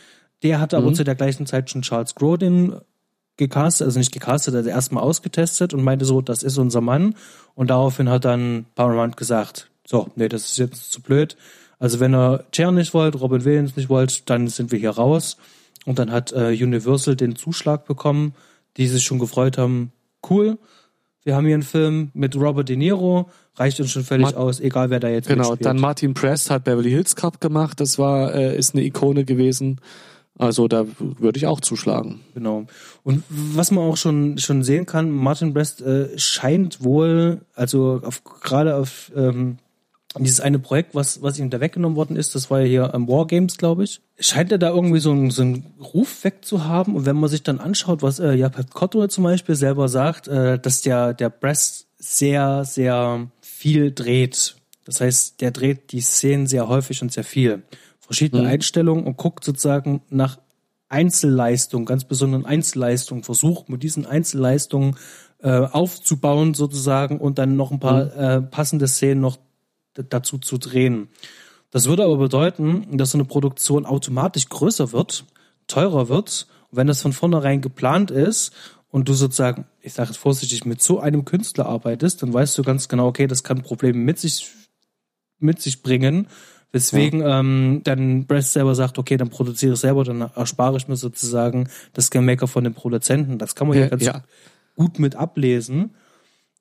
Der 0.42 0.60
hatte 0.60 0.76
aber 0.76 0.92
zu 0.92 1.04
der 1.04 1.14
gleichen 1.14 1.46
Zeit 1.46 1.70
schon 1.70 1.82
Charles 1.82 2.14
Grodin 2.14 2.76
gecastet, 3.36 3.86
also 3.86 3.98
nicht 3.98 4.12
gecastet, 4.12 4.54
also 4.54 4.68
erstmal 4.68 5.02
ausgetestet 5.02 5.74
und 5.74 5.82
meinte 5.82 6.04
so, 6.04 6.20
das 6.20 6.42
ist 6.42 6.58
unser 6.58 6.80
Mann. 6.80 7.14
Und 7.54 7.70
daraufhin 7.70 8.08
hat 8.08 8.24
dann 8.24 8.66
Paramount 8.74 9.16
gesagt, 9.16 9.70
so, 9.86 10.08
nee, 10.16 10.28
das 10.28 10.44
ist 10.44 10.58
jetzt 10.58 10.90
zu 10.92 11.00
blöd. 11.00 11.36
Also 11.78 12.00
wenn 12.00 12.14
ihr 12.14 12.44
Chair 12.52 12.72
nicht 12.72 12.94
wollt, 12.94 13.20
Robin 13.20 13.44
Williams 13.44 13.76
nicht 13.76 13.88
wollt, 13.88 14.28
dann 14.30 14.48
sind 14.48 14.72
wir 14.72 14.78
hier 14.78 14.90
raus. 14.90 15.36
Und 15.84 15.98
dann 15.98 16.10
hat 16.10 16.32
äh, 16.32 16.48
Universal 16.48 17.14
den 17.16 17.36
Zuschlag 17.36 17.86
bekommen, 17.86 18.34
die 18.76 18.88
sich 18.88 19.04
schon 19.04 19.18
gefreut 19.18 19.58
haben, 19.58 19.92
cool, 20.28 20.58
wir 21.22 21.34
haben 21.34 21.44
hier 21.46 21.54
einen 21.54 21.62
Film 21.64 22.10
mit 22.14 22.36
Robert 22.36 22.68
De 22.68 22.76
Niro, 22.76 23.28
reicht 23.56 23.80
uns 23.80 23.90
schon 23.90 24.04
völlig 24.04 24.32
Ma- 24.32 24.36
aus, 24.36 24.60
egal 24.60 24.90
wer 24.90 25.00
da 25.00 25.08
jetzt 25.08 25.26
Genau, 25.28 25.50
mitspielt. 25.50 25.66
dann 25.66 25.78
Martin 25.80 26.14
Prest 26.14 26.50
hat 26.50 26.64
Beverly 26.64 26.90
Hills 26.90 27.16
Cup 27.16 27.40
gemacht. 27.40 27.80
Das 27.80 27.98
war, 27.98 28.32
äh, 28.34 28.56
ist 28.56 28.74
eine 28.74 28.84
Ikone 28.84 29.24
gewesen. 29.24 29.80
Also 30.38 30.68
da 30.68 30.86
würde 30.98 31.38
ich 31.38 31.46
auch 31.46 31.60
zuschlagen. 31.60 32.20
Genau. 32.34 32.66
Und 33.02 33.22
was 33.28 33.70
man 33.70 33.84
auch 33.84 33.96
schon 33.96 34.38
schon 34.38 34.62
sehen 34.62 34.84
kann, 34.84 35.10
Martin 35.10 35.54
Brest 35.54 35.80
äh, 35.80 36.18
scheint 36.18 36.84
wohl, 36.84 37.40
also 37.54 38.00
auf, 38.04 38.22
gerade 38.24 38.76
auf 38.76 39.10
ähm, 39.16 39.56
dieses 40.18 40.40
eine 40.40 40.58
Projekt, 40.58 40.94
was 40.94 41.22
was 41.22 41.38
ihm 41.38 41.48
da 41.48 41.60
weggenommen 41.60 41.96
worden 41.96 42.16
ist, 42.16 42.34
das 42.34 42.50
war 42.50 42.60
ja 42.60 42.66
hier 42.66 42.94
am 42.94 43.08
War 43.08 43.26
Games, 43.26 43.56
glaube 43.56 43.84
ich, 43.84 44.00
scheint 44.18 44.52
er 44.52 44.58
da 44.58 44.70
irgendwie 44.70 45.00
so 45.00 45.10
einen, 45.10 45.30
so 45.30 45.42
einen 45.42 45.74
Ruf 45.80 46.24
weg 46.24 46.44
zu 46.44 46.64
haben. 46.64 46.96
Und 46.96 47.06
wenn 47.06 47.16
man 47.16 47.30
sich 47.30 47.42
dann 47.42 47.58
anschaut, 47.58 48.02
was 48.02 48.18
äh, 48.18 48.32
Japet 48.32 48.72
Kotto 48.72 49.06
zum 49.08 49.24
Beispiel 49.24 49.54
selber 49.54 49.88
sagt, 49.88 50.28
äh, 50.28 50.58
dass 50.58 50.82
der 50.82 51.14
der 51.14 51.30
Brest 51.30 51.86
sehr 51.98 52.64
sehr 52.64 53.28
viel 53.40 53.90
dreht. 53.92 54.56
Das 54.84 55.00
heißt, 55.00 55.40
der 55.40 55.50
dreht 55.50 55.92
die 55.92 56.00
Szenen 56.00 56.46
sehr 56.46 56.68
häufig 56.68 57.02
und 57.02 57.10
sehr 57.10 57.24
viel. 57.24 57.62
Verschiedene 58.06 58.46
Einstellungen 58.46 59.04
und 59.04 59.16
guckt 59.16 59.44
sozusagen 59.44 60.00
nach 60.08 60.38
Einzelleistungen, 60.88 61.86
ganz 61.86 62.04
besonderen 62.04 62.46
Einzelleistungen, 62.46 63.24
versucht 63.24 63.68
mit 63.68 63.82
diesen 63.82 64.06
Einzelleistungen 64.06 64.96
äh, 65.42 65.50
aufzubauen 65.50 66.54
sozusagen 66.54 67.18
und 67.18 67.38
dann 67.38 67.56
noch 67.56 67.72
ein 67.72 67.80
paar 67.80 68.16
äh, 68.16 68.42
passende 68.42 68.86
Szenen 68.86 69.20
noch 69.20 69.38
dazu 69.94 70.38
zu 70.38 70.58
drehen. 70.58 71.08
Das 71.70 71.86
würde 71.86 72.04
aber 72.04 72.16
bedeuten, 72.16 72.96
dass 72.96 73.10
so 73.10 73.18
eine 73.18 73.24
Produktion 73.24 73.86
automatisch 73.86 74.48
größer 74.48 74.92
wird, 74.92 75.24
teurer 75.66 76.08
wird. 76.08 76.46
Und 76.70 76.78
wenn 76.78 76.86
das 76.86 77.02
von 77.02 77.12
vornherein 77.12 77.60
geplant 77.60 78.10
ist 78.10 78.52
und 78.88 79.08
du 79.08 79.14
sozusagen, 79.14 79.66
ich 79.80 79.94
sage 79.94 80.10
jetzt 80.10 80.18
vorsichtig, 80.18 80.64
mit 80.64 80.80
so 80.80 81.00
einem 81.00 81.24
Künstler 81.24 81.66
arbeitest, 81.66 82.22
dann 82.22 82.32
weißt 82.32 82.56
du 82.56 82.62
ganz 82.62 82.88
genau, 82.88 83.08
okay, 83.08 83.26
das 83.26 83.42
kann 83.42 83.62
Probleme 83.62 83.98
mit 83.98 84.18
sich 84.18 84.48
mit 85.38 85.60
sich 85.60 85.82
bringen. 85.82 86.28
Weswegen 86.76 87.22
ähm, 87.24 87.80
dann 87.84 88.26
Brest 88.26 88.52
selber 88.52 88.74
sagt, 88.74 88.98
okay, 88.98 89.16
dann 89.16 89.30
produziere 89.30 89.72
ich 89.72 89.80
selber, 89.80 90.04
dann 90.04 90.20
erspare 90.20 90.76
ich 90.76 90.88
mir 90.88 90.96
sozusagen 90.96 91.68
das 91.94 92.10
Gemaker 92.10 92.46
von 92.46 92.64
den 92.64 92.74
Produzenten. 92.74 93.38
Das 93.38 93.54
kann 93.54 93.66
man 93.66 93.76
ja, 93.76 93.84
Ja, 93.84 93.88
ganz 93.88 94.04
ja. 94.04 94.22
gut 94.76 94.98
mit 94.98 95.16
ablesen. 95.16 95.94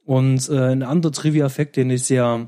Und 0.05 0.49
äh, 0.49 0.71
ein 0.71 0.83
anderer 0.83 1.11
Trivia-Effekt, 1.11 1.75
den 1.75 1.89
ich 1.89 2.03
sehr, 2.03 2.47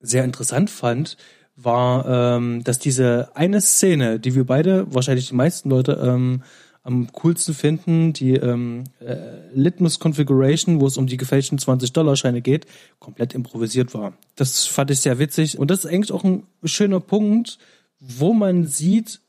sehr 0.00 0.24
interessant 0.24 0.70
fand, 0.70 1.16
war, 1.56 2.36
ähm, 2.36 2.64
dass 2.64 2.78
diese 2.78 3.30
eine 3.34 3.60
Szene, 3.60 4.18
die 4.18 4.34
wir 4.34 4.46
beide, 4.46 4.86
wahrscheinlich 4.94 5.28
die 5.28 5.34
meisten 5.34 5.68
Leute, 5.68 6.00
ähm, 6.02 6.42
am 6.84 7.12
coolsten 7.12 7.54
finden, 7.54 8.12
die 8.12 8.34
ähm, 8.34 8.84
äh, 9.00 9.16
Litmus 9.54 10.00
Configuration, 10.00 10.80
wo 10.80 10.86
es 10.86 10.96
um 10.96 11.06
die 11.06 11.16
gefälschten 11.16 11.58
20-Dollar-Scheine 11.58 12.42
geht, 12.42 12.66
komplett 12.98 13.34
improvisiert 13.34 13.94
war. 13.94 14.14
Das 14.34 14.66
fand 14.66 14.90
ich 14.90 15.00
sehr 15.00 15.18
witzig. 15.18 15.58
Und 15.58 15.70
das 15.70 15.84
ist 15.84 15.86
eigentlich 15.86 16.12
auch 16.12 16.24
ein 16.24 16.42
schöner 16.64 16.98
Punkt, 17.00 17.58
wo 18.00 18.32
man 18.32 18.66
sieht, 18.66 19.20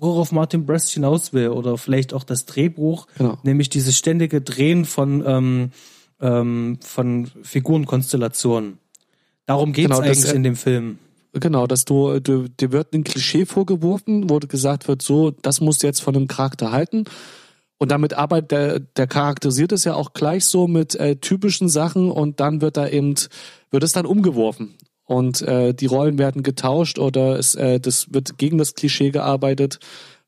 worauf 0.00 0.32
Martin 0.32 0.66
Brest 0.66 0.90
hinaus 0.90 1.32
will 1.32 1.50
oder 1.50 1.78
vielleicht 1.78 2.12
auch 2.12 2.24
das 2.24 2.44
Drehbuch, 2.46 3.06
Genau. 3.18 3.38
nämlich 3.44 3.68
dieses 3.68 3.96
ständige 3.96 4.40
Drehen 4.40 4.84
von 4.84 5.22
ähm, 5.24 5.70
ähm, 6.20 6.78
von 6.82 7.30
Figurenkonstellationen. 7.42 8.78
Darum 9.46 9.72
geht 9.72 9.90
es 9.90 9.96
Genau, 9.96 10.06
das, 10.06 10.18
eigentlich 10.18 10.32
äh, 10.32 10.36
in 10.36 10.42
dem 10.42 10.56
Film. 10.56 10.98
Genau, 11.32 11.66
dass 11.66 11.84
du, 11.84 12.18
du, 12.18 12.48
dir 12.48 12.72
wird 12.72 12.92
ein 12.92 13.04
Klischee 13.04 13.46
vorgeworfen, 13.46 14.28
wo 14.28 14.38
gesagt 14.38 14.88
wird, 14.88 15.02
so, 15.02 15.30
das 15.30 15.60
musst 15.60 15.82
du 15.82 15.86
jetzt 15.86 16.02
von 16.02 16.16
einem 16.16 16.26
Charakter 16.26 16.72
halten. 16.72 17.04
Und 17.78 17.90
damit 17.92 18.14
arbeitet 18.14 18.50
der, 18.50 18.80
der 18.80 19.06
charakterisiert 19.06 19.72
es 19.72 19.84
ja 19.84 19.94
auch 19.94 20.12
gleich 20.12 20.44
so 20.44 20.66
mit 20.66 20.96
äh, 20.96 21.16
typischen 21.16 21.68
Sachen 21.68 22.10
und 22.10 22.40
dann 22.40 22.60
wird 22.60 22.76
da 22.76 22.86
eben, 22.88 23.14
wird 23.70 23.82
es 23.82 23.92
dann 23.92 24.06
umgeworfen. 24.06 24.74
Und 25.04 25.42
äh, 25.42 25.72
die 25.72 25.86
Rollen 25.86 26.18
werden 26.18 26.42
getauscht 26.42 26.98
oder 26.98 27.38
es, 27.38 27.54
äh, 27.54 27.80
das 27.80 28.12
wird 28.12 28.38
gegen 28.38 28.58
das 28.58 28.74
Klischee 28.74 29.10
gearbeitet, 29.10 29.78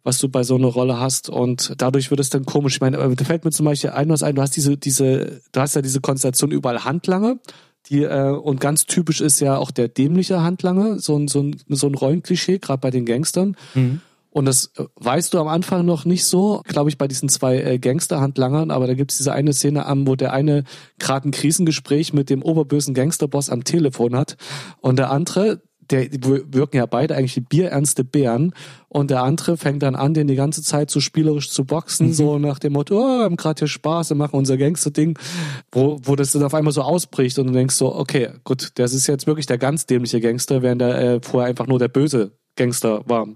was 0.03 0.19
du 0.19 0.29
bei 0.29 0.45
so 0.45 0.55
einer 0.55 0.69
Rolle 0.69 0.99
hast. 0.99 1.29
Und 1.29 1.75
dadurch 1.77 2.11
wird 2.11 2.21
es 2.21 2.31
dann 2.31 2.47
komisch. 2.47 2.77
Ich 2.77 2.81
meine, 2.81 2.97
äh, 2.97 3.15
da 3.15 3.25
fällt 3.25 3.45
mir 3.45 3.51
zum 3.51 3.67
Beispiel 3.67 3.91
ein 3.91 4.09
was 4.09 4.23
ein, 4.23 4.35
du 4.35 4.43
hast 4.43 4.57
diese, 4.57 4.77
diese, 4.77 5.43
du 5.53 5.61
hast 5.61 5.77
ja 5.77 5.83
diese 5.83 6.01
Konstellation 6.01 6.51
überall 6.51 6.85
Handlanger. 6.85 7.37
Die, 7.93 8.05
äh, 8.05 8.31
und 8.31 8.59
ganz 8.59 8.87
typisch 8.87 9.21
ist 9.21 9.41
ja 9.41 9.59
auch 9.59 9.71
der 9.71 9.89
dämliche 9.89 10.43
Handlanger, 10.43 10.99
so 10.99 11.15
ein, 11.17 11.29
so 11.29 11.43
ein, 11.43 11.57
so 11.69 11.87
ein 11.87 11.95
Rollenklischee, 11.95 12.59
gerade 12.59 12.81
bei 12.81 12.91
den 12.91 13.05
Gangstern. 13.05 13.55
Und 14.31 14.47
das 14.47 14.73
äh, 14.79 14.85
weißt 14.97 15.35
du 15.35 15.39
am 15.39 15.49
Anfang 15.49 15.85
noch 15.85 16.07
nicht 16.07 16.25
so, 16.25 16.63
glaube 16.67 16.89
ich, 16.89 16.97
bei 16.97 17.07
diesen 17.07 17.29
zwei 17.29 17.59
äh, 17.61 17.79
Gangsterhandlangern, 17.79 18.71
aber 18.71 18.87
da 18.87 18.95
gibt's 18.95 19.19
diese 19.19 19.35
eine 19.35 19.53
Szene 19.53 19.85
am, 19.85 20.07
wo 20.07 20.17
der 20.17 20.33
eine 20.33 20.65
gerade 20.99 21.29
ein 21.29 21.33
Krisengespräch 21.33 22.15
mit 22.15 22.31
dem 22.31 22.43
oberbösen 22.43 22.95
Gangsterboss 22.95 23.51
am 23.51 23.63
Telefon 23.63 24.17
hat 24.17 24.39
und 24.81 24.99
der 24.99 25.11
andere, 25.11 25.61
der 25.91 26.09
wirken 26.13 26.77
ja 26.77 26.87
beide 26.87 27.17
eigentlich 27.17 27.37
wie 27.37 27.41
bierernste 27.41 28.05
Bären 28.05 28.55
und 28.89 29.11
der 29.11 29.23
andere 29.23 29.57
fängt 29.57 29.83
dann 29.83 29.95
an, 29.95 30.15
den 30.15 30.27
die 30.27 30.35
ganze 30.35 30.63
Zeit 30.63 30.91
so 30.91 31.01
spielerisch 31.01 31.51
zu 31.51 31.65
boxen, 31.65 32.13
so 32.13 32.39
nach 32.39 32.59
dem 32.59 32.75
Motto, 32.75 32.97
oh, 32.97 33.19
wir 33.19 33.25
haben 33.25 33.37
gerade 33.37 33.61
hier 33.61 33.69
Spaß, 33.69 34.11
wir 34.11 34.17
machen 34.17 34.37
unser 34.37 34.57
Gangster-Ding, 34.57 35.19
wo, 35.71 35.99
wo 36.03 36.17
das 36.17 36.33
dann 36.33 36.43
auf 36.43 36.55
einmal 36.55 36.73
so 36.73 36.83
ausbricht 36.83 37.39
und 37.39 37.49
du 37.49 37.53
denkst 37.53 37.75
so, 37.75 37.95
okay, 37.95 38.31
gut, 38.45 38.71
das 38.75 38.93
ist 38.93 39.07
jetzt 39.07 39.27
wirklich 39.27 39.47
der 39.47 39.59
ganz 39.59 39.87
dämliche 39.87 40.21
Gangster, 40.21 40.63
während 40.63 40.81
der 40.81 40.99
äh, 40.99 41.21
vorher 41.23 41.49
einfach 41.49 41.67
nur 41.67 41.79
der 41.79 41.89
böse 41.89 42.33
Gangster 42.57 43.03
war. 43.09 43.29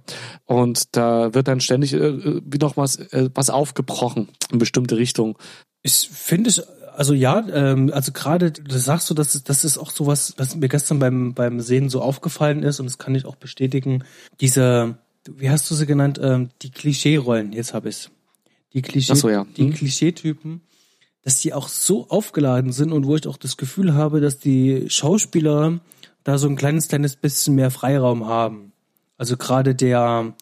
Und 0.45 0.95
da 0.97 1.35
wird 1.35 1.49
dann 1.49 1.61
ständig 1.61 1.95
äh, 1.95 2.41
wie 2.45 2.59
noch 2.59 2.77
was, 2.77 2.97
äh, 2.97 3.31
was 3.35 3.51
aufgebrochen 3.51 4.29
in 4.53 4.59
bestimmte 4.59 4.97
Richtung. 4.97 5.39
Ich 5.83 6.09
finde 6.13 6.51
es, 6.51 6.63
also 6.97 7.13
ja, 7.13 7.47
ähm, 7.53 7.91
also 7.93 8.13
gerade, 8.13 8.51
das 8.51 8.85
sagst 8.85 9.11
du, 9.11 9.15
das 9.15 9.35
ist, 9.35 9.49
das 9.49 9.65
ist 9.65 9.77
auch 9.77 9.91
sowas, 9.91 10.35
was 10.39 10.57
mir 10.57 10.69
gestern 10.69 10.99
beim, 10.99 11.35
beim 11.35 11.61
Sehen 11.61 11.91
so 11.91 12.01
aufgefallen 12.01 12.63
ist 12.63 12.81
und 12.81 12.87
das 12.87 12.97
kann 12.97 13.15
ich 13.15 13.27
auch 13.27 13.37
bestätigen. 13.37 14.05
Diese, 14.41 14.97
wie 15.29 15.51
hast 15.51 15.71
du 15.71 15.75
sie 15.75 15.87
genannt? 15.87 16.19
Ähm, 16.23 16.49
die 16.63 16.71
Klischee-Rollen, 16.71 17.53
jetzt 17.53 17.75
habe 17.75 17.91
ich's. 17.91 18.11
Die 18.73 18.83
Klischee, 18.83 19.15
so, 19.15 19.29
ja. 19.29 19.47
die 19.57 19.67
Hm. 19.67 19.75
Klischeetypen, 19.75 20.63
dass 21.23 21.41
die 21.41 21.53
auch 21.53 21.69
so 21.69 22.09
aufgeladen 22.09 22.73
sind 22.73 22.93
und 22.93 23.07
wo 23.07 23.15
ich 23.15 23.27
auch 23.27 23.37
das 23.37 23.57
Gefühl 23.57 23.95
habe, 23.95 24.21
dass 24.21 24.39
die 24.39 24.89
Schauspieler 24.89 25.81
da 26.25 26.39
so 26.39 26.49
ein 26.49 26.57
kleines, 26.57 26.89
kleines 26.89 27.17
bisschen 27.17 27.55
mehr 27.55 27.71
Freiraum 27.71 28.27
haben. 28.27 28.73
Also 29.19 29.37
gerade 29.37 29.75
der, 29.75 30.35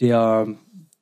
der, 0.00 0.48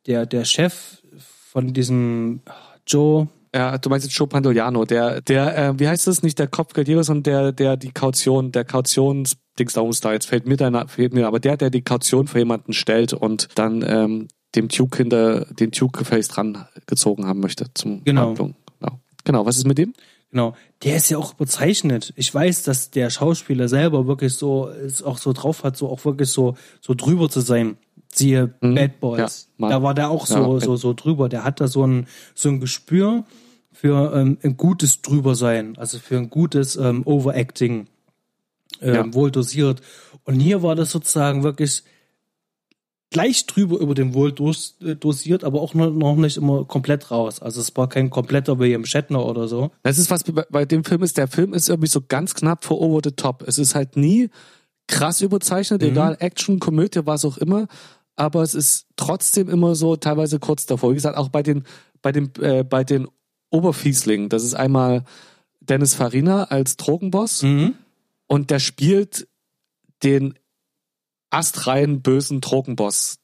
der, 0.07 0.27
der 0.27 0.45
Chef 0.45 1.03
von 1.51 1.73
diesem 1.73 2.41
Joe, 2.87 3.29
Ja, 3.55 3.79
du 3.79 3.89
meinst 3.89 4.07
jetzt 4.07 4.17
Joe 4.17 4.27
Pandogliano, 4.29 4.85
der, 4.85 5.21
der, 5.23 5.57
äh, 5.57 5.79
wie 5.79 5.89
heißt 5.89 6.07
das, 6.07 6.23
nicht 6.23 6.39
der 6.39 6.49
Kopfgeldjäger, 6.49 7.05
sondern 7.05 7.23
der, 7.23 7.53
der 7.53 7.77
die 7.77 7.93
Kaution, 7.93 8.53
der 8.53 8.65
Kautionsdings 8.65 9.73
da 9.73 9.83
da 10.03 10.13
jetzt 10.13 10.27
fällt 10.27 10.47
mir 10.47 10.57
da, 10.57 10.87
fehlt 10.87 11.15
mir, 11.15 11.27
aber 11.27 11.41
der, 11.41 11.57
der 11.57 11.71
die 11.71 11.83
Kaution 11.83 12.27
für 12.27 12.39
jemanden 12.39 12.73
stellt 12.73 13.13
und 13.13 13.49
dann 13.55 13.85
ähm, 13.87 14.29
dem 14.55 14.69
Duke 14.69 14.99
hinter, 14.99 15.47
den 15.47 15.71
Duke 15.71 15.99
gefälligst 15.99 16.37
dran 16.37 16.67
gezogen 16.87 17.27
haben 17.27 17.41
möchte 17.41 17.67
zum 17.75 18.05
Genau. 18.05 18.29
Handlung. 18.29 18.55
Genau. 18.81 19.01
Genau, 19.25 19.47
was 19.47 19.57
ist 19.57 19.67
mit 19.67 19.79
dem? 19.79 19.93
Genau, 20.31 20.55
der 20.85 20.97
ist 20.97 21.09
ja 21.09 21.17
auch 21.17 21.35
überzeichnet. 21.35 22.13
Ich 22.17 22.35
weiß, 22.35 22.63
dass 22.63 22.91
der 22.91 23.09
Schauspieler 23.09 23.69
selber 23.69 24.07
wirklich 24.07 24.35
so 24.35 24.69
es 24.69 25.03
auch 25.03 25.17
so 25.17 25.33
drauf 25.33 25.65
hat, 25.65 25.77
so 25.77 25.89
auch 25.89 26.05
wirklich 26.05 26.29
so 26.29 26.55
so 26.81 26.95
drüber 26.95 27.31
zu 27.31 27.41
sein. 27.41 27.79
Siehe 28.15 28.49
Bad 28.61 29.01
Boys. 29.01 29.49
Ja, 29.59 29.69
da 29.69 29.83
war 29.83 29.95
der 29.95 30.11
auch 30.11 30.27
so 30.27 30.55
Ja, 30.55 30.61
so 30.61 30.77
so 30.77 30.95
drüber. 30.95 31.29
Der 31.29 31.45
hat 31.45 31.61
da 31.61 31.69
so 31.69 31.87
ein 31.87 32.07
so 32.35 32.49
ein 32.49 32.61
Gespür 32.61 33.25
für 33.73 34.13
ähm, 34.15 34.39
ein 34.43 34.57
gutes 34.57 35.03
Drübersein, 35.03 35.77
also 35.79 35.99
für 35.99 36.17
ein 36.17 36.31
gutes 36.31 36.77
ähm, 36.77 37.03
Overacting, 37.07 37.87
ähm, 38.81 38.95
Ja. 38.95 39.15
wohl 39.15 39.31
dosiert. 39.31 39.83
Und 40.25 40.41
hier 40.41 40.63
war 40.63 40.75
das 40.75 40.91
sozusagen 40.91 41.43
wirklich 41.45 41.85
gleich 43.11 43.47
drüber 43.47 43.79
über 43.79 43.95
den 43.95 44.15
wohl 44.15 44.33
dos, 44.33 44.77
äh, 44.83 44.95
dosiert, 44.97 45.45
aber 45.45 45.61
auch 45.63 45.75
noch, 45.75 46.17
nicht 46.17 46.37
immer 46.37 46.65
komplett 46.65 47.11
raus. 47.11 47.41
Also 47.41 47.61
es 47.61 47.75
war 47.77 47.89
kein 47.89 48.11
kompletter 48.11 48.59
William 48.59 48.85
Shatner 48.85 49.25
oder 49.25 49.49
so. 49.49 49.71
Das 49.83 49.99
ist 49.99 50.11
was 50.11 50.25
bei, 50.25 50.45
bei 50.51 50.65
dem 50.65 50.85
Film 50.85 51.03
ist. 51.03 51.17
Der 51.17 51.29
Film 51.29 51.55
ist 51.55 51.69
irgendwie 51.69 51.89
so 51.89 52.01
ganz 52.07 52.35
knapp 52.35 52.65
vor 52.65 52.81
over 52.81 53.01
the 53.03 53.13
top. 53.13 53.45
Es 53.47 53.59
ist 53.59 53.75
halt 53.75 53.97
nie 53.97 54.29
krass 54.89 55.21
überzeichnet, 55.21 55.83
egal 55.83 56.17
Action, 56.19 56.59
Komödie, 56.61 57.01
was 57.05 57.25
auch 57.25 57.39
immer. 57.39 57.69
Aber 58.19 58.43
es 58.43 58.55
ist 58.55 58.87
trotzdem 58.97 59.49
immer 59.49 59.75
so 59.75 59.97
teilweise 59.97 60.39
kurz 60.39 60.67
davor. 60.67 60.91
Wie 60.91 60.95
gesagt, 60.95 61.17
auch 61.17 61.29
bei 61.29 61.43
den 61.43 61.65
bei 62.03 62.13
den 62.13 62.33
äh, 62.41 62.65
bei 62.65 62.85
den 62.85 63.07
Oberfieslingen. 63.51 64.29
Das 64.29 64.43
ist 64.45 64.55
einmal 64.55 65.05
Dennis 65.61 65.95
Farina 65.95 66.45
als 66.45 66.77
Drogenboss 66.77 67.45
und 68.27 68.51
der 68.51 68.59
spielt 68.59 69.29
den 70.03 70.35
astreinen 71.31 72.03
bösen 72.03 72.41
Drogenboss. 72.41 73.19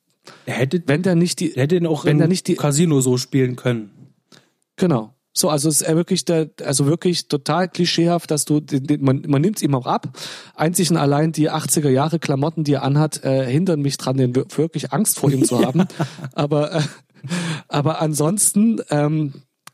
Er 0.46 0.54
hätte, 0.54 0.82
Wenn 0.86 1.02
der 1.02 1.14
nicht 1.14 1.40
die 1.40 1.54
er 1.54 1.62
hätte 1.64 1.76
ihn 1.76 1.86
auch 1.86 2.04
wenn 2.04 2.16
im 2.16 2.22
er 2.22 2.28
nicht 2.28 2.46
die- 2.48 2.54
Casino 2.54 3.00
so 3.00 3.16
spielen 3.18 3.56
können. 3.56 3.90
Genau. 4.76 5.13
So, 5.36 5.50
also 5.50 5.68
es 5.68 5.80
ist 5.80 5.82
er 5.82 5.96
wirklich 5.96 6.24
der, 6.24 6.48
also 6.64 6.86
wirklich 6.86 7.26
total 7.26 7.68
klischeehaft, 7.68 8.30
dass 8.30 8.44
du, 8.44 8.60
man, 9.00 9.24
man 9.26 9.42
nimmt 9.42 9.56
es 9.56 9.62
ihm 9.62 9.74
auch 9.74 9.86
ab. 9.86 10.16
Einzig 10.54 10.90
und 10.92 10.96
allein 10.96 11.32
die 11.32 11.50
80er 11.50 11.88
Jahre 11.90 12.20
Klamotten, 12.20 12.62
die 12.62 12.74
er 12.74 12.84
anhat, 12.84 13.24
äh, 13.24 13.44
hindern 13.44 13.80
mich 13.82 13.96
dran, 13.96 14.16
den 14.16 14.34
wir- 14.36 14.46
wirklich 14.56 14.92
Angst 14.92 15.18
vor 15.18 15.32
ihm 15.32 15.44
zu 15.44 15.58
haben. 15.66 15.86
Aber, 16.34 16.72
äh, 16.76 16.82
aber 17.66 18.00
ansonsten, 18.00 18.80
ähm, 18.90 19.32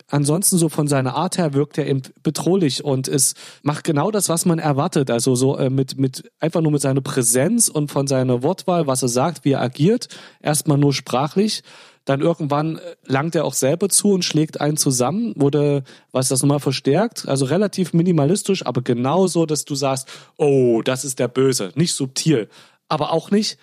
ansonsten 0.08 0.56
so 0.56 0.70
von 0.70 0.88
seiner 0.88 1.14
Art 1.14 1.36
her 1.36 1.52
wirkt 1.52 1.76
er 1.76 1.86
eben 1.86 2.02
bedrohlich 2.22 2.82
und 2.82 3.06
es 3.06 3.34
macht 3.62 3.84
genau 3.84 4.10
das, 4.10 4.30
was 4.30 4.46
man 4.46 4.58
erwartet. 4.58 5.10
Also 5.10 5.34
so 5.34 5.58
äh, 5.58 5.68
mit, 5.68 5.98
mit, 5.98 6.30
einfach 6.40 6.62
nur 6.62 6.72
mit 6.72 6.80
seiner 6.80 7.02
Präsenz 7.02 7.68
und 7.68 7.90
von 7.90 8.06
seiner 8.06 8.42
Wortwahl, 8.42 8.86
was 8.86 9.02
er 9.02 9.08
sagt, 9.08 9.44
wie 9.44 9.52
er 9.52 9.60
agiert. 9.60 10.08
Erstmal 10.40 10.78
nur 10.78 10.94
sprachlich. 10.94 11.62
Dann 12.04 12.20
irgendwann 12.20 12.78
äh, 12.78 12.96
langt 13.04 13.34
er 13.34 13.44
auch 13.44 13.54
selber 13.54 13.88
zu 13.88 14.12
und 14.12 14.24
schlägt 14.24 14.60
einen 14.60 14.76
zusammen, 14.76 15.34
wurde, 15.36 15.84
was 16.12 16.28
das 16.28 16.42
nochmal 16.42 16.60
verstärkt. 16.60 17.28
Also 17.28 17.44
relativ 17.44 17.92
minimalistisch, 17.92 18.64
aber 18.64 18.82
genauso, 18.82 19.46
dass 19.46 19.64
du 19.64 19.74
sagst, 19.74 20.08
oh, 20.36 20.82
das 20.82 21.04
ist 21.04 21.18
der 21.18 21.28
Böse. 21.28 21.72
Nicht 21.74 21.94
subtil, 21.94 22.48
aber 22.88 23.12
auch 23.12 23.30
nicht 23.30 23.58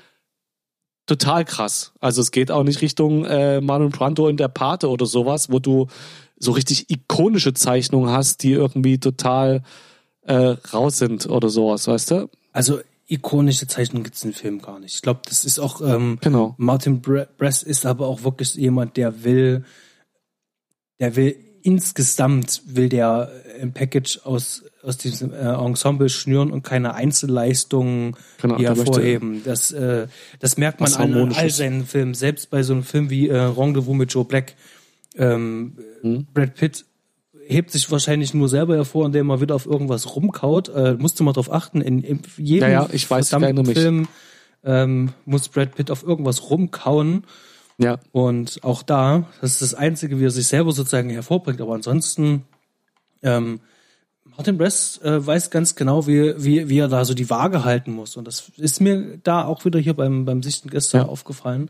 total 1.08 1.46
krass. 1.46 1.94
Also 2.00 2.22
es 2.22 2.32
geht 2.32 2.52
auch 2.52 2.64
nicht 2.64 2.82
Richtung 2.82 3.26
äh, 3.26 3.62
Marlon 3.62 3.92
Brando 3.92 4.28
in 4.28 4.38
der 4.38 4.50
Pate 4.50 4.90
oder 4.90 5.06
sowas, 5.06 5.50
wo 5.50 5.60
du 5.60 5.88
so 6.38 6.52
richtig 6.52 6.90
ikonische 6.92 7.54
Zeichnungen 7.54 8.12
hast, 8.12 8.44
die 8.44 8.52
irgendwie 8.52 9.00
total 9.00 9.64
äh, 10.22 10.56
raus 10.74 10.98
sind 10.98 11.28
oder 11.28 11.50
sowas, 11.50 11.88
weißt 11.88 12.12
du? 12.12 12.30
Also 12.52 12.80
ikonische 13.08 13.68
Zeichnungen 13.68 14.04
gibt's 14.04 14.24
im 14.24 14.34
Film 14.34 14.62
gar 14.62 14.80
nicht. 14.80 14.96
Ich 14.96 15.02
glaube, 15.02 15.22
das 15.28 15.46
ist 15.46 15.60
auch 15.60 15.82
ähm, 15.82 16.18
Genau. 16.22 16.56
Martin 16.58 17.02
Bre 17.02 17.28
Brest 17.38 17.64
ist 17.64 17.86
aber 17.86 18.08
auch 18.08 18.24
wirklich 18.24 18.56
jemand, 18.56 18.98
der 18.98 19.24
will, 19.24 19.64
der 21.00 21.16
will 21.16 21.36
insgesamt 21.64 22.62
will 22.66 22.88
der 22.90 23.30
ein 23.62 23.74
Package 23.74 24.20
aus 24.24 24.64
aus 24.84 24.98
diesem 24.98 25.34
äh, 25.34 25.38
Ensemble 25.38 26.08
schnüren 26.08 26.52
und 26.52 26.64
keine 26.64 26.94
Einzelleistungen 26.94 28.16
Genau, 28.42 28.58
hervorheben. 28.58 29.42
Das 29.44 29.72
äh, 29.72 30.08
das 30.40 30.58
merkt 30.58 30.80
man 30.80 30.94
an 30.94 31.34
all 31.34 31.50
seinen 31.50 31.86
Filmen. 31.86 32.14
Selbst 32.14 32.50
bei 32.50 32.64
so 32.64 32.74
einem 32.74 32.84
Film 32.84 33.10
wie 33.10 33.28
äh, 33.28 33.38
Rendezvous 33.38 33.96
mit 33.96 34.14
Joe 34.14 34.26
Black. 34.26 34.56
Ähm, 35.16 35.78
Mhm. 36.04 36.28
Brad 36.32 36.54
Pitt 36.54 36.86
hebt 37.50 37.72
sich 37.72 37.90
wahrscheinlich 37.92 38.34
nur 38.34 38.50
selber 38.50 38.76
hervor, 38.76 39.06
indem 39.06 39.30
er 39.30 39.42
wieder 39.42 39.56
auf 39.56 39.66
irgendwas 39.66 40.16
rumkaut. 40.16 40.70
Äh, 40.70 40.96
musst 41.00 41.20
du 41.20 41.24
mal 41.24 41.34
drauf 41.34 41.52
achten. 41.52 41.82
In, 41.82 42.04
in 42.04 42.22
jedem 42.38 42.70
Ja, 42.70 42.84
ja, 42.84 42.90
ich 42.92 43.10
weiß, 43.10 43.26
ich 43.26 43.30
verdammten 43.30 43.66
mich. 43.66 43.78
Film 43.78 44.08
ähm, 44.64 45.14
muss 45.26 45.50
Brad 45.50 45.76
Pitt 45.76 45.92
auf 45.92 46.04
irgendwas 46.04 46.50
rumkauen. 46.50 47.24
Ja. 47.78 48.00
Und 48.12 48.60
auch 48.64 48.82
da, 48.84 49.28
das 49.42 49.54
ist 49.54 49.62
das 49.62 49.74
Einzige, 49.76 50.20
wie 50.20 50.26
er 50.26 50.32
sich 50.32 50.48
selber 50.48 50.72
sozusagen 50.72 51.10
hervorbringt. 51.10 51.62
Aber 51.62 51.76
ansonsten, 51.76 52.44
ähm, 53.22 53.60
Martin 54.36 54.58
Brest 54.58 55.04
äh, 55.04 55.26
weiß 55.26 55.50
ganz 55.52 55.76
genau, 55.76 56.06
wie, 56.08 56.34
wie, 56.44 56.70
wie 56.70 56.80
er 56.80 56.88
da 56.88 57.06
so 57.06 57.14
die 57.14 57.30
Waage 57.30 57.64
halten 57.64 57.92
muss. 57.92 58.18
Und 58.18 58.28
das 58.28 58.52
ist 58.58 58.82
mir 58.82 59.20
da 59.24 59.46
auch 59.46 59.64
wieder 59.66 59.80
hier 59.80 59.94
beim, 59.94 60.26
beim 60.26 60.44
Sichten 60.44 60.70
gestern 60.70 61.02
Ja. 61.02 61.08
aufgefallen. 61.08 61.70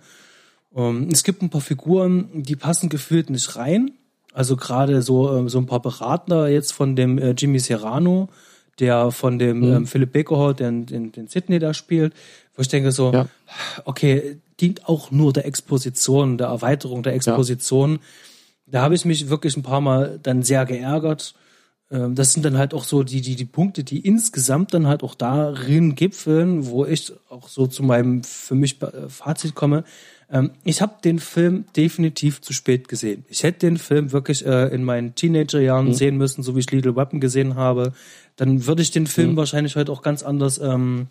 Ähm, 0.75 1.09
es 1.11 1.23
gibt 1.23 1.41
ein 1.41 1.49
paar 1.49 1.61
Figuren, 1.61 2.29
die 2.43 2.55
passen 2.55 2.89
gefühlt 2.89 3.29
nicht 3.29 3.55
rein. 3.55 3.91
Also 4.37 4.55
gerade 4.55 5.01
so, 5.01 5.35
ähm, 5.35 5.49
so 5.49 5.57
ein 5.57 5.65
paar 5.65 5.81
Beratner 5.81 6.47
jetzt 6.47 6.71
von 6.71 6.95
dem 6.95 7.17
äh, 7.17 7.31
Jimmy 7.31 7.59
Serrano, 7.59 8.29
der 8.79 9.09
von 9.11 9.39
dem 9.39 9.61
Mhm. 9.61 9.73
ähm, 9.73 9.87
Philipp 9.87 10.13
Bakerhall, 10.13 10.53
den, 10.53 10.85
den, 10.85 11.11
den 11.11 11.27
Sydney 11.27 11.57
da 11.57 11.73
spielt, 11.73 12.13
wo 12.55 12.61
ich 12.61 12.67
denke 12.67 12.91
so, 12.91 13.11
Ja. 13.11 13.27
okay, 13.85 14.37
dient 14.59 14.87
auch 14.87 15.09
nur 15.09 15.33
der 15.33 15.45
Exposition, 15.47 16.37
der 16.37 16.47
Erweiterung 16.47 17.01
der 17.01 17.13
Exposition. 17.15 17.97
Da 18.67 18.81
habe 18.83 18.93
ich 18.93 19.05
mich 19.05 19.29
wirklich 19.29 19.57
ein 19.57 19.63
paar 19.63 19.81
Mal 19.81 20.19
dann 20.21 20.43
sehr 20.43 20.65
geärgert. 20.65 21.33
Ähm, 21.89 22.13
Das 22.13 22.33
sind 22.33 22.43
dann 22.45 22.57
halt 22.59 22.75
auch 22.75 22.83
so 22.83 23.01
die, 23.01 23.21
die, 23.21 23.35
die 23.35 23.45
Punkte, 23.45 23.83
die 23.83 24.01
insgesamt 24.01 24.71
dann 24.73 24.85
halt 24.85 25.01
auch 25.01 25.15
darin 25.15 25.95
gipfeln, 25.95 26.67
wo 26.67 26.85
ich 26.85 27.11
auch 27.29 27.47
so 27.47 27.65
zu 27.65 27.81
meinem 27.81 28.23
für 28.23 28.53
mich 28.55 28.79
äh, 28.83 29.09
Fazit 29.09 29.55
komme. 29.55 29.83
Ähm, 30.29 30.51
Ich 30.63 30.81
habe 30.81 30.95
den 31.03 31.19
Film 31.19 31.65
definitiv 31.75 32.41
zu 32.41 32.53
spät 32.53 32.87
gesehen. 32.87 33.25
Ich 33.29 33.43
hätte 33.43 33.59
den 33.59 33.77
Film 33.77 34.11
wirklich 34.11 34.45
äh, 34.45 34.67
in 34.67 34.83
meinen 34.83 35.15
Teenagerjahren 35.15 35.87
sehen 35.93 36.17
müssen, 36.17 36.43
so 36.43 36.55
wie 36.55 36.59
ich 36.59 36.71
Little 36.71 36.95
Weapon 36.95 37.19
gesehen 37.19 37.55
habe. 37.55 37.93
Dann 38.35 38.65
würde 38.67 38.81
ich 38.81 38.91
den 38.91 39.07
Film 39.07 39.35
wahrscheinlich 39.37 39.75
heute 39.75 39.91
auch 39.91 40.01
ganz 40.01 40.23
anders 40.23 40.59
ähm, 40.59 41.07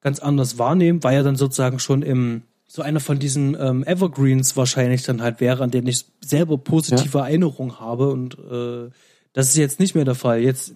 ganz 0.00 0.18
anders 0.20 0.58
wahrnehmen, 0.58 1.02
weil 1.02 1.16
er 1.16 1.22
dann 1.22 1.36
sozusagen 1.36 1.78
schon 1.78 2.02
im 2.02 2.42
so 2.66 2.82
einer 2.82 3.00
von 3.00 3.18
diesen 3.20 3.56
ähm, 3.58 3.84
Evergreens 3.84 4.56
wahrscheinlich 4.56 5.02
dann 5.04 5.22
halt 5.22 5.40
wäre, 5.40 5.62
an 5.62 5.70
denen 5.70 5.86
ich 5.86 6.04
selber 6.20 6.58
positive 6.58 7.18
Erinnerungen 7.18 7.78
habe 7.78 8.08
und 8.10 8.36
äh, 8.38 8.90
das 9.32 9.48
ist 9.48 9.56
jetzt 9.56 9.80
nicht 9.80 9.94
mehr 9.94 10.04
der 10.04 10.14
Fall. 10.14 10.40
Jetzt 10.40 10.74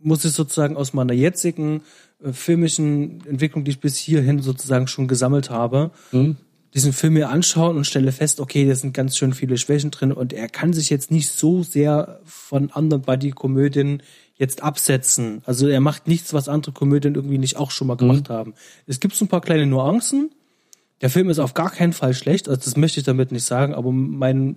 muss 0.00 0.24
ich 0.24 0.32
sozusagen 0.32 0.76
aus 0.76 0.92
meiner 0.94 1.12
jetzigen 1.12 1.82
äh, 2.22 2.32
filmischen 2.32 3.24
Entwicklung, 3.26 3.64
die 3.64 3.70
ich 3.70 3.80
bis 3.80 3.96
hierhin 3.96 4.40
sozusagen 4.42 4.88
schon 4.88 5.06
gesammelt 5.08 5.48
habe, 5.50 5.90
diesen 6.78 6.92
Film 6.92 7.14
mir 7.14 7.28
anschauen 7.28 7.76
und 7.76 7.88
stelle 7.88 8.12
fest, 8.12 8.38
okay, 8.38 8.64
da 8.64 8.72
sind 8.76 8.94
ganz 8.94 9.16
schön 9.16 9.32
viele 9.32 9.58
Schwächen 9.58 9.90
drin 9.90 10.12
und 10.12 10.32
er 10.32 10.48
kann 10.48 10.72
sich 10.72 10.90
jetzt 10.90 11.10
nicht 11.10 11.28
so 11.28 11.64
sehr 11.64 12.20
von 12.24 12.70
anderen 12.70 13.02
Buddy-Komödien 13.02 14.00
jetzt 14.36 14.62
absetzen. 14.62 15.42
Also 15.44 15.66
er 15.66 15.80
macht 15.80 16.06
nichts, 16.06 16.32
was 16.34 16.48
andere 16.48 16.70
Komödien 16.70 17.16
irgendwie 17.16 17.38
nicht 17.38 17.56
auch 17.56 17.72
schon 17.72 17.88
mal 17.88 17.96
gemacht 17.96 18.30
haben. 18.30 18.54
Es 18.86 19.00
gibt 19.00 19.16
so 19.16 19.24
ein 19.24 19.28
paar 19.28 19.40
kleine 19.40 19.66
Nuancen. 19.66 20.30
Der 21.00 21.10
Film 21.10 21.30
ist 21.30 21.40
auf 21.40 21.52
gar 21.52 21.70
keinen 21.70 21.92
Fall 21.92 22.14
schlecht, 22.14 22.48
also 22.48 22.60
das 22.62 22.76
möchte 22.76 23.00
ich 23.00 23.06
damit 23.06 23.32
nicht 23.32 23.44
sagen, 23.44 23.74
aber 23.74 23.90
mein, 23.90 24.54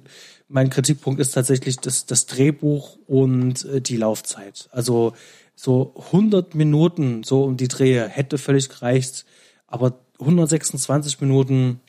mein 0.48 0.70
Kritikpunkt 0.70 1.20
ist 1.20 1.32
tatsächlich 1.32 1.78
das, 1.78 2.06
das 2.06 2.28
Drehbuch 2.28 3.00
und 3.08 3.66
äh, 3.66 3.82
die 3.82 3.98
Laufzeit. 3.98 4.70
Also 4.72 5.14
so 5.56 5.96
100 5.98 6.54
Minuten 6.54 7.24
so 7.24 7.46
um 7.46 7.58
die 7.58 7.68
Drehe 7.68 8.08
hätte 8.08 8.38
völlig 8.38 8.70
gereicht, 8.70 9.26
aber 9.66 10.00
126 10.20 11.20
Minuten 11.20 11.80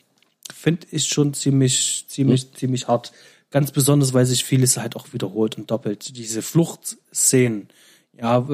finde 0.51 0.87
ich 0.91 1.07
schon 1.07 1.33
ziemlich, 1.33 2.05
ziemlich, 2.07 2.53
ziemlich 2.53 2.87
hart. 2.87 3.11
Ganz 3.51 3.71
besonders, 3.71 4.13
weil 4.13 4.25
sich 4.25 4.43
vieles 4.43 4.77
halt 4.77 4.95
auch 4.95 5.13
wiederholt 5.13 5.57
und 5.57 5.69
doppelt. 5.69 6.17
Diese 6.17 6.41
Fluchtszenen, 6.41 7.69
ja, 8.19 8.47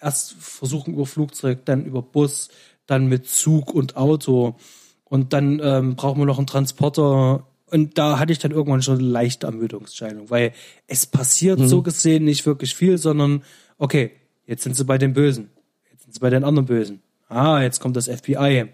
erst 0.00 0.34
versuchen 0.34 0.94
über 0.94 1.06
Flugzeug, 1.06 1.64
dann 1.64 1.84
über 1.84 2.02
Bus, 2.02 2.48
dann 2.86 3.06
mit 3.06 3.28
Zug 3.28 3.72
und 3.72 3.96
Auto 3.96 4.56
und 5.04 5.32
dann 5.32 5.60
ähm, 5.62 5.96
brauchen 5.96 6.20
wir 6.20 6.26
noch 6.26 6.38
einen 6.38 6.46
Transporter. 6.46 7.46
Und 7.70 7.98
da 7.98 8.18
hatte 8.18 8.32
ich 8.32 8.38
dann 8.38 8.50
irgendwann 8.50 8.82
schon 8.82 8.98
eine 8.98 9.06
leichte 9.06 9.46
Ermüdungsscheidung, 9.46 10.30
weil 10.30 10.52
es 10.86 11.06
passiert 11.06 11.60
so 11.60 11.82
gesehen 11.82 12.24
nicht 12.24 12.46
wirklich 12.46 12.74
viel, 12.74 12.98
sondern 12.98 13.42
okay, 13.78 14.12
jetzt 14.46 14.62
sind 14.62 14.76
sie 14.76 14.84
bei 14.84 14.98
den 14.98 15.12
Bösen, 15.12 15.50
jetzt 15.90 16.02
sind 16.02 16.14
sie 16.14 16.20
bei 16.20 16.30
den 16.30 16.44
anderen 16.44 16.66
Bösen. 16.66 17.02
Ah, 17.28 17.62
jetzt 17.62 17.80
kommt 17.80 17.96
das 17.96 18.08
FBI. 18.08 18.66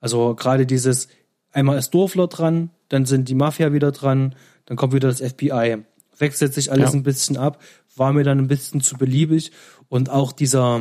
Also 0.00 0.34
gerade 0.34 0.64
dieses, 0.64 1.08
einmal 1.52 1.78
ist 1.78 1.90
Dorfler 1.90 2.26
dran, 2.28 2.70
dann 2.88 3.06
sind 3.06 3.28
die 3.28 3.34
Mafia 3.34 3.72
wieder 3.72 3.92
dran, 3.92 4.34
dann 4.66 4.76
kommt 4.76 4.92
wieder 4.92 5.08
das 5.08 5.20
FBI. 5.20 5.78
Wechselt 6.18 6.54
sich 6.54 6.70
alles 6.70 6.90
Ja. 6.92 6.96
ein 6.98 7.02
bisschen 7.02 7.36
ab, 7.36 7.60
war 7.96 8.12
mir 8.12 8.24
dann 8.24 8.38
ein 8.38 8.48
bisschen 8.48 8.80
zu 8.80 8.96
beliebig 8.96 9.52
und 9.88 10.10
auch 10.10 10.32
dieser, 10.32 10.80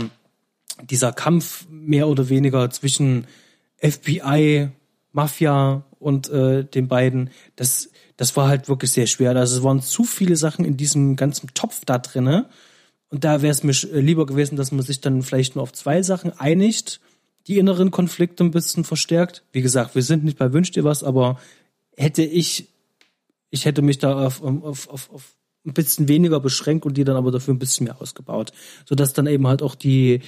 dieser 0.90 1.12
Kampf 1.14 1.66
mehr 1.70 2.08
oder 2.08 2.30
weniger 2.30 2.70
zwischen 2.70 3.26
FBI, 3.82 4.70
Mafia 5.12 5.84
und 6.00 6.30
äh, 6.30 6.64
den 6.64 6.88
beiden, 6.88 7.30
das, 7.56 7.90
das 8.18 8.36
war 8.38 8.48
halt 8.48 8.70
wirklich 8.70 8.92
sehr 8.92 9.08
schwer. 9.08 9.36
Also 9.36 9.58
es 9.58 9.64
waren 9.64 9.82
zu 9.82 10.04
viele 10.04 10.36
Sachen 10.36 10.66
in 10.66 10.78
diesem 10.78 11.16
ganzen 11.16 11.50
Topf 11.54 11.84
da 11.86 11.98
drinne. 11.98 12.48
Und 13.10 13.24
da 13.24 13.42
wäre 13.42 13.52
es 13.52 13.64
mir 13.64 13.72
sch- 13.74 13.92
lieber 13.98 14.26
gewesen, 14.28 14.56
dass 14.56 14.72
man 14.72 14.86
sich 14.86 15.02
dann 15.02 15.24
vielleicht 15.24 15.56
nur 15.56 15.64
auf 15.64 15.74
zwei 15.74 16.04
Sachen 16.04 16.38
einigt, 16.38 17.00
die 17.48 17.58
inneren 17.58 17.92
Konflikte 17.92 18.44
ein 18.44 18.52
bisschen 18.52 18.84
verstärkt. 18.84 19.44
Wie 19.52 19.62
gesagt, 19.62 19.96
wir 19.96 20.04
sind 20.04 20.24
nicht 20.24 20.38
bei 20.38 20.54
Wünsch 20.54 20.72
dir 20.72 20.84
was, 20.84 21.04
aber 21.04 21.40
hätte 21.96 22.24
ich, 22.24 22.68
ich 23.50 23.66
hätte 23.66 23.82
mich 23.82 23.98
da 23.98 24.28
auf, 24.28 24.44
auf, 24.44 24.90
auf, 24.90 25.10
auf 25.12 25.36
ein 25.66 25.74
bisschen 25.74 26.08
weniger 26.08 26.40
beschränkt 26.40 26.86
und 26.86 26.96
die 26.96 27.04
dann 27.04 27.18
aber 27.18 27.32
dafür 27.32 27.54
ein 27.54 27.60
bisschen 27.60 27.84
mehr 27.86 28.02
ausgebaut. 28.02 28.54
Sodass 28.86 29.14
dann 29.14 29.28
eben 29.28 29.46
halt 29.48 29.62
auch 29.62 29.76
die, 29.76 30.22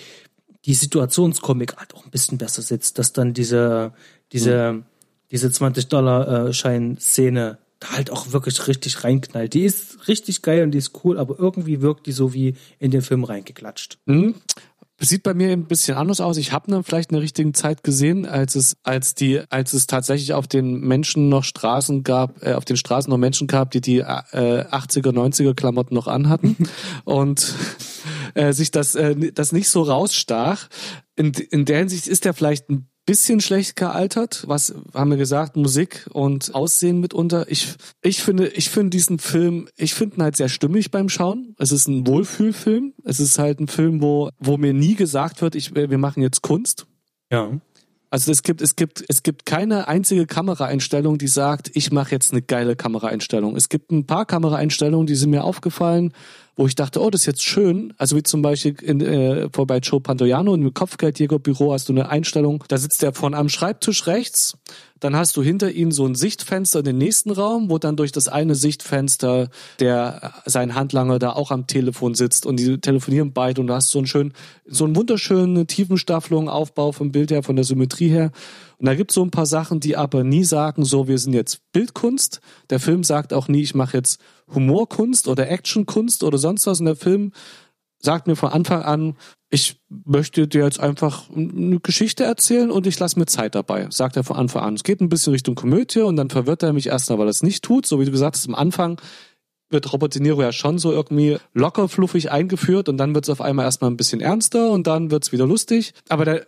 die 0.66 0.74
Situationskomik 0.74 1.78
halt 1.78 1.96
auch 1.96 2.04
ein 2.06 2.12
bisschen 2.12 2.38
besser 2.38 2.62
sitzt, 2.62 3.00
dass 3.00 3.14
dann 3.14 3.34
diese, 3.34 3.94
diese, 4.32 4.74
mhm. 4.74 4.84
diese 5.32 5.48
20-Dollar-Schein-Szene 5.48 7.58
da 7.80 7.92
halt 7.92 8.12
auch 8.12 8.32
wirklich 8.32 8.68
richtig 8.68 9.04
reinknallt. 9.04 9.54
Die 9.54 9.64
ist 9.64 10.08
richtig 10.08 10.44
geil 10.44 10.64
und 10.64 10.72
die 10.72 10.78
ist 10.78 11.04
cool, 11.04 11.18
aber 11.18 11.40
irgendwie 11.40 11.82
wirkt 11.82 12.06
die 12.06 12.12
so 12.12 12.34
wie 12.34 12.54
in 12.78 12.92
den 12.92 13.02
Film 13.02 13.24
reingeklatscht. 13.24 13.98
Mhm. 14.06 14.36
Sieht 15.04 15.24
bei 15.24 15.34
mir 15.34 15.50
ein 15.50 15.66
bisschen 15.66 15.98
anders 15.98 16.22
aus. 16.22 16.38
Ich 16.38 16.52
habe 16.52 16.70
ne, 16.70 16.84
vielleicht 16.84 17.10
eine 17.10 17.22
richtigen 17.22 17.56
Zeit 17.56 17.84
gesehen, 17.84 18.28
als 18.28 18.54
es, 18.54 18.78
als 18.84 19.16
die, 19.16 19.42
als 19.50 19.74
es 19.74 19.88
tatsächlich 19.88 20.34
auf 20.34 20.48
den 20.48 20.80
Menschen 20.80 21.28
noch 21.28 21.44
Straßen 21.44 22.04
gab, 22.04 22.44
äh, 22.46 22.54
auf 22.54 22.66
den 22.66 22.78
Straßen 22.78 23.10
noch 23.10 23.18
Menschen 23.18 23.48
gab, 23.48 23.72
die 23.72 23.82
die 23.82 23.98
äh, 23.98 24.04
80er, 24.04 25.12
90er 25.12 25.56
Klamotten 25.56 25.96
noch 25.96 26.08
anhatten 26.08 26.56
und 27.04 27.56
äh, 28.36 28.54
sich 28.54 28.70
das, 28.70 28.94
äh, 28.94 29.32
das 29.32 29.52
nicht 29.52 29.70
so 29.70 29.82
rausstach. 29.82 30.70
In, 31.16 31.32
in 31.50 31.66
der 31.66 31.80
Hinsicht 31.80 32.06
ist 32.06 32.26
der 32.26 32.36
vielleicht 32.36 32.70
ein 32.70 32.91
bisschen 33.06 33.42
schlecht 33.42 33.76
gealtert. 33.76 34.44
Was 34.48 34.74
haben 34.94 35.10
wir 35.10 35.18
gesagt? 35.18 35.56
Musik 35.56 36.08
und 36.14 36.54
Aussehen 36.54 37.00
mitunter. 37.00 37.46
Ich, 37.50 37.76
ich 38.02 38.22
finde, 38.22 38.48
ich 38.50 38.70
finde 38.70 38.92
diesen 38.92 39.20
Film, 39.20 39.68
ich 39.76 39.94
finde 39.94 40.18
ihn 40.18 40.24
halt 40.24 40.38
sehr 40.38 40.50
stimmig 40.50 40.92
beim 40.92 41.10
Schauen. 41.10 41.56
Es 41.58 41.72
ist 41.72 41.88
ein 41.88 42.06
Wohlfühlfilm. 42.08 42.94
Es 43.04 43.20
ist 43.20 43.40
halt 43.40 43.60
ein 43.60 43.68
Film, 43.68 44.02
wo, 44.02 44.30
wo 44.40 44.58
mir 44.58 44.74
nie 44.74 44.96
gesagt 44.96 45.42
wird, 45.42 45.56
ich, 45.56 45.74
wir 45.76 45.98
machen 45.98 46.22
jetzt 46.22 46.42
Kunst. 46.42 46.86
Ja. 47.32 47.60
Also 48.12 48.30
es 48.30 48.44
gibt, 48.44 48.62
es 48.62 48.76
gibt, 48.76 49.06
es 49.08 49.24
gibt 49.24 49.46
keine 49.46 49.88
einzige 49.88 50.26
Kameraeinstellung, 50.26 51.18
die 51.18 51.30
sagt, 51.30 51.72
ich 51.74 51.94
mache 51.94 52.12
jetzt 52.12 52.34
eine 52.34 52.42
geile 52.42 52.76
Kameraeinstellung. 52.76 53.56
Es 53.56 53.70
gibt 53.70 53.90
ein 53.90 54.06
paar 54.06 54.26
Kameraeinstellungen, 54.26 55.08
die 55.08 55.16
sind 55.16 55.30
mir 55.30 55.46
aufgefallen, 55.46 56.12
wo 56.62 56.68
ich 56.68 56.76
dachte, 56.76 57.02
oh, 57.02 57.10
das 57.10 57.22
ist 57.22 57.26
jetzt 57.26 57.44
schön. 57.44 57.92
Also 57.98 58.16
wie 58.16 58.22
zum 58.22 58.44
Beispiel 58.44 58.76
in, 58.84 59.02
äh, 59.02 59.50
vor 59.52 59.66
bei 59.66 59.80
Joe 59.80 60.00
Pantoyano 60.00 60.54
im 60.54 60.72
Kopfgeldjägerbüro 60.72 61.74
hast 61.74 61.90
du 61.90 61.94
eine 61.94 62.10
Einstellung, 62.10 62.64
da 62.68 62.78
sitzt 62.78 63.02
der 63.02 63.14
von 63.14 63.34
am 63.34 63.50
Schreibtisch 63.50 64.06
rechts 64.06 64.54
dann 65.02 65.16
hast 65.16 65.36
du 65.36 65.44
hinter 65.44 65.72
ihm 65.72 65.92
so 65.92 66.06
ein 66.06 66.16
Sichtfenster 66.16 66.80
in 66.80 66.86
den 66.86 66.98
nächsten 67.00 67.32
Raum, 67.32 67.70
wo 67.70 67.80
dann 67.80 67.96
durch 67.96 68.12
das 68.12 68.28
eine 68.28 68.56
Sichtfenster 68.56 69.50
der 69.80 70.34
sein 70.46 70.76
Handlanger 70.76 71.20
da 71.20 71.34
auch 71.34 71.52
am 71.52 71.68
Telefon 71.68 72.14
sitzt 72.14 72.46
und 72.46 72.58
die 72.58 72.80
telefonieren 72.80 73.34
beide 73.34 73.62
und 73.62 73.68
du 73.68 73.74
hast 73.74 73.90
so 73.90 73.98
einen 73.98 74.08
schönen, 74.08 74.34
so 74.66 74.86
einen 74.86 74.96
wunderschönen 74.96 75.66
Tiefenstaffelung, 75.68 76.48
Aufbau 76.48 76.92
vom 76.92 77.12
Bild 77.12 77.32
her, 77.32 77.44
von 77.44 77.56
der 77.56 77.66
Symmetrie 77.66 78.10
her. 78.10 78.32
Und 78.78 78.86
da 78.86 78.96
gibt's 78.96 79.16
so 79.16 79.24
ein 79.24 79.32
paar 79.32 79.46
Sachen, 79.46 79.80
die 79.80 79.98
aber 79.98 80.24
nie 80.24 80.44
sagen, 80.44 80.86
so 80.86 81.08
wir 81.08 81.18
sind 81.18 81.34
jetzt 81.34 81.62
Bildkunst. 81.72 82.40
Der 82.70 82.80
Film 82.80 83.04
sagt 83.04 83.34
auch 83.34 83.48
nie, 83.48 83.62
ich 83.62 83.76
mache 83.76 83.98
jetzt 83.98 84.22
Humorkunst 84.54 85.28
oder 85.28 85.50
Actionkunst 85.50 86.24
oder 86.24 86.38
sonst 86.38 86.68
was. 86.68 86.80
Und 86.80 86.86
der 86.88 86.96
Film 86.96 87.32
sagt 88.00 88.28
mir 88.28 88.36
von 88.36 88.52
Anfang 88.52 88.82
an, 88.84 89.16
ich 89.50 89.82
möchte 89.90 90.48
dir 90.48 90.64
jetzt 90.64 90.80
einfach 90.80 91.30
eine 91.30 91.80
Geschichte 91.80 92.24
erzählen 92.24 92.72
und 92.72 92.88
ich 92.88 92.98
lasse 93.00 93.20
mir 93.20 93.26
Zeit 93.26 93.56
dabei, 93.56 93.88
sagt 93.90 94.16
er 94.16 94.24
von 94.24 94.38
Anfang 94.38 94.64
an. 94.64 94.74
Es 94.76 94.84
geht 94.84 95.02
ein 95.02 95.10
bisschen 95.10 95.34
Richtung 95.34 95.56
Komödie 95.56 96.00
und 96.00 96.16
dann 96.16 96.30
verwirrt 96.30 96.64
er 96.64 96.74
mich 96.74 96.88
erst, 96.88 97.10
weil 97.10 97.20
er 97.20 97.28
es 97.28 97.44
nicht 97.44 97.64
tut. 97.64 97.86
So 97.86 98.00
wie 98.00 98.06
du 98.06 98.12
gesagt 98.12 98.38
hast, 98.38 98.48
am 98.48 98.56
Anfang 98.56 99.00
wird 99.70 99.92
Robert 99.92 100.16
De 100.16 100.22
Niro 100.22 100.42
ja 100.42 100.52
schon 100.52 100.78
so 100.78 100.92
irgendwie 100.92 101.38
locker 101.54 101.88
fluffig 101.88 102.32
eingeführt 102.32 102.90
und 102.90 102.98
dann 102.98 103.16
wird 103.16 103.26
es 103.26 103.30
auf 103.30 103.42
einmal 103.42 103.66
erstmal 103.66 103.92
ein 103.92 103.98
bisschen 103.98 104.22
ernster 104.22 104.70
und 104.72 104.88
dann 104.88 105.12
wird 105.12 105.24
es 105.24 105.32
wieder 105.32 105.48
lustig. 105.48 105.94
Aber 106.10 106.26
der, 106.26 106.48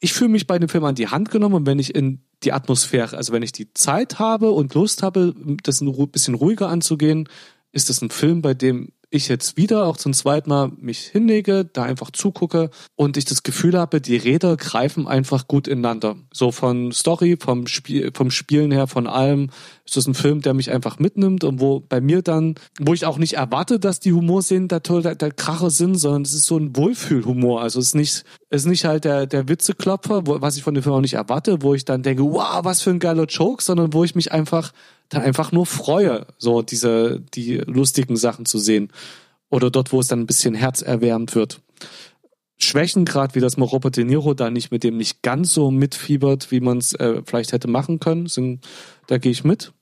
ich 0.00 0.12
fühle 0.12 0.30
mich 0.30 0.46
bei 0.46 0.58
dem 0.58 0.68
Film 0.68 0.84
an 0.84 0.94
die 0.94 1.08
Hand 1.08 1.30
genommen 1.30 1.54
und 1.54 1.66
wenn 1.66 1.78
ich 1.78 1.94
in 1.94 2.25
die 2.42 2.52
Atmosphäre, 2.52 3.16
also 3.16 3.32
wenn 3.32 3.42
ich 3.42 3.52
die 3.52 3.72
Zeit 3.72 4.18
habe 4.18 4.50
und 4.50 4.74
Lust 4.74 5.02
habe, 5.02 5.34
das 5.62 5.80
ein 5.80 6.10
bisschen 6.10 6.34
ruhiger 6.34 6.68
anzugehen, 6.68 7.28
ist 7.72 7.90
es 7.90 8.00
ein 8.02 8.10
Film, 8.10 8.42
bei 8.42 8.54
dem 8.54 8.92
ich 9.10 9.28
jetzt 9.28 9.56
wieder 9.56 9.86
auch 9.86 9.96
zum 9.96 10.12
zweiten 10.12 10.50
Mal 10.50 10.72
mich 10.78 11.00
hinlege, 11.00 11.64
da 11.64 11.84
einfach 11.84 12.10
zugucke 12.10 12.70
und 12.96 13.16
ich 13.16 13.24
das 13.24 13.44
Gefühl 13.44 13.78
habe, 13.78 14.00
die 14.00 14.16
Räder 14.16 14.56
greifen 14.56 15.06
einfach 15.06 15.46
gut 15.46 15.68
ineinander. 15.68 16.16
So 16.32 16.50
von 16.50 16.90
Story, 16.92 17.36
vom 17.40 17.66
Spiel, 17.68 18.10
vom 18.12 18.30
Spielen 18.30 18.72
her, 18.72 18.88
von 18.88 19.06
allem 19.06 19.50
ist 19.84 19.96
das 19.96 20.08
ein 20.08 20.14
Film, 20.14 20.40
der 20.40 20.54
mich 20.54 20.72
einfach 20.72 20.98
mitnimmt 20.98 21.44
und 21.44 21.60
wo 21.60 21.80
bei 21.80 22.00
mir 22.00 22.22
dann, 22.22 22.56
wo 22.80 22.94
ich 22.94 23.06
auch 23.06 23.18
nicht 23.18 23.34
erwarte, 23.34 23.78
dass 23.78 24.00
die 24.00 24.12
Humorszenen 24.12 24.68
der, 24.68 24.80
der, 24.80 25.14
der 25.14 25.30
Kracher 25.30 25.70
sind, 25.70 25.94
sondern 25.96 26.22
es 26.22 26.34
ist 26.34 26.46
so 26.46 26.58
ein 26.58 26.76
Wohlfühlhumor. 26.76 27.62
Also 27.62 27.78
es 27.78 27.88
ist 27.88 27.94
nicht, 27.94 28.24
es 28.50 28.62
ist 28.62 28.68
nicht 28.68 28.84
halt 28.84 29.04
der, 29.04 29.26
der 29.26 29.48
Witzeklopfer, 29.48 30.26
wo, 30.26 30.40
was 30.40 30.56
ich 30.56 30.64
von 30.64 30.74
dem 30.74 30.82
Film 30.82 30.96
auch 30.96 31.00
nicht 31.00 31.14
erwarte, 31.14 31.62
wo 31.62 31.74
ich 31.74 31.84
dann 31.84 32.02
denke, 32.02 32.24
wow, 32.24 32.64
was 32.64 32.82
für 32.82 32.90
ein 32.90 32.98
geiler 32.98 33.26
Joke, 33.26 33.62
sondern 33.62 33.92
wo 33.92 34.02
ich 34.02 34.16
mich 34.16 34.32
einfach 34.32 34.72
dann 35.08 35.22
einfach 35.22 35.52
nur 35.52 35.66
freue, 35.66 36.26
so 36.38 36.62
diese, 36.62 37.20
die 37.34 37.58
lustigen 37.58 38.16
Sachen 38.16 38.46
zu 38.46 38.58
sehen. 38.58 38.92
Oder 39.48 39.70
dort, 39.70 39.92
wo 39.92 40.00
es 40.00 40.08
dann 40.08 40.20
ein 40.20 40.26
bisschen 40.26 40.54
herzerwärmend 40.54 41.34
wird. 41.34 41.60
Schwächen, 42.58 43.04
gerade 43.04 43.34
wie 43.34 43.40
das 43.40 43.58
Robert 43.58 43.96
De 43.96 44.04
Niro 44.04 44.34
da 44.34 44.50
nicht 44.50 44.70
mit 44.70 44.82
dem 44.82 44.96
nicht 44.96 45.22
ganz 45.22 45.52
so 45.52 45.70
mitfiebert, 45.70 46.50
wie 46.50 46.60
man 46.60 46.78
es 46.78 46.94
äh, 46.94 47.22
vielleicht 47.24 47.52
hätte 47.52 47.68
machen 47.68 48.00
können, 48.00 48.26
sind, 48.26 48.66
da 49.06 49.18
gehe 49.18 49.30
ich 49.32 49.44
mit. 49.44 49.72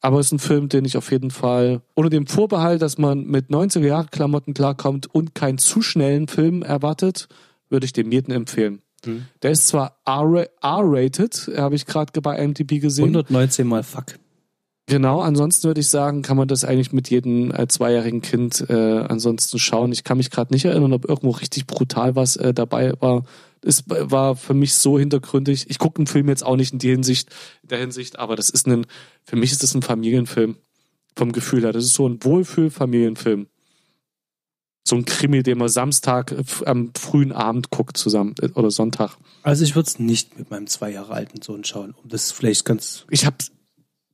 Aber 0.00 0.20
es 0.20 0.26
ist 0.26 0.32
ein 0.32 0.38
Film, 0.38 0.68
den 0.68 0.84
ich 0.84 0.96
auf 0.96 1.10
jeden 1.10 1.30
Fall, 1.30 1.80
ohne 1.94 2.10
dem 2.10 2.26
Vorbehalt, 2.26 2.82
dass 2.82 2.98
man 2.98 3.24
mit 3.24 3.48
90er-Jahre-Klamotten 3.48 4.54
klarkommt 4.54 5.12
und 5.12 5.34
keinen 5.34 5.58
zu 5.58 5.82
schnellen 5.82 6.28
Film 6.28 6.62
erwartet, 6.62 7.28
würde 7.68 7.86
ich 7.86 7.92
dem 7.92 8.12
jeden 8.12 8.30
empfehlen. 8.30 8.82
Hm. 9.04 9.24
Der 9.42 9.50
ist 9.50 9.66
zwar 9.66 9.98
R-rated, 10.04 11.50
habe 11.56 11.74
ich 11.74 11.86
gerade 11.86 12.20
bei 12.20 12.36
IMDb 12.36 12.80
gesehen. 12.80 13.16
119 13.16 13.66
mal 13.66 13.82
Fuck. 13.82 14.18
Genau, 14.86 15.20
ansonsten 15.20 15.64
würde 15.66 15.80
ich 15.80 15.88
sagen, 15.88 16.20
kann 16.20 16.36
man 16.36 16.46
das 16.46 16.64
eigentlich 16.64 16.92
mit 16.92 17.08
jedem 17.08 17.50
äh, 17.52 17.66
zweijährigen 17.68 18.20
Kind 18.20 18.66
äh, 18.68 18.98
ansonsten 19.08 19.58
schauen. 19.58 19.92
Ich 19.92 20.04
kann 20.04 20.18
mich 20.18 20.30
gerade 20.30 20.52
nicht 20.52 20.66
erinnern, 20.66 20.92
ob 20.92 21.08
irgendwo 21.08 21.30
richtig 21.30 21.66
brutal 21.66 22.16
was 22.16 22.36
äh, 22.36 22.52
dabei 22.52 22.92
war. 23.00 23.24
Es 23.62 23.84
war 23.88 24.36
für 24.36 24.52
mich 24.52 24.74
so 24.74 24.98
hintergründig. 24.98 25.70
Ich 25.70 25.78
gucke 25.78 25.96
den 25.96 26.06
Film 26.06 26.28
jetzt 26.28 26.44
auch 26.44 26.56
nicht 26.56 26.74
in 26.74 26.78
die 26.78 26.90
Hinsicht, 26.90 27.30
in 27.62 27.70
der 27.70 27.78
Hinsicht, 27.78 28.18
aber 28.18 28.36
das 28.36 28.50
ist 28.50 28.66
ein, 28.66 28.86
für 29.22 29.36
mich 29.36 29.52
ist 29.52 29.62
das 29.62 29.74
ein 29.74 29.80
Familienfilm. 29.80 30.56
Vom 31.16 31.32
Gefühl 31.32 31.62
her. 31.62 31.72
Das 31.72 31.84
ist 31.84 31.94
so 31.94 32.08
ein 32.08 32.22
Wohlfühl-Familienfilm. 32.22 33.46
So 34.86 34.96
ein 34.96 35.06
Krimi, 35.06 35.42
den 35.42 35.58
man 35.58 35.68
Samstag 35.68 36.32
äh, 36.32 36.44
am 36.66 36.92
frühen 36.94 37.32
Abend 37.32 37.70
guckt 37.70 37.96
zusammen 37.96 38.34
äh, 38.42 38.48
oder 38.48 38.70
Sonntag. 38.70 39.16
Also 39.42 39.64
ich 39.64 39.76
würde 39.76 39.86
es 39.88 39.98
nicht 39.98 40.38
mit 40.38 40.50
meinem 40.50 40.66
zwei 40.66 40.90
Jahre 40.90 41.14
alten 41.14 41.40
Sohn 41.40 41.64
schauen, 41.64 41.94
um 42.02 42.10
das 42.10 42.32
vielleicht 42.32 42.66
ganz. 42.66 43.06
Ich 43.08 43.24
habe 43.24 43.36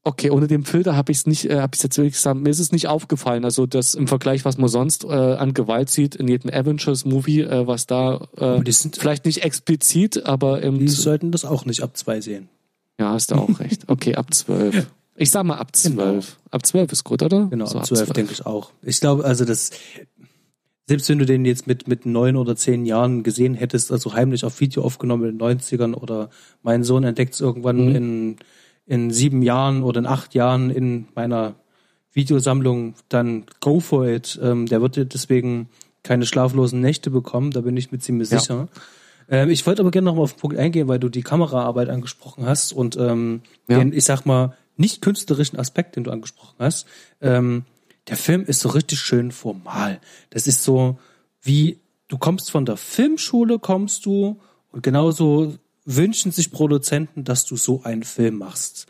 Okay, 0.03 0.31
ohne 0.31 0.47
den 0.47 0.65
Filter 0.65 0.97
habe 0.97 1.13
ich 1.13 1.19
es 1.19 1.27
nicht, 1.27 1.45
äh, 1.51 1.61
habe 1.61 1.73
ich 1.75 1.83
jetzt 1.83 1.99
wirklich 1.99 2.15
gesagt, 2.15 2.41
mir 2.41 2.49
ist 2.49 2.59
es 2.59 2.73
nicht 2.73 2.89
aufgefallen. 2.89 3.45
Also 3.45 3.67
das 3.67 3.95
im 3.95 4.09
Vergleich, 4.09 4.47
was 4.47 4.57
man 4.57 4.71
sonst 4.71 5.05
äh, 5.05 5.09
an 5.09 5.53
Gewalt 5.53 5.91
sieht 5.91 6.15
in 6.15 6.27
jedem 6.27 6.51
Avengers-Movie, 6.51 7.43
äh, 7.43 7.67
was 7.67 7.87
da 7.87 8.27
äh, 8.39 8.73
sind, 8.73 8.97
vielleicht 8.97 9.27
nicht 9.27 9.45
explizit, 9.45 10.25
aber 10.25 10.63
im 10.63 10.79
Die 10.79 10.89
sollten 10.89 11.33
das 11.33 11.45
auch 11.45 11.67
nicht 11.67 11.83
ab 11.83 11.99
zwei 11.99 12.23
sehen. 12.23 12.49
Ja, 12.99 13.13
hast 13.13 13.31
du 13.31 13.35
auch 13.35 13.61
recht. 13.61 13.85
Okay, 13.89 14.15
ab 14.15 14.33
zwölf. 14.33 14.87
Ich 15.17 15.31
sag 15.31 15.45
mal 15.45 15.59
ab 15.59 15.77
zwölf. 15.77 15.97
Genau. 15.97 16.51
Ab 16.51 16.65
zwölf 16.65 16.93
ist 16.93 17.05
gut, 17.05 17.23
oder? 17.23 17.47
Genau, 17.51 17.67
so, 17.67 17.79
ab 17.79 17.87
zwölf 17.87 18.11
denke 18.11 18.33
ich 18.33 18.47
auch. 18.47 18.71
Ich 18.83 19.01
glaube, 19.01 19.25
also 19.25 19.45
das, 19.45 19.71
selbst 20.87 21.11
wenn 21.11 21.19
du 21.19 21.27
den 21.27 21.45
jetzt 21.45 21.67
mit, 21.67 21.89
mit 21.89 22.07
neun 22.07 22.37
oder 22.37 22.57
zehn 22.57 22.87
Jahren 22.87 23.23
gesehen 23.23 23.55
hättest, 23.55 23.93
also 23.93 24.15
heimlich 24.15 24.47
auf 24.47 24.61
Video 24.61 24.83
aufgenommen 24.83 25.29
in 25.29 25.39
den 25.39 25.61
90ern 25.61 25.95
oder 25.95 26.31
mein 26.63 26.85
Sohn 26.85 27.05
entdeckt 27.05 27.35
es 27.35 27.41
irgendwann 27.43 27.91
mhm. 27.91 27.97
in 27.97 28.37
in 28.91 29.13
sieben 29.13 29.41
Jahren 29.43 29.85
oder 29.85 30.01
in 30.01 30.07
acht 30.07 30.35
Jahren 30.35 30.69
in 30.69 31.07
meiner 31.15 31.55
Videosammlung, 32.13 32.95
dann 33.09 33.47
go 33.61 33.79
for 33.79 34.05
it. 34.09 34.37
Ähm, 34.43 34.67
der 34.67 34.83
wird 34.83 34.97
deswegen 35.15 35.69
keine 36.03 36.27
schlaflosen 36.27 36.81
Nächte 36.81 37.09
bekommen, 37.09 37.53
da 37.53 37.61
bin 37.61 37.77
ich 37.77 37.93
mir 37.93 38.01
ziemlich 38.01 38.31
ja. 38.31 38.41
sicher. 38.41 38.69
Ähm, 39.29 39.49
ich 39.49 39.65
wollte 39.65 39.83
aber 39.83 39.93
gerne 39.93 40.07
noch 40.07 40.17
mal 40.17 40.23
auf 40.23 40.33
den 40.33 40.41
Punkt 40.41 40.57
eingehen, 40.57 40.89
weil 40.89 40.99
du 40.99 41.09
die 41.09 41.23
Kameraarbeit 41.23 41.89
angesprochen 41.89 42.45
hast 42.45 42.73
und 42.73 42.97
ähm, 42.97 43.43
ja. 43.69 43.79
den, 43.79 43.93
ich 43.93 44.05
sag 44.05 44.27
mal, 44.27 44.57
nicht 44.77 45.03
künstlerischen 45.03 45.57
Aspekt, 45.57 45.95
den 45.95 46.03
du 46.03 46.11
angesprochen 46.11 46.57
hast. 46.59 46.89
Ähm, 47.21 47.67
der 48.09 48.17
Film 48.17 48.45
ist 48.45 48.59
so 48.59 48.71
richtig 48.71 48.99
schön 48.99 49.31
formal. 49.31 50.01
Das 50.31 50.49
ist 50.49 50.65
so 50.65 50.99
wie, 51.43 51.79
du 52.09 52.19
kommst 52.19 52.51
von 52.51 52.65
der 52.65 52.77
Filmschule, 52.77 53.61
kommst 53.61 54.05
du 54.05 54.41
und 54.73 54.83
genauso 54.83 55.55
wünschen 55.85 56.33
sich 56.33 56.51
Produzenten, 56.51 57.25
dass 57.25 57.45
du 57.45 57.57
so 57.57 57.83
einen 57.83 58.03
Film 58.03 58.39
machst. 58.39 58.87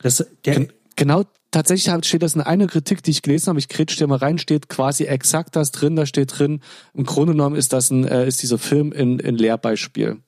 Das, 0.00 0.24
der, 0.44 0.68
genau, 0.96 1.24
tatsächlich 1.50 1.92
steht 2.06 2.22
das 2.22 2.34
in 2.34 2.40
einer 2.40 2.66
Kritik, 2.66 3.02
die 3.02 3.10
ich 3.10 3.22
gelesen 3.22 3.48
habe. 3.48 3.58
Ich 3.58 3.68
kretsch 3.68 3.98
dir 3.98 4.06
mal 4.06 4.18
rein, 4.18 4.38
steht 4.38 4.68
quasi 4.68 5.04
exakt 5.04 5.56
das 5.56 5.72
drin. 5.72 5.96
Da 5.96 6.06
steht 6.06 6.38
drin, 6.38 6.60
im 6.94 7.04
Grunde 7.04 7.32
genommen 7.32 7.56
ist 7.56 7.72
das 7.72 7.90
ein, 7.90 8.06
äh, 8.06 8.26
ist 8.26 8.42
dieser 8.42 8.58
Film 8.58 8.92
in, 8.92 9.18
in 9.18 9.36
Lehrbeispiel. 9.36 10.18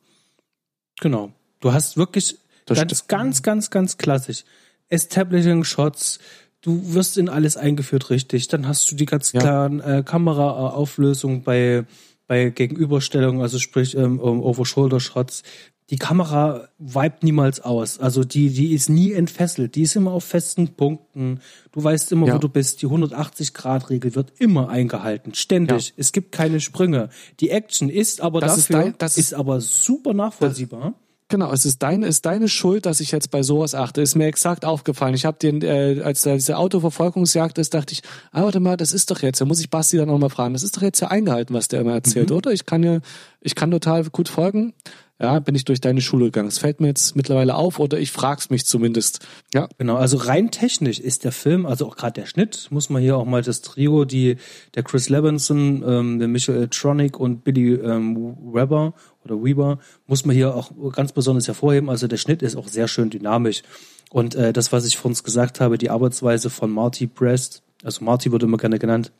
Genau. 1.00 1.32
Du 1.60 1.72
hast 1.72 1.96
wirklich 1.96 2.38
das 2.66 2.78
ganz, 2.78 2.92
stimmt. 2.92 3.08
ganz, 3.08 3.42
ganz, 3.42 3.70
ganz 3.70 3.98
klassisch. 3.98 4.44
Establishing 4.88 5.64
Shots, 5.64 6.18
du 6.62 6.94
wirst 6.94 7.16
in 7.16 7.28
alles 7.28 7.56
eingeführt 7.56 8.10
richtig. 8.10 8.48
Dann 8.48 8.66
hast 8.66 8.90
du 8.90 8.96
die 8.96 9.06
ganz 9.06 9.32
ja. 9.32 9.40
klaren 9.40 9.80
äh, 9.80 10.02
Kameraauflösungen 10.04 11.42
bei 11.42 11.84
bei 12.30 12.50
Gegenüberstellungen, 12.50 13.42
also 13.42 13.58
sprich 13.58 13.96
ähm, 13.96 14.20
Over-Shoulder-Shots 14.20 15.42
die 15.90 15.96
Kamera 15.96 16.68
vibet 16.78 17.22
niemals 17.24 17.60
aus. 17.60 17.98
Also 17.98 18.22
die, 18.24 18.50
die 18.50 18.72
ist 18.74 18.88
nie 18.88 19.12
entfesselt. 19.12 19.74
Die 19.74 19.82
ist 19.82 19.96
immer 19.96 20.12
auf 20.12 20.24
festen 20.24 20.68
Punkten. 20.76 21.40
Du 21.72 21.82
weißt 21.82 22.12
immer, 22.12 22.28
Ja. 22.28 22.34
wo 22.34 22.38
du 22.38 22.48
bist. 22.48 22.80
Die 22.82 22.86
180-Grad-Regel 22.86 24.14
wird 24.14 24.32
immer 24.38 24.68
eingehalten. 24.68 25.34
Ständig. 25.34 25.88
Ja. 25.88 25.94
Es 25.96 26.12
gibt 26.12 26.32
keine 26.32 26.60
Sprünge. 26.60 27.08
Die 27.40 27.50
Action 27.50 27.88
ist 27.90 28.20
aber 28.20 28.40
Das 28.40 28.56
ist 28.56 28.70
dafür, 28.70 28.84
dein- 28.84 28.94
das 28.98 29.16
ist, 29.18 29.26
ist- 29.32 29.34
aber 29.34 29.60
super 29.60 30.14
nachvollziehbar. 30.14 30.94
Genau, 31.28 31.52
es 31.52 31.64
ist 31.64 31.80
deine, 31.80 32.08
ist 32.08 32.26
deine 32.26 32.48
Schuld, 32.48 32.86
dass 32.86 32.98
ich 32.98 33.12
jetzt 33.12 33.30
bei 33.30 33.44
sowas 33.44 33.76
achte. 33.76 34.00
Ist 34.02 34.16
mir 34.16 34.26
exakt 34.26 34.64
aufgefallen. 34.64 35.14
Ich 35.14 35.24
habe 35.24 35.38
den, 35.38 35.62
äh, 35.62 36.00
als 36.04 36.22
da 36.22 36.34
diese 36.34 36.56
Autoverfolgungsjagd 36.56 37.56
ist, 37.58 37.72
dachte 37.72 37.92
ich, 37.92 38.02
ah, 38.32 38.42
warte 38.42 38.58
mal, 38.58 38.76
das 38.76 38.92
ist 38.92 39.12
doch 39.12 39.22
jetzt, 39.22 39.40
da 39.40 39.44
muss 39.44 39.60
ich 39.60 39.70
Basti 39.70 39.96
dann 39.96 40.08
noch 40.08 40.18
mal 40.18 40.28
fragen, 40.28 40.54
das 40.54 40.64
ist 40.64 40.76
doch 40.76 40.82
jetzt 40.82 40.98
ja 40.98 41.06
eingehalten, 41.08 41.54
was 41.54 41.68
der 41.68 41.82
immer 41.82 41.92
erzählt, 41.94 42.32
oder? 42.32 42.50
Ich 42.50 42.66
kann 42.66 42.82
ja, 42.82 42.98
ich 43.40 43.54
kann 43.54 43.70
total 43.70 44.02
gut 44.10 44.28
folgen. 44.28 44.72
Ja, 45.20 45.38
bin 45.38 45.54
ich 45.54 45.66
durch 45.66 45.82
deine 45.82 46.00
Schule 46.00 46.26
gegangen. 46.26 46.48
Es 46.48 46.58
fällt 46.58 46.80
mir 46.80 46.86
jetzt 46.86 47.14
mittlerweile 47.14 47.54
auf 47.54 47.78
oder 47.78 47.98
ich 47.98 48.10
frag's 48.10 48.48
mich 48.48 48.64
zumindest. 48.64 49.26
Ja, 49.52 49.68
Genau, 49.76 49.96
also 49.96 50.16
rein 50.16 50.50
technisch 50.50 50.98
ist 50.98 51.24
der 51.24 51.32
Film, 51.32 51.66
also 51.66 51.86
auch 51.86 51.96
gerade 51.96 52.20
der 52.20 52.26
Schnitt, 52.26 52.68
muss 52.70 52.88
man 52.88 53.02
hier 53.02 53.18
auch 53.18 53.26
mal 53.26 53.42
das 53.42 53.60
Trio, 53.60 54.06
die 54.06 54.36
der 54.74 54.82
Chris 54.82 55.10
Levinson, 55.10 55.84
ähm, 55.86 56.18
der 56.18 56.28
Michael 56.28 56.68
Tronic 56.68 57.20
und 57.20 57.44
Billy 57.44 57.74
ähm, 57.74 58.36
Weber 58.52 58.94
oder 59.24 59.44
Weber, 59.44 59.78
muss 60.06 60.24
man 60.24 60.34
hier 60.34 60.54
auch 60.54 60.72
ganz 60.92 61.12
besonders 61.12 61.46
hervorheben. 61.48 61.90
Also 61.90 62.08
der 62.08 62.16
Schnitt 62.16 62.40
ist 62.40 62.56
auch 62.56 62.68
sehr 62.68 62.88
schön 62.88 63.10
dynamisch. 63.10 63.62
Und 64.10 64.34
äh, 64.34 64.54
das, 64.54 64.72
was 64.72 64.86
ich 64.86 64.96
vor 64.96 65.10
uns 65.10 65.22
gesagt 65.22 65.60
habe, 65.60 65.76
die 65.76 65.90
Arbeitsweise 65.90 66.48
von 66.48 66.70
Marty 66.70 67.06
Brest, 67.06 67.62
also 67.84 68.04
Marty 68.04 68.32
wird 68.32 68.42
immer 68.42 68.56
gerne 68.56 68.78
genannt, 68.78 69.12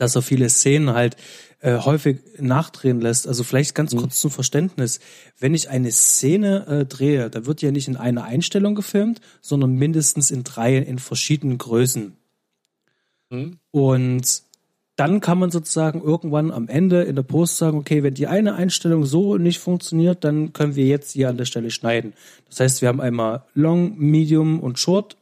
dass 0.00 0.16
er 0.16 0.22
viele 0.22 0.48
Szenen 0.48 0.94
halt 0.94 1.16
äh, 1.60 1.78
häufig 1.78 2.20
nachdrehen 2.38 3.00
lässt. 3.00 3.28
Also 3.28 3.44
vielleicht 3.44 3.74
ganz 3.74 3.94
kurz 3.94 4.18
zum 4.20 4.30
Verständnis. 4.30 4.98
Wenn 5.38 5.54
ich 5.54 5.68
eine 5.68 5.92
Szene 5.92 6.66
äh, 6.66 6.86
drehe, 6.86 7.28
da 7.28 7.44
wird 7.44 7.60
ja 7.60 7.70
nicht 7.70 7.86
in 7.86 7.96
einer 7.96 8.24
Einstellung 8.24 8.74
gefilmt, 8.74 9.20
sondern 9.42 9.74
mindestens 9.74 10.30
in 10.30 10.42
drei 10.42 10.78
in 10.78 10.98
verschiedenen 10.98 11.58
Größen. 11.58 12.16
Und 13.70 14.42
dann 14.96 15.20
kann 15.20 15.38
man 15.38 15.50
sozusagen 15.50 16.02
irgendwann 16.02 16.50
am 16.50 16.68
Ende 16.68 17.02
in 17.02 17.16
der 17.16 17.22
Post 17.22 17.58
sagen, 17.58 17.78
okay, 17.78 18.02
wenn 18.02 18.14
die 18.14 18.26
eine 18.26 18.54
Einstellung 18.54 19.04
so 19.06 19.36
nicht 19.36 19.58
funktioniert, 19.58 20.24
dann 20.24 20.52
können 20.52 20.76
wir 20.76 20.86
jetzt 20.86 21.12
hier 21.12 21.28
an 21.28 21.36
der 21.36 21.46
Stelle 21.46 21.70
schneiden. 21.70 22.12
Das 22.48 22.60
heißt, 22.60 22.82
wir 22.82 22.88
haben 22.88 23.00
einmal 23.00 23.44
Long, 23.54 23.98
Medium 23.98 24.60
und 24.60 24.78
Short 24.78 25.16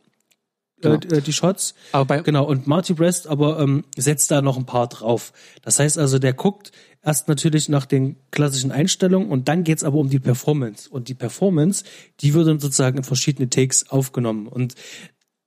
äh, 0.83 0.89
äh, 1.17 1.21
die 1.21 1.33
Shots. 1.33 1.75
Aber 1.93 2.05
bei- 2.05 2.21
genau, 2.21 2.45
und 2.45 2.67
Marty 2.67 2.95
Brest 2.95 3.27
aber 3.27 3.59
ähm, 3.61 3.85
setzt 3.97 4.31
da 4.31 4.43
noch 4.43 4.57
ein 4.57 4.67
paar 4.67 4.89
drauf. 4.89 5.33
Das 5.63 5.79
heißt 5.79 5.99
also, 5.99 6.19
der 6.19 6.33
guckt 6.33 6.73
erst 7.05 7.29
natürlich 7.29 7.69
nach 7.69 7.87
den 7.87 8.17
klassischen 8.31 8.73
Einstellungen 8.73 9.31
und 9.31 9.49
dann 9.49 9.65
geht's 9.65 9.85
aber 9.85 9.99
um 9.99 10.11
die 10.11 10.19
Performance. 10.19 10.89
Und 10.91 11.09
die 11.09 11.15
Performance, 11.15 11.85
die 12.21 12.35
wird 12.35 12.49
dann 12.49 12.61
sozusagen 12.61 12.99
in 12.99 13.05
verschiedene 13.05 13.49
Takes 13.49 13.91
aufgenommen. 13.91 14.47
Und 14.49 14.75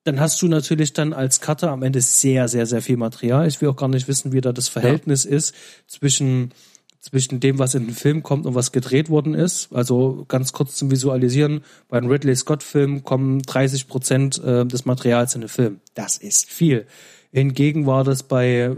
dann 0.03 0.19
hast 0.19 0.41
du 0.41 0.47
natürlich 0.47 0.93
dann 0.93 1.13
als 1.13 1.41
Cutter 1.41 1.69
am 1.69 1.83
Ende 1.83 2.01
sehr, 2.01 2.47
sehr, 2.47 2.65
sehr 2.65 2.81
viel 2.81 2.97
Material. 2.97 3.47
Ich 3.47 3.61
will 3.61 3.69
auch 3.69 3.75
gar 3.75 3.87
nicht 3.89 4.07
wissen, 4.07 4.31
wie 4.31 4.41
da 4.41 4.51
das 4.51 4.67
Verhältnis 4.67 5.25
ist 5.25 5.53
zwischen, 5.85 6.53
zwischen 7.01 7.39
dem, 7.39 7.57
was 7.59 7.73
in 7.73 7.87
den 7.87 7.95
Film 7.95 8.21
kommt 8.21 8.45
und 8.45 8.55
was 8.55 8.71
gedreht 8.71 9.09
worden 9.09 9.33
ist. 9.33 9.69
Also 9.73 10.25
ganz 10.27 10.53
kurz 10.53 10.75
zum 10.75 10.91
Visualisieren. 10.91 11.61
Bei 11.89 11.97
einem 11.97 12.09
Ridley 12.09 12.35
Scott-Film 12.35 13.03
kommen 13.03 13.41
30 13.41 13.87
Prozent 13.87 14.41
äh, 14.43 14.65
des 14.65 14.85
Materials 14.85 15.33
in 15.35 15.41
den 15.41 15.49
Film. 15.49 15.81
Das 15.95 16.17
ist 16.17 16.49
viel. 16.49 16.85
Hingegen 17.33 17.87
war 17.87 18.03
das 18.03 18.23
bei 18.23 18.75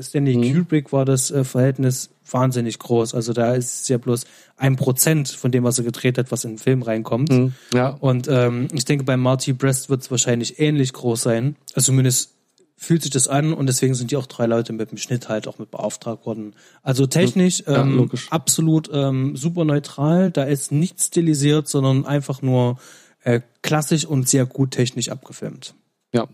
Stanley 0.00 0.52
Kubrick 0.52 0.92
war 0.92 1.04
das 1.04 1.30
äh, 1.30 1.42
Verhältnis 1.42 2.10
wahnsinnig 2.30 2.78
groß. 2.78 3.14
Also 3.14 3.32
da 3.32 3.54
ist 3.54 3.82
es 3.82 3.88
ja 3.88 3.96
bloß 3.98 4.26
ein 4.56 4.76
Prozent 4.76 5.28
von 5.30 5.50
dem, 5.50 5.64
was 5.64 5.78
er 5.78 5.84
gedreht 5.84 6.18
hat, 6.18 6.30
was 6.30 6.44
in 6.44 6.52
den 6.52 6.58
Film 6.58 6.82
reinkommt. 6.82 7.30
ja. 7.72 7.88
Und 7.88 8.28
ähm, 8.28 8.68
ich 8.72 8.84
denke, 8.84 9.04
bei 9.04 9.16
Marty 9.16 9.54
Brest 9.54 9.88
wird 9.88 10.02
es 10.02 10.10
wahrscheinlich 10.10 10.60
ähnlich 10.60 10.92
groß 10.92 11.22
sein. 11.22 11.56
Also 11.74 11.86
zumindest 11.86 12.34
fühlt 12.78 13.02
sich 13.02 13.10
das 13.10 13.26
an 13.26 13.52
und 13.52 13.66
deswegen 13.66 13.94
sind 13.94 14.12
die 14.12 14.16
auch 14.16 14.26
drei 14.26 14.46
Leute 14.46 14.72
mit 14.72 14.92
dem 14.92 14.98
Schnitt 14.98 15.28
halt 15.28 15.48
auch 15.48 15.58
mit 15.58 15.70
beauftragt 15.70 16.24
worden. 16.24 16.54
Also 16.82 17.06
technisch 17.06 17.64
Ja, 17.66 17.82
ähm, 17.82 18.08
absolut 18.30 18.88
ähm, 18.92 19.36
super 19.36 19.64
neutral. 19.64 20.30
Da 20.30 20.44
ist 20.44 20.70
nichts 20.70 21.08
stilisiert, 21.08 21.68
sondern 21.68 22.06
einfach 22.06 22.40
nur 22.40 22.78
äh, 23.24 23.40
klassisch 23.62 24.06
und 24.06 24.28
sehr 24.28 24.46
gut 24.46 24.70
technisch 24.70 25.08
abgefilmt. 25.08 25.74
Ja, 26.14 26.28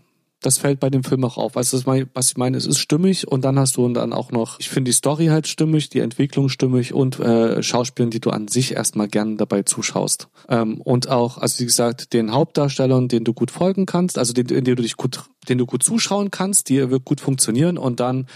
das 0.45 0.57
fällt 0.57 0.79
bei 0.79 0.89
dem 0.89 1.03
Film 1.03 1.23
auch 1.23 1.37
auf. 1.37 1.57
Also 1.57 1.79
mein, 1.85 2.09
was 2.13 2.29
ich 2.29 2.37
meine, 2.37 2.57
es 2.57 2.65
ist 2.65 2.79
stimmig 2.79 3.27
und 3.27 3.43
dann 3.43 3.57
hast 3.57 3.77
du 3.77 3.87
dann 3.89 4.13
auch 4.13 4.31
noch, 4.31 4.59
ich 4.59 4.69
finde 4.69 4.89
die 4.89 4.95
Story 4.95 5.27
halt 5.27 5.47
stimmig, 5.47 5.89
die 5.89 5.99
Entwicklung 5.99 6.49
stimmig 6.49 6.93
und 6.93 7.19
äh, 7.19 7.63
Schauspielern, 7.63 8.11
die 8.11 8.19
du 8.19 8.29
an 8.29 8.47
sich 8.47 8.73
erstmal 8.73 9.07
gern 9.07 9.37
dabei 9.37 9.63
zuschaust. 9.63 10.27
Ähm, 10.47 10.81
und 10.81 11.09
auch, 11.09 11.37
also 11.37 11.59
wie 11.59 11.65
gesagt, 11.65 12.13
den 12.13 12.31
Hauptdarstellern, 12.31 13.07
denen 13.07 13.25
du 13.25 13.33
gut 13.33 13.51
folgen 13.51 13.85
kannst, 13.85 14.17
also 14.17 14.33
den, 14.33 14.47
den 14.47 14.63
du 14.63 14.75
dich 14.75 14.97
gut, 14.97 15.23
den 15.49 15.57
du 15.57 15.65
gut 15.65 15.83
zuschauen 15.83 16.31
kannst, 16.31 16.69
die 16.69 16.89
wird 16.89 17.05
gut 17.05 17.21
funktionieren 17.21 17.77
und 17.77 17.99
dann 17.99 18.27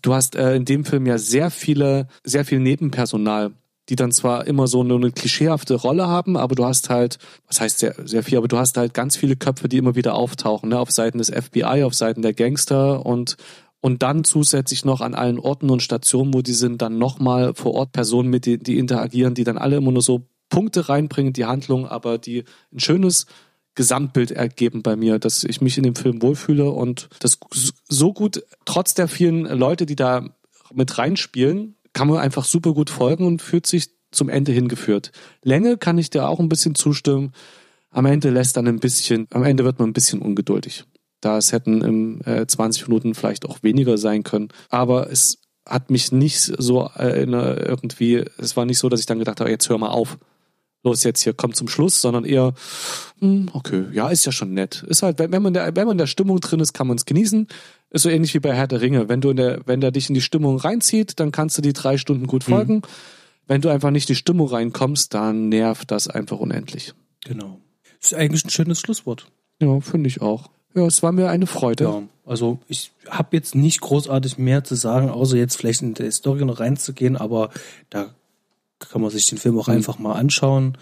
Du 0.00 0.14
hast 0.14 0.36
äh, 0.36 0.56
in 0.56 0.64
dem 0.64 0.86
Film 0.86 1.04
ja 1.04 1.18
sehr 1.18 1.50
viele, 1.50 2.08
sehr 2.24 2.46
viel 2.46 2.60
Nebenpersonal, 2.60 3.52
die 3.88 3.96
dann 3.96 4.12
zwar 4.12 4.46
immer 4.46 4.66
so 4.66 4.80
eine, 4.80 4.94
eine 4.94 5.10
klischeehafte 5.10 5.74
Rolle 5.74 6.06
haben, 6.06 6.36
aber 6.36 6.54
du 6.54 6.64
hast 6.64 6.88
halt, 6.88 7.18
was 7.48 7.60
heißt 7.60 7.78
sehr, 7.78 7.94
sehr 8.04 8.22
viel, 8.22 8.38
aber 8.38 8.48
du 8.48 8.58
hast 8.58 8.76
halt 8.76 8.94
ganz 8.94 9.16
viele 9.16 9.36
Köpfe, 9.36 9.68
die 9.68 9.78
immer 9.78 9.96
wieder 9.96 10.14
auftauchen, 10.14 10.68
ne, 10.68 10.78
auf 10.78 10.90
Seiten 10.90 11.18
des 11.18 11.30
FBI, 11.30 11.82
auf 11.84 11.94
Seiten 11.94 12.22
der 12.22 12.34
Gangster 12.34 13.04
und 13.04 13.36
und 13.84 14.04
dann 14.04 14.22
zusätzlich 14.22 14.84
noch 14.84 15.00
an 15.00 15.16
allen 15.16 15.40
Orten 15.40 15.68
und 15.68 15.82
Stationen, 15.82 16.32
wo 16.32 16.40
die 16.40 16.52
sind, 16.52 16.80
dann 16.82 16.98
nochmal 16.98 17.52
vor 17.54 17.74
Ort 17.74 17.90
Personen 17.90 18.30
mit, 18.30 18.46
die, 18.46 18.56
die 18.56 18.78
interagieren, 18.78 19.34
die 19.34 19.42
dann 19.42 19.58
alle 19.58 19.74
immer 19.74 19.90
nur 19.90 20.02
so 20.02 20.28
Punkte 20.48 20.88
reinbringen, 20.88 21.30
in 21.30 21.32
die 21.32 21.46
Handlung, 21.46 21.88
aber 21.88 22.16
die 22.16 22.44
ein 22.72 22.78
schönes 22.78 23.26
Gesamtbild 23.74 24.30
ergeben 24.30 24.82
bei 24.82 24.94
mir, 24.94 25.18
dass 25.18 25.42
ich 25.42 25.60
mich 25.60 25.78
in 25.78 25.82
dem 25.82 25.96
Film 25.96 26.22
wohlfühle 26.22 26.70
und 26.70 27.08
das 27.18 27.38
so 27.88 28.12
gut, 28.12 28.44
trotz 28.64 28.94
der 28.94 29.08
vielen 29.08 29.46
Leute, 29.46 29.84
die 29.84 29.96
da 29.96 30.28
mit 30.72 30.96
reinspielen, 30.98 31.74
kann 31.92 32.08
man 32.08 32.18
einfach 32.18 32.44
super 32.44 32.72
gut 32.72 32.90
folgen 32.90 33.26
und 33.26 33.42
fühlt 33.42 33.66
sich 33.66 33.90
zum 34.10 34.28
Ende 34.28 34.52
hingeführt. 34.52 35.10
Länge 35.42 35.78
kann 35.78 35.98
ich 35.98 36.10
dir 36.10 36.28
auch 36.28 36.38
ein 36.38 36.48
bisschen 36.48 36.74
zustimmen. 36.74 37.32
Am 37.90 38.06
Ende 38.06 38.30
lässt 38.30 38.56
dann 38.56 38.66
ein 38.66 38.78
bisschen, 38.78 39.26
am 39.30 39.42
Ende 39.42 39.64
wird 39.64 39.78
man 39.78 39.90
ein 39.90 39.94
bisschen 39.94 40.20
ungeduldig. 40.20 40.84
Da 41.20 41.38
es 41.38 41.52
hätten 41.52 41.82
im 41.82 42.20
äh, 42.24 42.46
20 42.46 42.88
Minuten 42.88 43.14
vielleicht 43.14 43.46
auch 43.46 43.62
weniger 43.62 43.96
sein 43.98 44.22
können. 44.22 44.48
Aber 44.70 45.10
es 45.10 45.38
hat 45.66 45.90
mich 45.90 46.12
nicht 46.12 46.40
so 46.40 46.90
äh, 46.96 47.22
äh, 47.22 47.64
irgendwie, 47.64 48.24
es 48.38 48.56
war 48.56 48.64
nicht 48.64 48.78
so, 48.78 48.88
dass 48.88 49.00
ich 49.00 49.06
dann 49.06 49.18
gedacht 49.18 49.40
habe, 49.40 49.50
jetzt 49.50 49.68
hör 49.68 49.78
mal 49.78 49.90
auf. 49.90 50.18
Los 50.84 51.04
jetzt 51.04 51.22
hier, 51.22 51.32
komm 51.32 51.54
zum 51.54 51.68
Schluss, 51.68 52.00
sondern 52.00 52.24
eher, 52.24 52.54
hm, 53.20 53.50
okay, 53.52 53.84
ja, 53.92 54.08
ist 54.08 54.24
ja 54.24 54.32
schon 54.32 54.52
nett. 54.52 54.84
Ist 54.88 55.02
halt, 55.02 55.18
wenn 55.18 55.42
man, 55.42 55.54
der, 55.54 55.76
wenn 55.76 55.86
man 55.86 55.92
in 55.92 55.98
der 55.98 56.06
Stimmung 56.06 56.40
drin 56.40 56.58
ist, 56.58 56.72
kann 56.72 56.88
man 56.88 56.96
es 56.96 57.04
genießen. 57.04 57.46
Ist 57.90 58.02
so 58.02 58.08
ähnlich 58.08 58.34
wie 58.34 58.40
bei 58.40 58.52
Herr 58.52 58.66
der 58.66 58.80
Ringe. 58.80 59.08
Wenn 59.08 59.20
du 59.20 59.30
in 59.30 59.36
der, 59.36 59.60
wenn 59.66 59.80
der 59.80 59.92
dich 59.92 60.08
in 60.08 60.14
die 60.14 60.20
Stimmung 60.20 60.56
reinzieht, 60.56 61.20
dann 61.20 61.30
kannst 61.30 61.56
du 61.56 61.62
die 61.62 61.72
drei 61.72 61.98
Stunden 61.98 62.26
gut 62.26 62.44
folgen. 62.44 62.82
Wenn 63.46 63.60
du 63.60 63.68
einfach 63.68 63.90
nicht 63.90 64.08
in 64.08 64.14
die 64.14 64.18
Stimmung 64.18 64.48
reinkommst, 64.48 65.14
dann 65.14 65.48
nervt 65.48 65.90
das 65.90 66.08
einfach 66.08 66.38
unendlich. 66.38 66.94
Genau. 67.24 67.60
Das 68.00 68.12
ist 68.12 68.18
eigentlich 68.18 68.44
ein 68.44 68.50
schönes 68.50 68.80
Schlusswort. 68.80 69.26
Ja, 69.60 69.80
finde 69.80 70.08
ich 70.08 70.20
auch. 70.20 70.50
Ja, 70.74 70.86
es 70.86 71.02
war 71.02 71.12
mir 71.12 71.28
eine 71.28 71.46
Freude. 71.46 71.84
Ja, 71.84 72.02
also 72.24 72.58
ich 72.66 72.92
habe 73.08 73.36
jetzt 73.36 73.54
nicht 73.54 73.80
großartig 73.80 74.38
mehr 74.38 74.64
zu 74.64 74.74
sagen, 74.74 75.10
außer 75.10 75.36
jetzt 75.36 75.56
vielleicht 75.56 75.82
in 75.82 75.94
die 75.94 76.10
Story 76.10 76.44
noch 76.44 76.60
reinzugehen, 76.60 77.16
aber 77.16 77.50
da 77.90 78.14
kann 78.90 79.00
man 79.02 79.10
sich 79.10 79.26
den 79.28 79.38
Film 79.38 79.58
auch 79.58 79.68
einfach 79.68 79.98
mal 79.98 80.14
anschauen. 80.14 80.76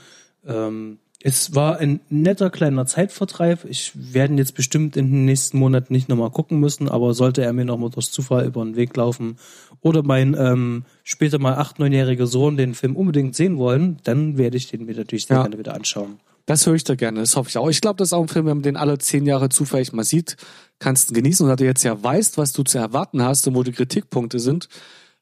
Ähm, 0.46 0.98
es 1.22 1.54
war 1.54 1.76
ein 1.78 2.00
netter 2.08 2.48
kleiner 2.48 2.86
Zeitvertreib. 2.86 3.66
Ich 3.66 3.92
werde 3.94 4.32
ihn 4.32 4.38
jetzt 4.38 4.54
bestimmt 4.54 4.96
in 4.96 5.10
den 5.12 5.24
nächsten 5.26 5.58
Monaten 5.58 5.92
nicht 5.92 6.08
nochmal 6.08 6.30
gucken 6.30 6.58
müssen, 6.60 6.88
aber 6.88 7.12
sollte 7.12 7.42
er 7.42 7.52
mir 7.52 7.66
nochmal 7.66 7.90
durch 7.90 8.10
Zufall 8.10 8.46
über 8.46 8.64
den 8.64 8.74
Weg 8.74 8.96
laufen 8.96 9.36
oder 9.82 10.02
mein 10.02 10.34
ähm, 10.38 10.84
später 11.04 11.38
mal 11.38 11.56
acht, 11.56 11.78
neunjähriger 11.78 12.26
Sohn 12.26 12.56
den 12.56 12.74
Film 12.74 12.96
unbedingt 12.96 13.36
sehen 13.36 13.58
wollen, 13.58 13.98
dann 14.04 14.38
werde 14.38 14.56
ich 14.56 14.68
den 14.68 14.86
mir 14.86 14.96
natürlich 14.96 15.26
sehr 15.26 15.36
Ja. 15.36 15.42
gerne 15.42 15.58
wieder 15.58 15.74
anschauen. 15.74 16.20
Das 16.46 16.66
höre 16.66 16.74
ich 16.74 16.84
da 16.84 16.94
gerne, 16.94 17.20
das 17.20 17.36
hoffe 17.36 17.50
ich 17.50 17.58
auch. 17.58 17.68
Ich 17.68 17.82
glaube, 17.82 17.98
das 17.98 18.08
ist 18.08 18.12
auch 18.14 18.22
ein 18.22 18.28
Film, 18.28 18.46
wenn 18.46 18.56
man 18.56 18.62
den 18.62 18.76
alle 18.78 18.96
zehn 18.96 19.26
Jahre 19.26 19.50
zufällig 19.50 19.92
mal 19.92 20.04
sieht, 20.04 20.36
kannst 20.78 21.10
du 21.10 21.14
genießen. 21.14 21.44
Und 21.44 21.50
da 21.50 21.56
du 21.56 21.64
jetzt 21.64 21.82
ja 21.84 22.02
weißt, 22.02 22.38
was 22.38 22.54
du 22.54 22.62
zu 22.62 22.78
erwarten 22.78 23.22
hast 23.22 23.46
und 23.46 23.54
wo 23.54 23.62
die 23.62 23.72
Kritikpunkte 23.72 24.38
sind, 24.40 24.68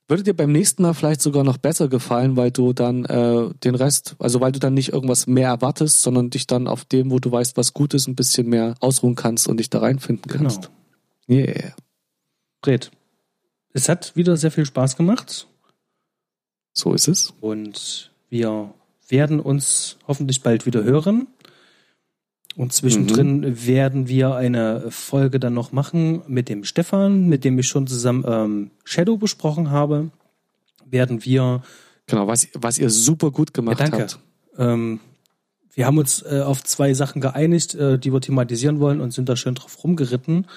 würde 0.08 0.22
dir 0.22 0.34
beim 0.34 0.52
nächsten 0.52 0.82
Mal 0.82 0.94
vielleicht 0.94 1.20
sogar 1.20 1.44
noch 1.44 1.58
besser 1.58 1.88
gefallen, 1.88 2.36
weil 2.36 2.50
du 2.50 2.72
dann 2.72 3.04
äh, 3.04 3.50
den 3.62 3.74
Rest, 3.74 4.16
also 4.18 4.40
weil 4.40 4.52
du 4.52 4.58
dann 4.58 4.74
nicht 4.74 4.92
irgendwas 4.92 5.26
mehr 5.26 5.48
erwartest, 5.48 6.00
sondern 6.02 6.30
dich 6.30 6.46
dann 6.46 6.66
auf 6.66 6.84
dem, 6.84 7.10
wo 7.10 7.18
du 7.18 7.30
weißt, 7.30 7.56
was 7.56 7.74
gut 7.74 7.94
ist, 7.94 8.08
ein 8.08 8.16
bisschen 8.16 8.48
mehr 8.48 8.74
ausruhen 8.80 9.14
kannst 9.14 9.48
und 9.48 9.58
dich 9.58 9.70
da 9.70 9.80
reinfinden 9.80 10.30
kannst. 10.30 10.70
Genau. 11.26 11.40
Yeah. 11.46 11.74
Red. 12.66 12.90
Es 13.72 13.88
hat 13.88 14.16
wieder 14.16 14.36
sehr 14.36 14.50
viel 14.50 14.64
Spaß 14.64 14.96
gemacht. 14.96 15.46
So 16.72 16.94
ist 16.94 17.08
es. 17.08 17.34
Und 17.40 18.12
wir 18.30 18.72
werden 19.08 19.40
uns 19.40 19.98
hoffentlich 20.06 20.42
bald 20.42 20.64
wieder 20.64 20.84
hören. 20.84 21.26
Und 22.58 22.72
zwischendrin 22.72 23.66
werden 23.68 24.08
wir 24.08 24.34
eine 24.34 24.90
Folge 24.90 25.38
dann 25.38 25.54
noch 25.54 25.70
machen 25.70 26.22
mit 26.26 26.48
dem 26.48 26.64
Stefan, 26.64 27.28
mit 27.28 27.44
dem 27.44 27.56
ich 27.56 27.68
schon 27.68 27.86
zusammen 27.86 28.24
ähm, 28.26 28.70
Shadow 28.82 29.16
besprochen 29.16 29.70
habe. 29.70 30.10
Werden 30.84 31.24
wir, 31.24 31.62
Genau, 32.08 32.26
was, 32.26 32.48
was 32.54 32.78
ihr 32.78 32.90
super 32.90 33.30
gut 33.30 33.54
gemacht 33.54 33.78
Ja, 33.78 33.86
danke. 33.86 34.02
habt. 34.02 34.18
Ähm, 34.58 34.98
wir 35.72 35.86
haben 35.86 35.98
uns 35.98 36.22
äh, 36.22 36.40
auf 36.44 36.64
zwei 36.64 36.94
Sachen 36.94 37.20
geeinigt, 37.20 37.76
äh, 37.76 37.96
die 37.96 38.12
wir 38.12 38.20
thematisieren 38.20 38.80
wollen 38.80 39.00
und 39.00 39.12
sind 39.12 39.28
da 39.28 39.36
schön 39.36 39.54
drauf 39.54 39.84
rumgeritten. 39.84 40.48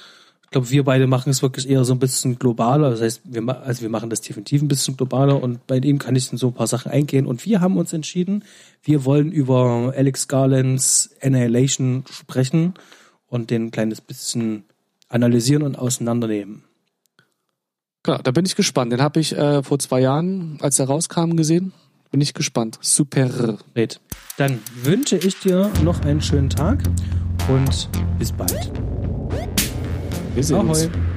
Ich 0.51 0.53
glaube, 0.53 0.69
wir 0.69 0.83
beide 0.83 1.07
machen 1.07 1.29
es 1.29 1.41
wirklich 1.41 1.69
eher 1.69 1.85
so 1.85 1.93
ein 1.93 1.99
bisschen 1.99 2.37
globaler. 2.37 2.89
Das 2.89 2.99
heißt, 2.99 3.21
wir, 3.23 3.61
also 3.63 3.83
wir 3.83 3.89
machen 3.89 4.09
das 4.09 4.19
definitiv 4.19 4.61
ein 4.61 4.67
bisschen 4.67 4.97
globaler 4.97 5.41
und 5.41 5.65
bei 5.65 5.77
ihm 5.77 5.97
kann 5.97 6.13
ich 6.17 6.29
in 6.29 6.37
so 6.37 6.47
ein 6.47 6.53
paar 6.53 6.67
Sachen 6.67 6.91
eingehen. 6.91 7.25
Und 7.25 7.45
wir 7.45 7.61
haben 7.61 7.77
uns 7.77 7.93
entschieden, 7.93 8.43
wir 8.83 9.05
wollen 9.05 9.31
über 9.31 9.93
Alex 9.95 10.27
Garlands 10.27 11.11
Annihilation 11.21 12.03
sprechen 12.11 12.73
und 13.27 13.49
den 13.49 13.67
ein 13.67 13.71
kleines 13.71 14.01
bisschen 14.01 14.65
analysieren 15.07 15.63
und 15.63 15.79
auseinandernehmen. 15.79 16.65
Genau, 18.03 18.17
da 18.17 18.31
bin 18.31 18.45
ich 18.45 18.57
gespannt. 18.57 18.91
Den 18.91 19.01
habe 19.01 19.21
ich 19.21 19.31
äh, 19.31 19.63
vor 19.63 19.79
zwei 19.79 20.01
Jahren, 20.01 20.57
als 20.59 20.79
er 20.79 20.87
rauskam, 20.87 21.37
gesehen. 21.37 21.71
Bin 22.11 22.19
ich 22.19 22.33
gespannt. 22.33 22.77
Super. 22.81 23.57
Dann 24.35 24.59
wünsche 24.83 25.15
ich 25.15 25.39
dir 25.39 25.71
noch 25.81 26.01
einen 26.01 26.19
schönen 26.19 26.49
Tag 26.49 26.83
und 27.47 27.87
bis 28.19 28.33
bald. 28.33 28.69
Wir 30.33 30.43
sehen 30.43 30.59
uns. 30.59 30.83
Ahoi. 30.83 31.10